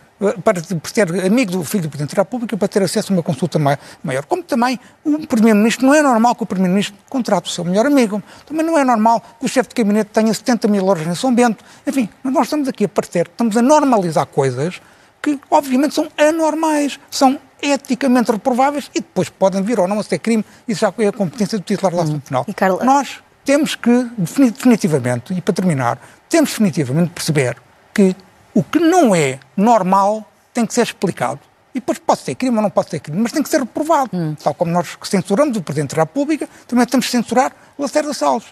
para, 0.43 0.61
por 0.61 0.89
ser 0.89 1.25
amigo 1.25 1.51
do 1.51 1.63
filho 1.63 1.83
do 1.83 1.89
Presidente 1.89 2.15
da 2.15 2.21
República 2.21 2.57
para 2.57 2.67
ter 2.67 2.81
acesso 2.81 3.13
a 3.13 3.15
uma 3.15 3.23
consulta 3.23 3.59
maior. 3.59 4.25
Como 4.25 4.43
também 4.43 4.79
o 5.03 5.25
Primeiro-Ministro, 5.27 5.85
não 5.85 5.93
é 5.93 6.01
normal 6.01 6.35
que 6.35 6.43
o 6.43 6.45
Primeiro-Ministro 6.45 6.97
contrate 7.09 7.49
o 7.49 7.53
seu 7.53 7.63
melhor 7.63 7.85
amigo. 7.85 8.21
Também 8.45 8.65
não 8.65 8.77
é 8.77 8.83
normal 8.83 9.21
que 9.39 9.45
o 9.45 9.47
chefe 9.47 9.69
de 9.69 9.75
gabinete 9.75 10.09
tenha 10.11 10.33
70 10.33 10.67
mil 10.67 10.85
euros 10.85 11.05
em 11.05 11.15
São 11.15 11.33
Bento. 11.33 11.63
Enfim, 11.85 12.09
nós 12.23 12.43
estamos 12.45 12.67
aqui 12.67 12.85
a 12.85 12.89
parecer, 12.89 13.27
estamos 13.27 13.55
a 13.55 13.61
normalizar 13.61 14.25
coisas 14.25 14.81
que, 15.21 15.39
obviamente, 15.51 15.93
são 15.93 16.07
anormais, 16.17 16.99
são 17.09 17.39
eticamente 17.61 18.31
reprováveis 18.31 18.89
e 18.93 18.99
depois 18.99 19.29
podem 19.29 19.61
vir 19.61 19.79
ou 19.79 19.87
não 19.87 19.99
a 19.99 20.03
ser 20.03 20.19
crime. 20.19 20.43
Isso 20.67 20.81
já 20.81 20.93
é 20.97 21.07
a 21.07 21.11
competência 21.11 21.57
do 21.57 21.63
titular 21.63 21.93
da 21.93 22.03
ação 22.03 22.19
penal. 22.19 22.45
Carla... 22.55 22.83
Nós 22.83 23.19
temos 23.43 23.75
que, 23.75 24.09
definitivamente, 24.17 25.33
e 25.33 25.41
para 25.41 25.53
terminar, 25.53 25.99
temos 26.29 26.49
definitivamente 26.49 27.07
de 27.07 27.13
perceber 27.13 27.57
que 27.93 28.15
o 28.57 28.63
que 28.63 28.79
não 28.79 29.13
é 29.13 29.39
normal 29.55 30.27
tem 30.51 30.65
que 30.65 30.73
ser 30.73 30.81
explicado. 30.81 31.39
E 31.75 31.79
depois 31.79 31.99
pode 31.99 32.21
ser 32.21 32.33
crime 32.33 32.55
ou 32.55 32.63
não 32.63 32.71
pode 32.71 32.89
ser 32.89 32.99
crime, 32.99 33.21
mas 33.21 33.31
tem 33.31 33.43
que 33.43 33.49
ser 33.49 33.59
reprovado. 33.59 34.09
Hum. 34.11 34.35
Tal 34.43 34.51
como 34.55 34.71
nós 34.71 34.97
censuramos 35.03 35.55
o 35.55 35.61
Presidente 35.61 35.95
da 35.95 36.01
República, 36.01 36.49
também 36.67 36.83
temos 36.87 37.05
que 37.05 37.11
censurar 37.11 37.51
o 37.77 37.83
Lacerda 37.83 38.11
Salles. 38.15 38.45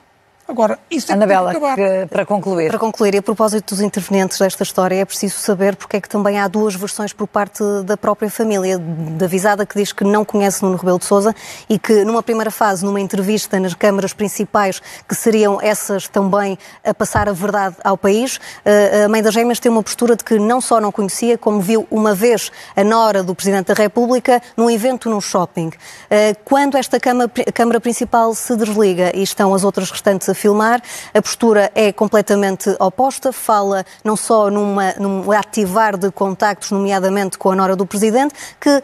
Agora, 0.48 0.78
isso 0.92 1.12
é 1.12 1.16
Anabela, 1.16 1.56
que 1.56 1.76
que, 1.76 2.06
para 2.08 2.24
concluir. 2.24 2.70
Para 2.70 2.78
concluir, 2.78 3.16
e 3.16 3.18
a 3.18 3.22
propósito 3.22 3.74
dos 3.74 3.82
intervenientes 3.82 4.38
desta 4.38 4.62
história, 4.62 4.96
é 4.96 5.04
preciso 5.04 5.40
saber 5.40 5.76
porque 5.76 5.98
é 5.98 6.02
que 6.02 6.08
também 6.08 6.40
há 6.40 6.48
duas 6.48 6.76
versões 6.76 7.12
por 7.12 7.26
parte 7.26 7.64
da 7.84 7.98
própria 7.98 8.30
família. 8.30 8.78
Da 8.78 9.26
Visada, 9.26 9.66
que 9.66 9.76
diz 9.76 9.92
que 9.92 10.04
não 10.04 10.24
conhece 10.24 10.62
Nuno 10.62 10.78
Rebelo 10.78 11.00
de 11.00 11.06
Sousa 11.06 11.34
e 11.68 11.80
que, 11.80 12.06
numa 12.06 12.22
primeira 12.22 12.52
fase, 12.52 12.86
numa 12.86 13.02
entrevista 13.02 13.60
nas 13.60 13.74
câmaras 13.74 14.14
principais, 14.14 14.80
que 15.08 15.16
seriam 15.16 15.60
essas 15.60 16.08
também 16.08 16.60
a 16.84 16.94
passar 16.94 17.28
a 17.28 17.34
verdade 17.34 17.78
ao 17.84 17.98
país, 17.98 18.40
eh, 18.64 19.06
a 19.06 19.10
mãe 19.10 19.24
das 19.24 19.34
gêmeas 19.34 19.60
tem 19.60 19.72
uma 19.72 19.82
postura 19.82 20.16
de 20.16 20.24
que 20.24 20.38
não 20.38 20.62
só 20.62 20.80
não 20.80 20.92
conhecia, 20.92 21.40
como 21.40 21.60
viu 21.60 21.88
uma 21.90 22.14
vez 22.14 22.52
a 22.76 22.84
nora 22.84 23.24
do 23.24 23.34
Presidente 23.34 23.68
da 23.68 23.74
República 23.74 24.40
num 24.56 24.70
evento 24.70 25.10
num 25.10 25.20
shopping. 25.20 25.72
Eh, 26.08 26.36
quando 26.46 26.78
esta 26.78 27.00
câmara 27.00 27.80
principal 27.82 28.36
se 28.36 28.56
desliga 28.56 29.12
e 29.16 29.24
estão 29.24 29.52
as 29.52 29.64
outras 29.64 29.90
restantes 29.90 30.35
filmar. 30.36 30.82
A 31.14 31.22
postura 31.22 31.72
é 31.74 31.92
completamente 31.92 32.70
oposta, 32.80 33.32
fala 33.32 33.86
não 34.04 34.16
só 34.16 34.50
numa, 34.50 34.94
num 34.94 35.32
ativar 35.32 35.98
de 35.98 36.12
contactos, 36.12 36.72
nomeadamente 36.72 37.38
com 37.38 37.52
a 37.52 37.56
nora 37.56 37.76
do 37.76 37.86
Presidente, 37.86 38.34
que 38.60 38.84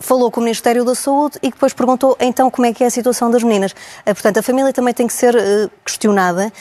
falou 0.00 0.30
com 0.30 0.40
o 0.40 0.44
Ministério 0.44 0.84
da 0.84 0.94
Saúde 0.94 1.38
e 1.42 1.50
depois 1.50 1.72
perguntou 1.72 2.16
então 2.20 2.50
como 2.50 2.66
é 2.66 2.72
que 2.72 2.84
é 2.84 2.86
a 2.86 2.90
situação 2.90 3.30
das 3.30 3.42
meninas. 3.42 3.74
Eh, 4.06 4.14
portanto, 4.14 4.38
a 4.38 4.42
família 4.42 4.72
também 4.72 4.94
tem 4.94 5.06
que 5.06 5.12
ser 5.12 5.34
uh, 5.34 5.70
questionada. 5.84 6.52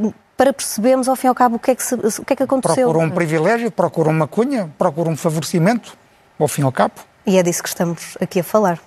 Uh, 0.00 0.14
para 0.36 0.52
percebermos, 0.52 1.08
ao 1.08 1.16
fim 1.16 1.28
e 1.28 1.30
ao 1.30 1.34
cabo, 1.34 1.56
o 1.56 1.58
que 1.58 1.70
é 1.70 1.74
que, 1.74 1.82
se, 1.82 1.94
o 1.94 2.24
que, 2.24 2.34
é 2.34 2.36
que 2.36 2.42
aconteceu. 2.42 2.90
Procura 2.90 3.06
um 3.06 3.10
privilégio, 3.10 3.70
procura 3.70 4.10
uma 4.10 4.28
cunha, 4.28 4.70
procura 4.76 5.08
um 5.08 5.16
favorecimento, 5.16 5.96
ao 6.38 6.46
fim 6.46 6.60
e 6.60 6.64
ao 6.64 6.72
cabo. 6.72 6.94
E 7.24 7.38
é 7.38 7.42
disso 7.42 7.62
que 7.62 7.68
estamos 7.70 8.18
aqui 8.20 8.40
a 8.40 8.44
falar. 8.44 8.78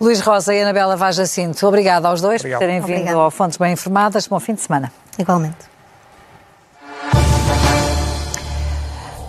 Luís 0.00 0.20
Rosa 0.20 0.54
e 0.54 0.60
Anabela 0.60 0.96
Vaz 0.96 1.16
Jacinto, 1.16 1.66
obrigada 1.66 2.08
aos 2.08 2.20
dois 2.20 2.40
Obrigado. 2.40 2.58
por 2.60 2.66
terem 2.66 2.80
vindo 2.80 2.98
Obrigada. 2.98 3.18
ao 3.18 3.30
Fontes 3.30 3.56
Bem 3.56 3.72
Informadas. 3.72 4.26
Bom 4.26 4.40
fim 4.40 4.54
de 4.54 4.60
semana. 4.60 4.92
Igualmente. 5.18 5.74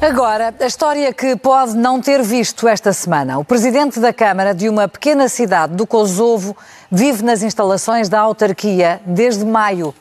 Agora, 0.02 0.54
a 0.60 0.66
história 0.66 1.12
que 1.14 1.36
pode 1.36 1.76
não 1.76 2.00
ter 2.00 2.22
visto 2.22 2.68
esta 2.68 2.94
semana. 2.94 3.40
O 3.40 3.44
presidente 3.46 4.00
da 4.00 4.14
Câmara 4.14 4.54
de 4.54 4.70
uma 4.70 4.88
pequena 4.88 5.28
cidade 5.28 5.74
do 5.74 5.88
Kosovo 5.88 6.56
vive 6.92 7.24
nas 7.24 7.42
instalações 7.42 8.08
da 8.08 8.20
autarquia 8.20 9.02
desde 9.06 9.44
maio. 9.44 9.96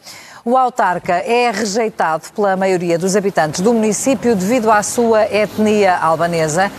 O 0.45 0.59
autarca 0.59 1.14
é 1.14 1.51
rejeitado 1.51 2.24
pela 2.35 2.55
maioria 2.55 2.99
dos 2.99 3.16
habitantes 3.16 3.62
do 3.62 3.72
município 3.72 4.37
devido 4.37 4.70
à 4.70 4.82
sua 4.82 5.24
etnia 5.24 5.97
albanesa 5.97 6.70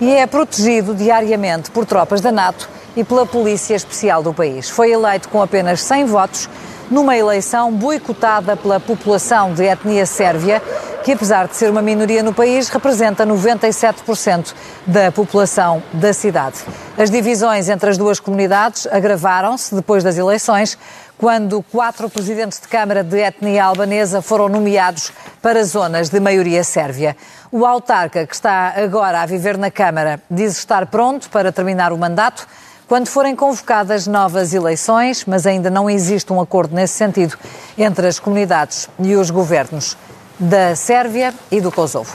e 0.00 0.10
é 0.10 0.26
protegido 0.26 0.92
diariamente 0.92 1.70
por 1.70 1.86
tropas 1.86 2.20
da 2.20 2.32
NATO 2.32 2.68
e 2.96 3.04
pela 3.04 3.26
Polícia 3.26 3.74
Especial 3.74 4.22
do 4.22 4.34
país. 4.34 4.68
Foi 4.68 4.90
eleito 4.90 5.28
com 5.28 5.42
apenas 5.42 5.82
100 5.82 6.04
votos 6.06 6.48
numa 6.90 7.16
eleição 7.16 7.72
boicotada 7.72 8.54
pela 8.54 8.78
população 8.78 9.54
de 9.54 9.64
etnia 9.64 10.04
sérvia, 10.04 10.62
que 11.02 11.12
apesar 11.12 11.48
de 11.48 11.56
ser 11.56 11.70
uma 11.70 11.80
minoria 11.80 12.22
no 12.22 12.34
país, 12.34 12.68
representa 12.68 13.26
97% 13.26 14.54
da 14.86 15.10
população 15.10 15.82
da 15.94 16.12
cidade. 16.12 16.58
As 16.96 17.10
divisões 17.10 17.68
entre 17.68 17.88
as 17.88 17.96
duas 17.96 18.20
comunidades 18.20 18.86
agravaram-se 18.86 19.74
depois 19.74 20.04
das 20.04 20.18
eleições, 20.18 20.78
quando 21.16 21.62
quatro 21.62 22.10
presidentes 22.10 22.60
de 22.60 22.68
Câmara 22.68 23.02
de 23.02 23.18
etnia 23.18 23.64
albanesa 23.64 24.20
foram 24.20 24.48
nomeados 24.48 25.12
para 25.40 25.64
zonas 25.64 26.10
de 26.10 26.20
maioria 26.20 26.62
sérvia. 26.62 27.16
O 27.50 27.64
autarca, 27.64 28.26
que 28.26 28.34
está 28.34 28.74
agora 28.76 29.22
a 29.22 29.26
viver 29.26 29.56
na 29.56 29.70
Câmara, 29.70 30.20
diz 30.30 30.58
estar 30.58 30.86
pronto 30.86 31.30
para 31.30 31.50
terminar 31.50 31.92
o 31.92 31.98
mandato 31.98 32.46
quando 32.92 33.08
forem 33.08 33.34
convocadas 33.34 34.06
novas 34.06 34.52
eleições, 34.52 35.24
mas 35.24 35.46
ainda 35.46 35.70
não 35.70 35.88
existe 35.88 36.30
um 36.30 36.38
acordo 36.38 36.74
nesse 36.74 36.92
sentido 36.92 37.38
entre 37.78 38.06
as 38.06 38.18
comunidades 38.18 38.86
e 38.98 39.16
os 39.16 39.30
governos 39.30 39.96
da 40.38 40.76
Sérvia 40.76 41.32
e 41.50 41.58
do 41.58 41.72
Kosovo. 41.72 42.14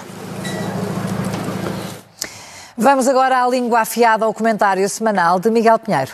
Vamos 2.77 3.07
agora 3.07 3.43
à 3.43 3.47
língua 3.49 3.79
afiada 3.79 4.23
ao 4.25 4.31
comentário 4.31 4.87
semanal 4.87 5.39
de 5.39 5.49
Miguel 5.49 5.79
Pinheiro. 5.79 6.11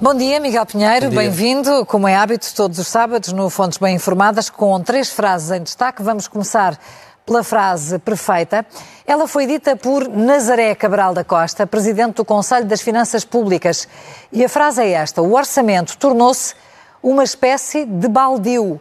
Bom 0.00 0.14
dia, 0.14 0.38
Miguel 0.38 0.66
Pinheiro, 0.66 1.10
bem-vindo. 1.10 1.84
Como 1.84 2.06
é 2.06 2.14
hábito, 2.14 2.54
todos 2.54 2.78
os 2.78 2.86
sábados 2.86 3.32
no 3.32 3.50
Fontes 3.50 3.78
Bem 3.78 3.96
Informadas, 3.96 4.48
com 4.48 4.80
três 4.80 5.10
frases 5.10 5.50
em 5.50 5.64
destaque. 5.64 6.00
Vamos 6.00 6.28
começar 6.28 6.78
pela 7.26 7.42
frase 7.42 7.98
perfeita. 7.98 8.64
Ela 9.04 9.26
foi 9.26 9.46
dita 9.46 9.76
por 9.76 10.08
Nazaré 10.08 10.74
Cabral 10.76 11.12
da 11.12 11.24
Costa, 11.24 11.66
presidente 11.66 12.14
do 12.14 12.24
Conselho 12.24 12.64
das 12.64 12.80
Finanças 12.80 13.24
Públicas. 13.24 13.88
E 14.32 14.44
a 14.44 14.48
frase 14.48 14.82
é 14.82 14.92
esta: 14.92 15.20
o 15.20 15.34
orçamento 15.34 15.98
tornou-se 15.98 16.54
uma 17.02 17.24
espécie 17.24 17.84
de 17.84 18.08
baldio, 18.08 18.80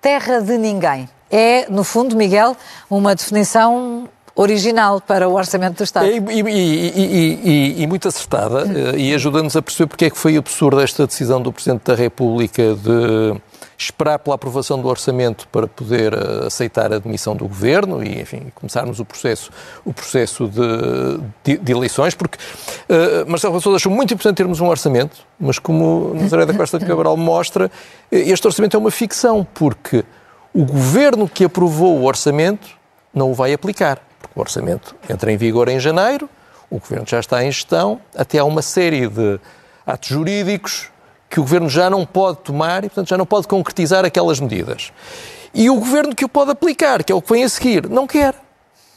terra 0.00 0.40
de 0.40 0.56
ninguém. 0.56 1.08
É, 1.30 1.66
no 1.70 1.84
fundo, 1.84 2.16
Miguel, 2.16 2.56
uma 2.90 3.14
definição 3.14 4.08
original 4.34 5.00
para 5.00 5.28
o 5.28 5.34
Orçamento 5.34 5.78
do 5.78 5.84
Estado. 5.84 6.06
E, 6.06 6.18
e, 6.18 6.42
e, 6.50 7.82
e 7.82 7.86
muito 7.86 8.08
acertada, 8.08 8.64
eh, 8.66 8.98
e 8.98 9.14
ajuda-nos 9.14 9.56
a 9.56 9.62
perceber 9.62 9.88
porque 9.88 10.06
é 10.06 10.10
que 10.10 10.18
foi 10.18 10.36
absurda 10.36 10.82
esta 10.82 11.06
decisão 11.06 11.40
do 11.40 11.52
Presidente 11.52 11.82
da 11.84 11.94
República 11.94 12.74
de 12.74 13.40
esperar 13.76 14.18
pela 14.18 14.34
aprovação 14.34 14.80
do 14.80 14.88
orçamento 14.88 15.48
para 15.48 15.66
poder 15.66 16.12
eh, 16.12 16.46
aceitar 16.46 16.92
a 16.92 16.96
admissão 16.96 17.34
do 17.34 17.46
governo 17.46 18.02
e, 18.02 18.20
enfim, 18.20 18.52
começarmos 18.54 19.00
o 19.00 19.04
processo, 19.04 19.50
o 19.84 19.92
processo 19.92 20.48
de, 20.48 21.20
de, 21.42 21.58
de 21.58 21.72
eleições, 21.72 22.14
porque 22.14 22.38
uh, 22.38 23.28
Marcelo 23.28 23.56
Rebelo 23.56 23.76
achou 23.76 23.90
muito 23.90 24.14
importante 24.14 24.36
termos 24.36 24.60
um 24.60 24.68
orçamento, 24.68 25.18
mas 25.38 25.58
como 25.58 26.14
Nazaré 26.14 26.46
da 26.46 26.54
Costa 26.54 26.78
de 26.78 26.86
Cabral 26.86 27.16
mostra, 27.16 27.70
este 28.10 28.46
orçamento 28.46 28.76
é 28.76 28.78
uma 28.78 28.90
ficção, 28.90 29.46
porque 29.54 30.04
o 30.54 30.64
governo 30.64 31.28
que 31.28 31.44
aprovou 31.44 31.98
o 31.98 32.04
orçamento 32.04 32.68
não 33.12 33.30
o 33.30 33.34
vai 33.34 33.52
aplicar. 33.52 34.00
O 34.34 34.40
orçamento 34.40 34.94
entra 35.08 35.32
em 35.32 35.36
vigor 35.36 35.68
em 35.68 35.80
janeiro, 35.80 36.28
o 36.70 36.78
governo 36.78 37.06
já 37.06 37.20
está 37.20 37.44
em 37.44 37.50
gestão, 37.50 38.00
até 38.16 38.38
há 38.38 38.44
uma 38.44 38.62
série 38.62 39.08
de 39.08 39.40
atos 39.86 40.08
jurídicos 40.08 40.91
que 41.32 41.40
o 41.40 41.42
governo 41.42 41.66
já 41.66 41.88
não 41.88 42.04
pode 42.04 42.40
tomar 42.40 42.84
e, 42.84 42.90
portanto, 42.90 43.08
já 43.08 43.16
não 43.16 43.24
pode 43.24 43.48
concretizar 43.48 44.04
aquelas 44.04 44.38
medidas. 44.38 44.92
E 45.54 45.70
o 45.70 45.76
governo 45.76 46.14
que 46.14 46.26
o 46.26 46.28
pode 46.28 46.50
aplicar, 46.50 47.02
que 47.02 47.10
é 47.10 47.14
o 47.14 47.22
que 47.22 47.32
vem 47.32 47.42
a 47.42 47.48
seguir, 47.48 47.88
não 47.88 48.06
quer. 48.06 48.34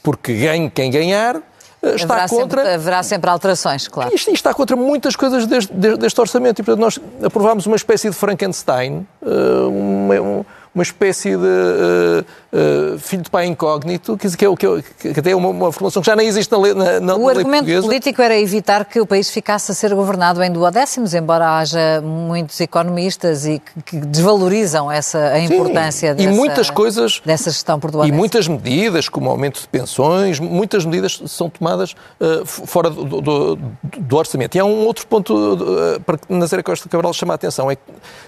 Porque 0.02 0.34
ganhe 0.34 0.68
quem 0.68 0.90
ganhar, 0.90 1.36
eh, 1.82 1.94
está 1.94 2.12
haverá 2.12 2.28
contra. 2.28 2.60
Sempre, 2.60 2.74
haverá 2.74 3.02
sempre 3.02 3.30
alterações, 3.30 3.88
claro. 3.88 4.14
Isto, 4.14 4.30
está 4.32 4.52
contra 4.52 4.76
muitas 4.76 5.16
coisas 5.16 5.46
deste, 5.46 5.72
deste, 5.72 6.20
orçamento. 6.20 6.60
E, 6.60 6.62
portanto, 6.62 6.82
nós 6.82 7.00
aprovámos 7.24 7.64
uma 7.64 7.76
espécie 7.76 8.10
de 8.10 8.14
Frankenstein, 8.14 9.06
eh, 9.22 9.28
uma, 9.66 10.46
uma 10.76 10.82
espécie 10.82 11.30
de 11.30 11.36
uh, 11.36 12.24
uh, 12.52 12.98
filho 12.98 13.22
de 13.22 13.30
pai 13.30 13.46
incógnito, 13.46 14.14
que, 14.18 14.28
que, 14.36 14.44
é, 14.44 14.54
que, 14.54 15.14
que 15.14 15.20
até 15.20 15.30
é 15.30 15.34
uma, 15.34 15.48
uma, 15.48 15.72
formulação 15.72 16.02
que 16.02 16.06
já 16.06 16.14
nem 16.14 16.28
existe 16.28 16.52
na, 16.52 16.58
lei, 16.58 16.74
na, 16.74 17.00
na 17.00 17.16
O 17.16 17.26
argumento 17.30 17.64
portuguesa. 17.64 17.86
político 17.86 18.20
era 18.20 18.38
evitar 18.38 18.84
que 18.84 19.00
o 19.00 19.06
país 19.06 19.30
ficasse 19.30 19.72
a 19.72 19.74
ser 19.74 19.94
governado 19.94 20.42
em 20.42 20.52
duodécimos, 20.52 21.14
embora 21.14 21.56
haja 21.56 22.02
muitos 22.02 22.60
economistas 22.60 23.46
e 23.46 23.62
que, 23.86 23.96
desvalorizam 23.96 24.92
essa, 24.92 25.18
a 25.18 25.40
importância 25.40 26.10
Sim, 26.10 26.16
dessa, 26.16 26.30
e 26.30 26.36
muitas 26.36 26.68
coisas, 26.68 27.22
dessa 27.24 27.50
gestão 27.50 27.80
por 27.80 27.90
duodécimos. 27.90 28.14
E 28.14 28.18
muitas 28.18 28.46
medidas, 28.46 29.08
como 29.08 29.30
aumento 29.30 29.62
de 29.62 29.68
pensões, 29.68 30.38
muitas 30.38 30.84
medidas 30.84 31.22
são 31.26 31.48
tomadas 31.48 31.92
uh, 32.20 32.44
fora 32.44 32.90
do, 32.90 33.22
do, 33.22 33.56
do, 33.56 34.16
orçamento. 34.16 34.54
E 34.56 34.58
há 34.58 34.64
um 34.66 34.84
outro 34.84 35.06
ponto 35.06 35.34
uh, 35.34 36.00
para 36.00 36.18
que 36.18 36.30
Nazaré 36.30 36.62
Costa 36.62 36.86
Cabral 36.86 37.14
chama 37.14 37.32
a 37.32 37.36
atenção, 37.36 37.70
é 37.70 37.76
que 37.76 37.82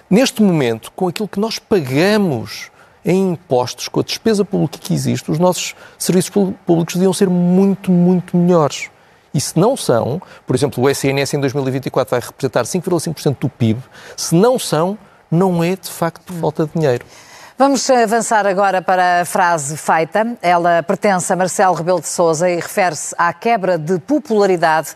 neste 0.09 0.43
momento, 0.43 0.91
com 0.97 1.09
aquilo 1.09 1.29
que 1.29 1.39
nós 1.39 1.59
pagamos 1.59 2.38
em 3.05 3.33
impostos, 3.33 3.89
com 3.89 4.01
a 4.01 4.03
despesa 4.03 4.45
pública 4.45 4.79
que 4.79 4.93
existe, 4.93 5.31
os 5.31 5.39
nossos 5.39 5.75
serviços 5.99 6.31
públicos 6.67 6.95
deviam 6.95 7.13
ser 7.13 7.29
muito, 7.29 7.91
muito 7.91 8.37
melhores. 8.37 8.91
E 9.33 9.41
se 9.41 9.59
não 9.59 9.77
são, 9.77 10.21
por 10.47 10.57
exemplo, 10.57 10.83
o 10.83 10.91
SNS 10.91 11.35
em 11.35 11.41
2024 11.41 12.11
vai 12.11 12.21
representar 12.21 12.65
5,5% 12.65 13.37
do 13.41 13.49
PIB, 13.49 13.81
se 14.17 14.35
não 14.35 14.59
são, 14.59 14.99
não 15.31 15.63
é 15.63 15.77
de 15.77 15.91
facto 15.91 16.23
por 16.23 16.35
falta 16.35 16.67
de 16.67 16.73
dinheiro. 16.75 17.05
Vamos 17.57 17.89
avançar 17.91 18.47
agora 18.47 18.81
para 18.81 19.23
a 19.23 19.25
frase 19.25 19.77
feita. 19.77 20.37
Ela 20.41 20.83
pertence 20.83 21.33
a 21.33 21.37
Marcelo 21.37 21.75
Rebelo 21.75 22.01
de 22.01 22.07
Sousa 22.07 22.49
e 22.49 22.55
refere-se 22.55 23.15
à 23.19 23.33
quebra 23.33 23.77
de 23.77 23.99
popularidade 23.99 24.91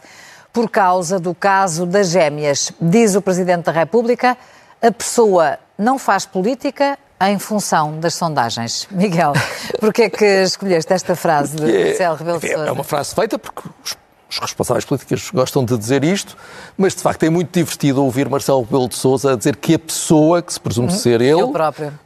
por 0.53 0.71
causa 0.71 1.19
do 1.19 1.35
caso 1.35 1.85
das 1.85 2.11
gêmeas. 2.11 2.73
Diz 2.81 3.17
o 3.17 3.23
Presidente 3.23 3.65
da 3.65 3.73
República, 3.73 4.37
a 4.81 4.93
pessoa 4.93 5.59
não 5.77 5.99
faz 5.99 6.25
política 6.25 6.97
em 7.23 7.39
função 7.39 7.99
das 7.99 8.15
sondagens. 8.15 8.87
Miguel, 8.93 9.33
porquê 9.81 10.03
é 10.03 10.11
que 10.11 10.25
escolheste 10.43 10.93
esta 10.93 11.15
frase 11.17 11.57
de 11.57 11.85
Marcelo 11.85 12.17
Rebelo 12.17 12.41
de 12.41 12.49
Sousa? 12.49 12.67
É 12.67 12.73
uma 12.73 12.85
frase 12.85 13.15
feita 13.15 13.39
porque 13.39 13.69
os 13.85 13.97
os 14.33 14.39
responsáveis 14.39 14.85
políticos 14.85 15.31
gostam 15.31 15.63
de 15.63 15.77
dizer 15.77 16.03
isto, 16.03 16.37
mas 16.77 16.95
de 16.95 17.03
facto 17.03 17.23
é 17.25 17.29
muito 17.29 17.53
divertido 17.53 18.03
ouvir 18.03 18.29
Marcelo 18.31 18.63
Rebelo 18.63 18.89
de 18.89 18.97
Sousa 18.97 19.37
dizer 19.37 19.57
que 19.57 19.75
a 19.75 19.79
pessoa, 19.79 20.41
que 20.41 20.53
se 20.53 20.59
presume 20.59 20.89
uhum. 20.89 20.95
ser 20.95 21.21
ele, 21.21 21.43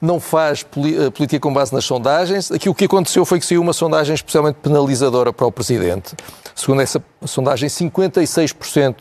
não 0.01 0.19
faz 0.19 0.65
política 0.65 1.39
com 1.39 1.53
base 1.53 1.73
nas 1.73 1.85
sondagens. 1.85 2.51
Aqui 2.51 2.69
o 2.69 2.75
que 2.75 2.87
aconteceu 2.87 3.25
foi 3.25 3.39
que 3.39 3.47
saiu 3.47 3.63
uma 3.63 3.73
sondagem 3.73 4.15
especialmente 4.15 4.57
penalizadora 4.57 5.33
para 5.33 5.47
o 5.47 5.53
Presidente. 5.53 6.17
Segundo 6.55 6.83
essa 6.83 7.01
sondagem, 7.25 7.69
56% 7.69 8.95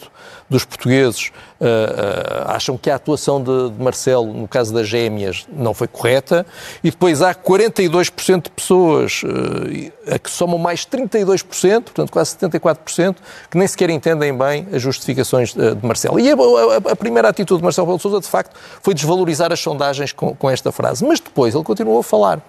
dos 0.49 0.63
portugueses 0.63 1.31
uh, 1.59 1.65
uh, 1.65 2.51
acham 2.51 2.77
que 2.77 2.89
a 2.89 2.95
atuação 2.95 3.41
de, 3.41 3.69
de, 3.71 3.83
Marcelo, 3.83 4.31
no 4.31 4.47
caso 4.47 4.73
das 4.73 4.87
gêmeas, 4.87 5.47
não 5.51 5.73
foi 5.73 5.87
correta, 5.87 6.45
e 6.83 6.91
depois 6.91 7.21
há 7.21 7.33
42% 7.33 8.43
de 8.43 8.49
pessoas 8.51 9.23
uh, 9.23 10.13
a 10.13 10.19
que 10.19 10.29
somam 10.29 10.57
mais 10.57 10.85
32%, 10.85 11.83
portanto 11.83 12.11
quase 12.11 12.35
74%, 12.37 13.15
que 13.49 13.57
nem 13.57 13.67
sequer 13.67 13.89
entendem 13.89 14.37
bem 14.37 14.67
as 14.71 14.81
justificações 14.81 15.53
de, 15.53 15.75
de 15.75 15.85
Marcelo. 15.85 16.19
E 16.19 16.29
a, 16.29 16.35
a, 16.35 16.91
a, 16.91 16.95
primeira 16.95 17.29
atitude 17.29 17.59
de 17.59 17.63
Marcelo 17.63 17.85
Rebelo 17.85 17.97
de 17.97 18.03
Sousa, 18.03 18.19
de 18.19 18.27
facto, 18.27 18.55
foi 18.81 18.93
desvalorizar 18.93 19.51
as 19.51 19.59
sondagens 19.59 20.11
com, 20.11 20.35
com 20.35 20.49
esta 20.49 20.71
frase. 20.71 21.03
Mas 21.05 21.19
depois 21.19 21.55
ele 21.55 21.63
continuou 21.63 21.99
a 21.99 22.03
falar. 22.03 22.39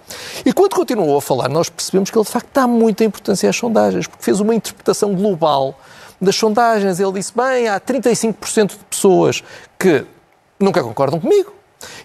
E 0.45 0.53
quando 0.53 0.75
continuou 0.75 1.17
a 1.17 1.21
falar, 1.21 1.49
nós 1.49 1.69
percebemos 1.69 2.09
que 2.09 2.17
ele, 2.17 2.25
de 2.25 2.31
facto, 2.31 2.49
dá 2.53 2.67
muita 2.67 3.03
importância 3.03 3.49
às 3.49 3.55
sondagens, 3.55 4.07
porque 4.07 4.23
fez 4.23 4.39
uma 4.39 4.53
interpretação 4.53 5.15
global 5.15 5.75
das 6.21 6.35
sondagens. 6.35 6.99
Ele 6.99 7.13
disse: 7.13 7.33
bem, 7.35 7.67
há 7.67 7.79
35% 7.79 8.69
de 8.69 8.85
pessoas 8.89 9.43
que 9.77 10.05
nunca 10.59 10.83
concordam 10.83 11.19
comigo. 11.19 11.53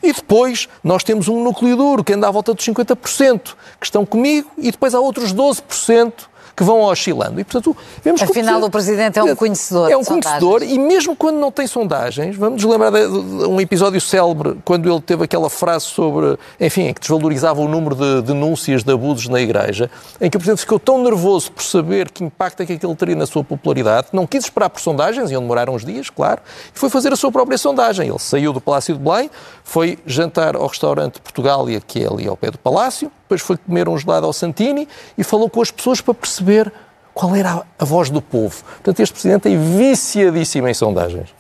E 0.02 0.12
depois 0.12 0.68
nós 0.84 1.02
temos 1.02 1.28
um 1.28 1.42
núcleo 1.42 1.76
duro 1.76 2.04
que 2.04 2.12
anda 2.12 2.28
à 2.28 2.30
volta 2.30 2.52
dos 2.52 2.64
50% 2.64 3.54
que 3.80 3.86
estão 3.86 4.04
comigo 4.04 4.50
e 4.58 4.70
depois 4.70 4.94
há 4.94 5.00
outros 5.00 5.32
12% 5.32 6.12
que 6.56 6.62
vão 6.62 6.80
oscilando. 6.82 7.40
E, 7.40 7.44
portanto, 7.44 7.76
vemos 8.02 8.22
Afinal, 8.22 8.60
o, 8.60 8.66
o 8.66 8.70
Presidente 8.70 9.18
é 9.18 9.22
um 9.22 9.34
conhecedor. 9.34 9.90
É 9.90 9.96
um 9.96 10.04
conhecedor 10.04 10.62
e 10.62 10.78
mesmo 10.78 11.16
quando 11.16 11.36
não 11.36 11.50
tem 11.50 11.66
sondagens, 11.66 12.36
vamos 12.36 12.62
nos 12.62 12.70
lembrar 12.70 12.90
de, 12.90 13.06
um 13.06 13.60
episódio 13.60 14.00
célebre, 14.00 14.58
quando 14.64 14.90
ele 14.90 15.00
teve 15.00 15.24
aquela 15.24 15.48
frase 15.48 15.86
sobre, 15.86 16.38
enfim, 16.60 16.92
que 16.92 17.00
desvalorizava 17.00 17.60
o 17.60 17.68
número 17.68 17.94
de 17.94 18.22
denúncias 18.22 18.82
de 18.82 18.92
abusos 18.92 19.28
na 19.28 19.40
Igreja, 19.40 19.90
em 20.20 20.28
que 20.28 20.36
o 20.36 20.40
Presidente 20.40 20.60
ficou 20.60 20.78
tão 20.78 21.02
nervoso 21.02 21.52
por 21.52 21.62
saber 21.62 22.10
que 22.10 22.24
impacto 22.24 22.62
é 22.62 22.66
que 22.66 22.74
aquilo 22.74 22.94
teria 22.94 23.16
na 23.16 23.26
sua 23.26 23.42
popularidade, 23.42 24.08
não 24.12 24.26
quis 24.26 24.44
esperar 24.44 24.70
por 24.70 24.80
sondagens, 24.80 25.30
iam 25.30 25.42
demorar 25.42 25.70
uns 25.70 25.84
dias, 25.84 26.10
claro, 26.10 26.40
e 26.74 26.78
foi 26.78 26.90
fazer 26.90 27.12
a 27.12 27.16
sua 27.16 27.32
própria 27.32 27.58
sondagem. 27.58 28.08
Ele 28.08 28.18
saiu 28.18 28.52
do 28.52 28.60
Palácio 28.60 28.94
de 28.94 29.00
Belém, 29.00 29.30
foi 29.64 29.98
jantar 30.06 30.56
ao 30.56 30.66
restaurante 30.66 31.20
Portugália, 31.20 31.80
que 31.80 32.02
é 32.04 32.08
ali 32.08 32.26
ao 32.26 32.36
pé 32.36 32.50
do 32.50 32.58
Palácio, 32.58 33.10
depois 33.32 33.40
foi 33.40 33.56
comer 33.56 33.88
um 33.88 33.96
gelado 33.96 34.26
ao 34.26 34.32
Santini 34.32 34.86
e 35.16 35.24
falou 35.24 35.48
com 35.48 35.62
as 35.62 35.70
pessoas 35.70 36.00
para 36.00 36.12
perceber 36.12 36.70
qual 37.14 37.34
era 37.34 37.62
a 37.78 37.84
voz 37.84 38.10
do 38.10 38.20
povo. 38.20 38.62
Portanto, 38.62 39.00
este 39.00 39.12
Presidente 39.14 39.52
é 39.52 39.56
viciadíssimo 39.56 40.68
em 40.68 40.74
sondagens. 40.74 41.34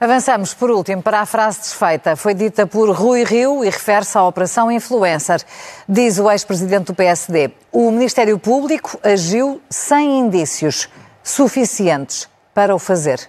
Avançamos, 0.00 0.54
por 0.54 0.70
último, 0.70 1.02
para 1.02 1.20
a 1.20 1.26
frase 1.26 1.60
desfeita. 1.60 2.16
Foi 2.16 2.32
dita 2.32 2.66
por 2.66 2.90
Rui 2.90 3.22
Rio 3.22 3.62
e 3.62 3.68
refere-se 3.68 4.16
à 4.16 4.24
Operação 4.24 4.72
Influencer. 4.72 5.42
Diz 5.88 6.18
o 6.18 6.30
ex-presidente 6.30 6.86
do 6.86 6.94
PSD: 6.94 7.52
o 7.70 7.90
Ministério 7.90 8.38
Público 8.38 8.98
agiu 9.02 9.60
sem 9.68 10.18
indícios 10.18 10.88
suficientes 11.22 12.28
para 12.54 12.74
o 12.74 12.78
fazer. 12.78 13.20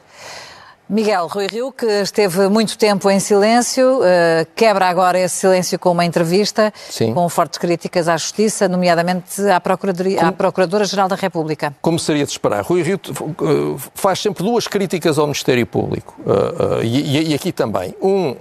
Miguel 0.92 1.26
Rui 1.28 1.48
Rio, 1.48 1.72
que 1.72 1.86
esteve 1.86 2.50
muito 2.50 2.78
tempo 2.78 3.10
em 3.10 3.18
silêncio, 3.18 4.00
uh, 4.00 4.46
quebra 4.54 4.88
agora 4.88 5.18
esse 5.18 5.38
silêncio 5.38 5.80
com 5.80 5.92
uma 5.92 6.04
entrevista, 6.04 6.74
Sim. 6.90 7.14
com 7.14 7.30
fortes 7.30 7.58
críticas 7.58 8.10
à 8.10 8.18
Justiça, 8.18 8.68
nomeadamente 8.68 9.42
à, 9.50 9.62
Procuradoria, 9.62 10.22
à 10.22 10.34
Procuradora-Geral 10.34 11.08
da 11.08 11.16
República. 11.16 11.74
Como 11.82 11.98
seria 11.98 12.26
de 12.26 12.32
esperar? 12.32 12.62
Rui 12.66 12.82
Rio 12.82 13.00
uh, 13.10 13.80
faz 13.96 14.20
sempre 14.20 14.44
duas 14.44 14.68
críticas 14.68 15.18
ao 15.18 15.28
Ministério 15.28 15.66
Público, 15.66 16.14
uh, 16.26 16.84
e, 16.84 17.32
e, 17.32 17.34
aqui 17.34 17.54
também. 17.54 17.96
Um, 18.02 18.36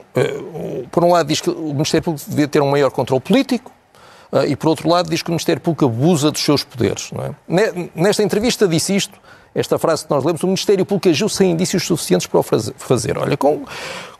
por 0.91 1.05
um 1.05 1.13
lado, 1.13 1.29
diz 1.29 1.41
que 1.41 1.51
o 1.51 1.73
Ministério 1.73 2.03
Público 2.03 2.29
devia 2.29 2.49
ter 2.49 2.61
um 2.61 2.71
maior 2.73 2.91
controle 2.91 3.21
político, 3.21 3.71
e 4.49 4.57
por 4.57 4.71
outro 4.71 4.89
lado, 4.89 5.09
diz 5.09 5.23
que 5.23 5.31
o 5.31 5.33
Ministério 5.33 5.63
Público 5.63 5.85
abusa 5.85 6.33
dos 6.33 6.43
seus 6.43 6.65
poderes. 6.65 7.11
É? 7.49 7.91
Nesta 7.95 8.25
entrevista 8.25 8.67
disse 8.67 8.97
isto 8.97 9.21
esta 9.55 9.79
frase 9.79 10.05
que 10.05 10.11
nós 10.11 10.25
lemos, 10.25 10.43
o 10.43 10.47
Ministério 10.47 10.85
Público 10.87 11.09
agiu 11.09 11.29
sem 11.29 11.51
indícios 11.51 11.85
suficientes 11.85 12.27
para 12.27 12.41
o 12.41 12.43
fazer. 12.43 13.19
Olha, 13.19 13.37
com, 13.37 13.65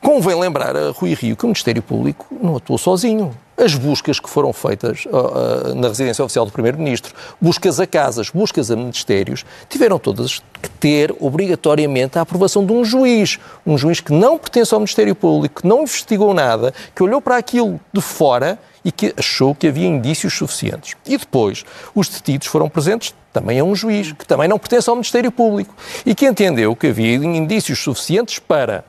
convém 0.01 0.39
lembrar 0.39 0.77
a 0.77 0.91
Rui 0.91 1.15
Rio 1.15 1.37
que 1.37 1.45
o 1.45 1.49
Ministério 1.49 1.83
Público 1.83 2.27
não 2.31 2.57
atuou 2.57 2.79
sozinho. 2.79 3.33
As 3.57 3.75
buscas 3.75 4.19
que 4.19 4.29
foram 4.29 4.53
feitas 4.53 5.05
uh, 5.05 5.75
na 5.75 5.89
residência 5.89 6.25
oficial 6.25 6.47
do 6.47 6.53
Primeiro-Ministro, 6.53 7.15
buscas 7.39 7.79
a 7.79 7.87
casas, 7.87 8.31
buscas 8.31 8.71
a 8.71 8.77
ministérios, 8.77 9.45
tiveram 9.69 9.99
todas 9.99 10.41
que 10.63 10.71
ter 10.81 11.15
obrigatoriamente 11.21 12.19
a 12.19 12.23
aprovação 12.23 12.65
de 12.65 12.73
um 12.73 12.83
juiz. 12.85 13.39
Um 13.67 13.77
juiz 13.77 14.01
que 14.01 14.13
não 14.13 14.39
pertence 14.39 14.73
ao 14.73 14.81
Ministério 14.81 15.15
Público, 15.15 15.61
que 15.61 15.69
não 15.69 15.83
investigou 15.83 16.33
nada, 16.33 16.73
que 16.95 17.03
olhou 17.03 17.21
para 17.21 17.37
aquilo 17.37 17.79
de 17.93 18.01
fora 18.01 18.59
e 18.85 18.91
que 18.91 19.15
achou 19.17 19.55
que 19.55 19.69
havia 19.69 19.87
indícios 19.87 20.35
suficientes. 20.35 20.95
E 21.07 21.17
depois, 21.17 21.65
os 21.95 22.09
detidos 22.09 22.47
foram 22.47 22.69
presentes 22.69 23.15
também 23.33 23.59
é 23.59 23.65
um 23.65 23.75
juiz, 23.75 24.13
que 24.13 24.27
também 24.27 24.49
não 24.49 24.59
pertence 24.59 24.91
ao 24.91 24.97
Ministério 24.97 25.31
Público, 25.31 25.75
e 26.05 26.15
que 26.15 26.27
entendeu 26.27 26.75
que 26.75 26.89
havia 26.89 27.15
indícios 27.15 27.79
suficientes 27.79 28.39
para 28.39 28.85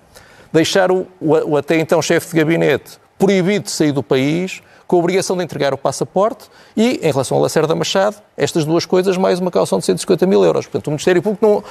deixar 0.51 0.91
o, 0.91 1.07
o, 1.19 1.55
até 1.55 1.79
então 1.79 2.01
chefe 2.01 2.31
de 2.31 2.37
gabinete 2.37 2.99
proibido 3.17 3.65
de 3.65 3.71
sair 3.71 3.91
do 3.91 4.01
país, 4.01 4.63
com 4.87 4.95
a 4.95 4.99
obrigação 4.99 5.37
de 5.37 5.43
entregar 5.43 5.73
o 5.73 5.77
passaporte 5.77 6.49
e, 6.75 6.99
em 7.03 7.11
relação 7.11 7.37
ao 7.37 7.43
Lacerda 7.43 7.75
Machado, 7.75 8.17
estas 8.35 8.65
duas 8.65 8.85
coisas, 8.85 9.15
mais 9.15 9.39
uma 9.39 9.51
calção 9.51 9.79
de 9.79 9.85
150 9.85 10.25
mil 10.25 10.43
euros. 10.43 10.65
Portanto, 10.65 10.87
o 10.87 10.89
Ministério 10.89 11.21
Público 11.21 11.45
não, 11.45 11.63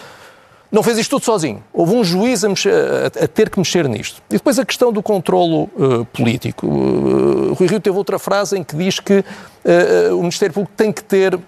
não 0.70 0.82
fez 0.82 0.98
isto 0.98 1.10
tudo 1.10 1.24
sozinho. 1.24 1.62
Houve 1.72 1.94
um 1.94 2.04
juiz 2.04 2.44
a, 2.44 2.48
mexer, 2.48 2.72
a, 2.72 3.24
a 3.24 3.28
ter 3.28 3.50
que 3.50 3.58
mexer 3.58 3.88
nisto. 3.88 4.22
E 4.30 4.34
depois 4.34 4.58
a 4.58 4.64
questão 4.64 4.92
do 4.92 5.02
controlo 5.02 5.64
uh, 5.74 6.04
político. 6.06 6.66
Uh, 6.66 7.54
Rui 7.54 7.68
Rio 7.68 7.80
teve 7.80 7.96
outra 7.96 8.18
frase 8.18 8.56
em 8.56 8.62
que 8.62 8.76
diz 8.76 9.00
que 9.00 9.18
uh, 9.18 10.16
o 10.16 10.20
Ministério 10.20 10.54
Público 10.54 10.72
tem 10.76 10.92
que 10.92 11.02
ter 11.02 11.38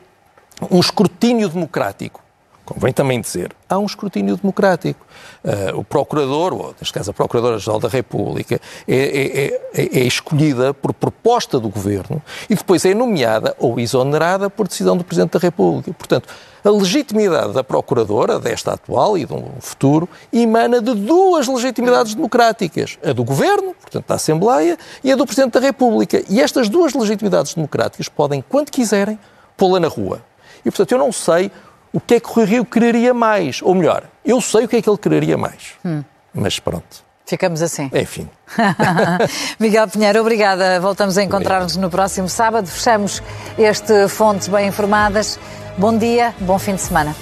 um 0.70 0.80
escrutínio 0.80 1.48
democrático. 1.48 2.20
Convém 2.64 2.92
também 2.92 3.20
dizer, 3.20 3.50
há 3.68 3.76
um 3.76 3.84
escrutínio 3.84 4.36
democrático. 4.36 5.04
Uh, 5.44 5.80
o 5.80 5.84
Procurador, 5.84 6.52
ou 6.52 6.74
neste 6.80 6.92
caso 6.92 7.10
a 7.10 7.14
Procuradora-Geral 7.14 7.80
da 7.80 7.88
República, 7.88 8.60
é, 8.86 8.94
é, 8.96 9.46
é, 9.74 10.00
é, 10.00 10.04
escolhida 10.04 10.72
por 10.72 10.94
proposta 10.94 11.58
do 11.58 11.68
Governo 11.68 12.22
e 12.48 12.54
depois 12.54 12.84
é 12.84 12.94
nomeada 12.94 13.56
ou 13.58 13.80
exonerada 13.80 14.48
por 14.48 14.68
decisão 14.68 14.96
do 14.96 15.02
Presidente 15.02 15.32
da 15.32 15.40
República. 15.40 15.92
Portanto, 15.92 16.28
a 16.64 16.70
legitimidade 16.70 17.52
da 17.52 17.64
Procuradora, 17.64 18.38
desta 18.38 18.74
atual 18.74 19.18
e 19.18 19.26
do 19.26 19.42
futuro, 19.58 20.08
emana 20.32 20.80
de 20.80 20.94
duas 20.94 21.48
legitimidades 21.48 22.14
democráticas. 22.14 22.96
A 23.04 23.12
do 23.12 23.24
Governo, 23.24 23.74
portanto 23.74 24.06
da 24.06 24.14
Assembleia, 24.14 24.78
e 25.02 25.10
a 25.10 25.16
do 25.16 25.26
Presidente 25.26 25.54
da 25.54 25.60
República. 25.60 26.22
E 26.28 26.40
estas 26.40 26.68
duas 26.68 26.94
legitimidades 26.94 27.54
democráticas 27.54 28.08
podem, 28.08 28.44
quando 28.48 28.70
quiserem, 28.70 29.18
pô-la 29.56 29.80
na 29.80 29.88
rua. 29.88 30.22
E, 30.64 30.70
portanto, 30.70 30.92
eu 30.92 30.98
não 30.98 31.10
sei 31.10 31.50
o 31.92 32.00
que 32.00 32.14
é 32.14 32.20
que 32.20 32.28
o 32.28 32.32
Rui 32.32 32.44
Rio 32.44 32.64
quereria 32.64 33.12
mais. 33.12 33.60
Ou 33.62 33.74
melhor, 33.74 34.04
eu 34.24 34.40
sei 34.40 34.64
o 34.64 34.68
que 34.68 34.76
é 34.76 34.82
que 34.82 34.88
ele 34.88 34.98
quereria 34.98 35.36
mais. 35.36 35.74
Hum. 35.84 36.02
Mas 36.34 36.58
pronto. 36.58 37.04
Ficamos 37.26 37.62
assim. 37.62 37.90
Enfim. 37.94 38.28
Miguel 39.58 39.88
Pinheiro, 39.88 40.20
obrigada. 40.20 40.80
Voltamos 40.80 41.16
a 41.16 41.22
encontrar-nos 41.22 41.76
no 41.76 41.88
próximo 41.88 42.28
sábado. 42.28 42.66
Fechamos 42.66 43.22
este 43.56 44.08
Fontes 44.08 44.48
Bem 44.48 44.68
Informadas. 44.68 45.38
Bom 45.78 45.96
dia, 45.96 46.34
bom 46.40 46.58
fim 46.58 46.74
de 46.74 46.82
semana. 46.82 47.14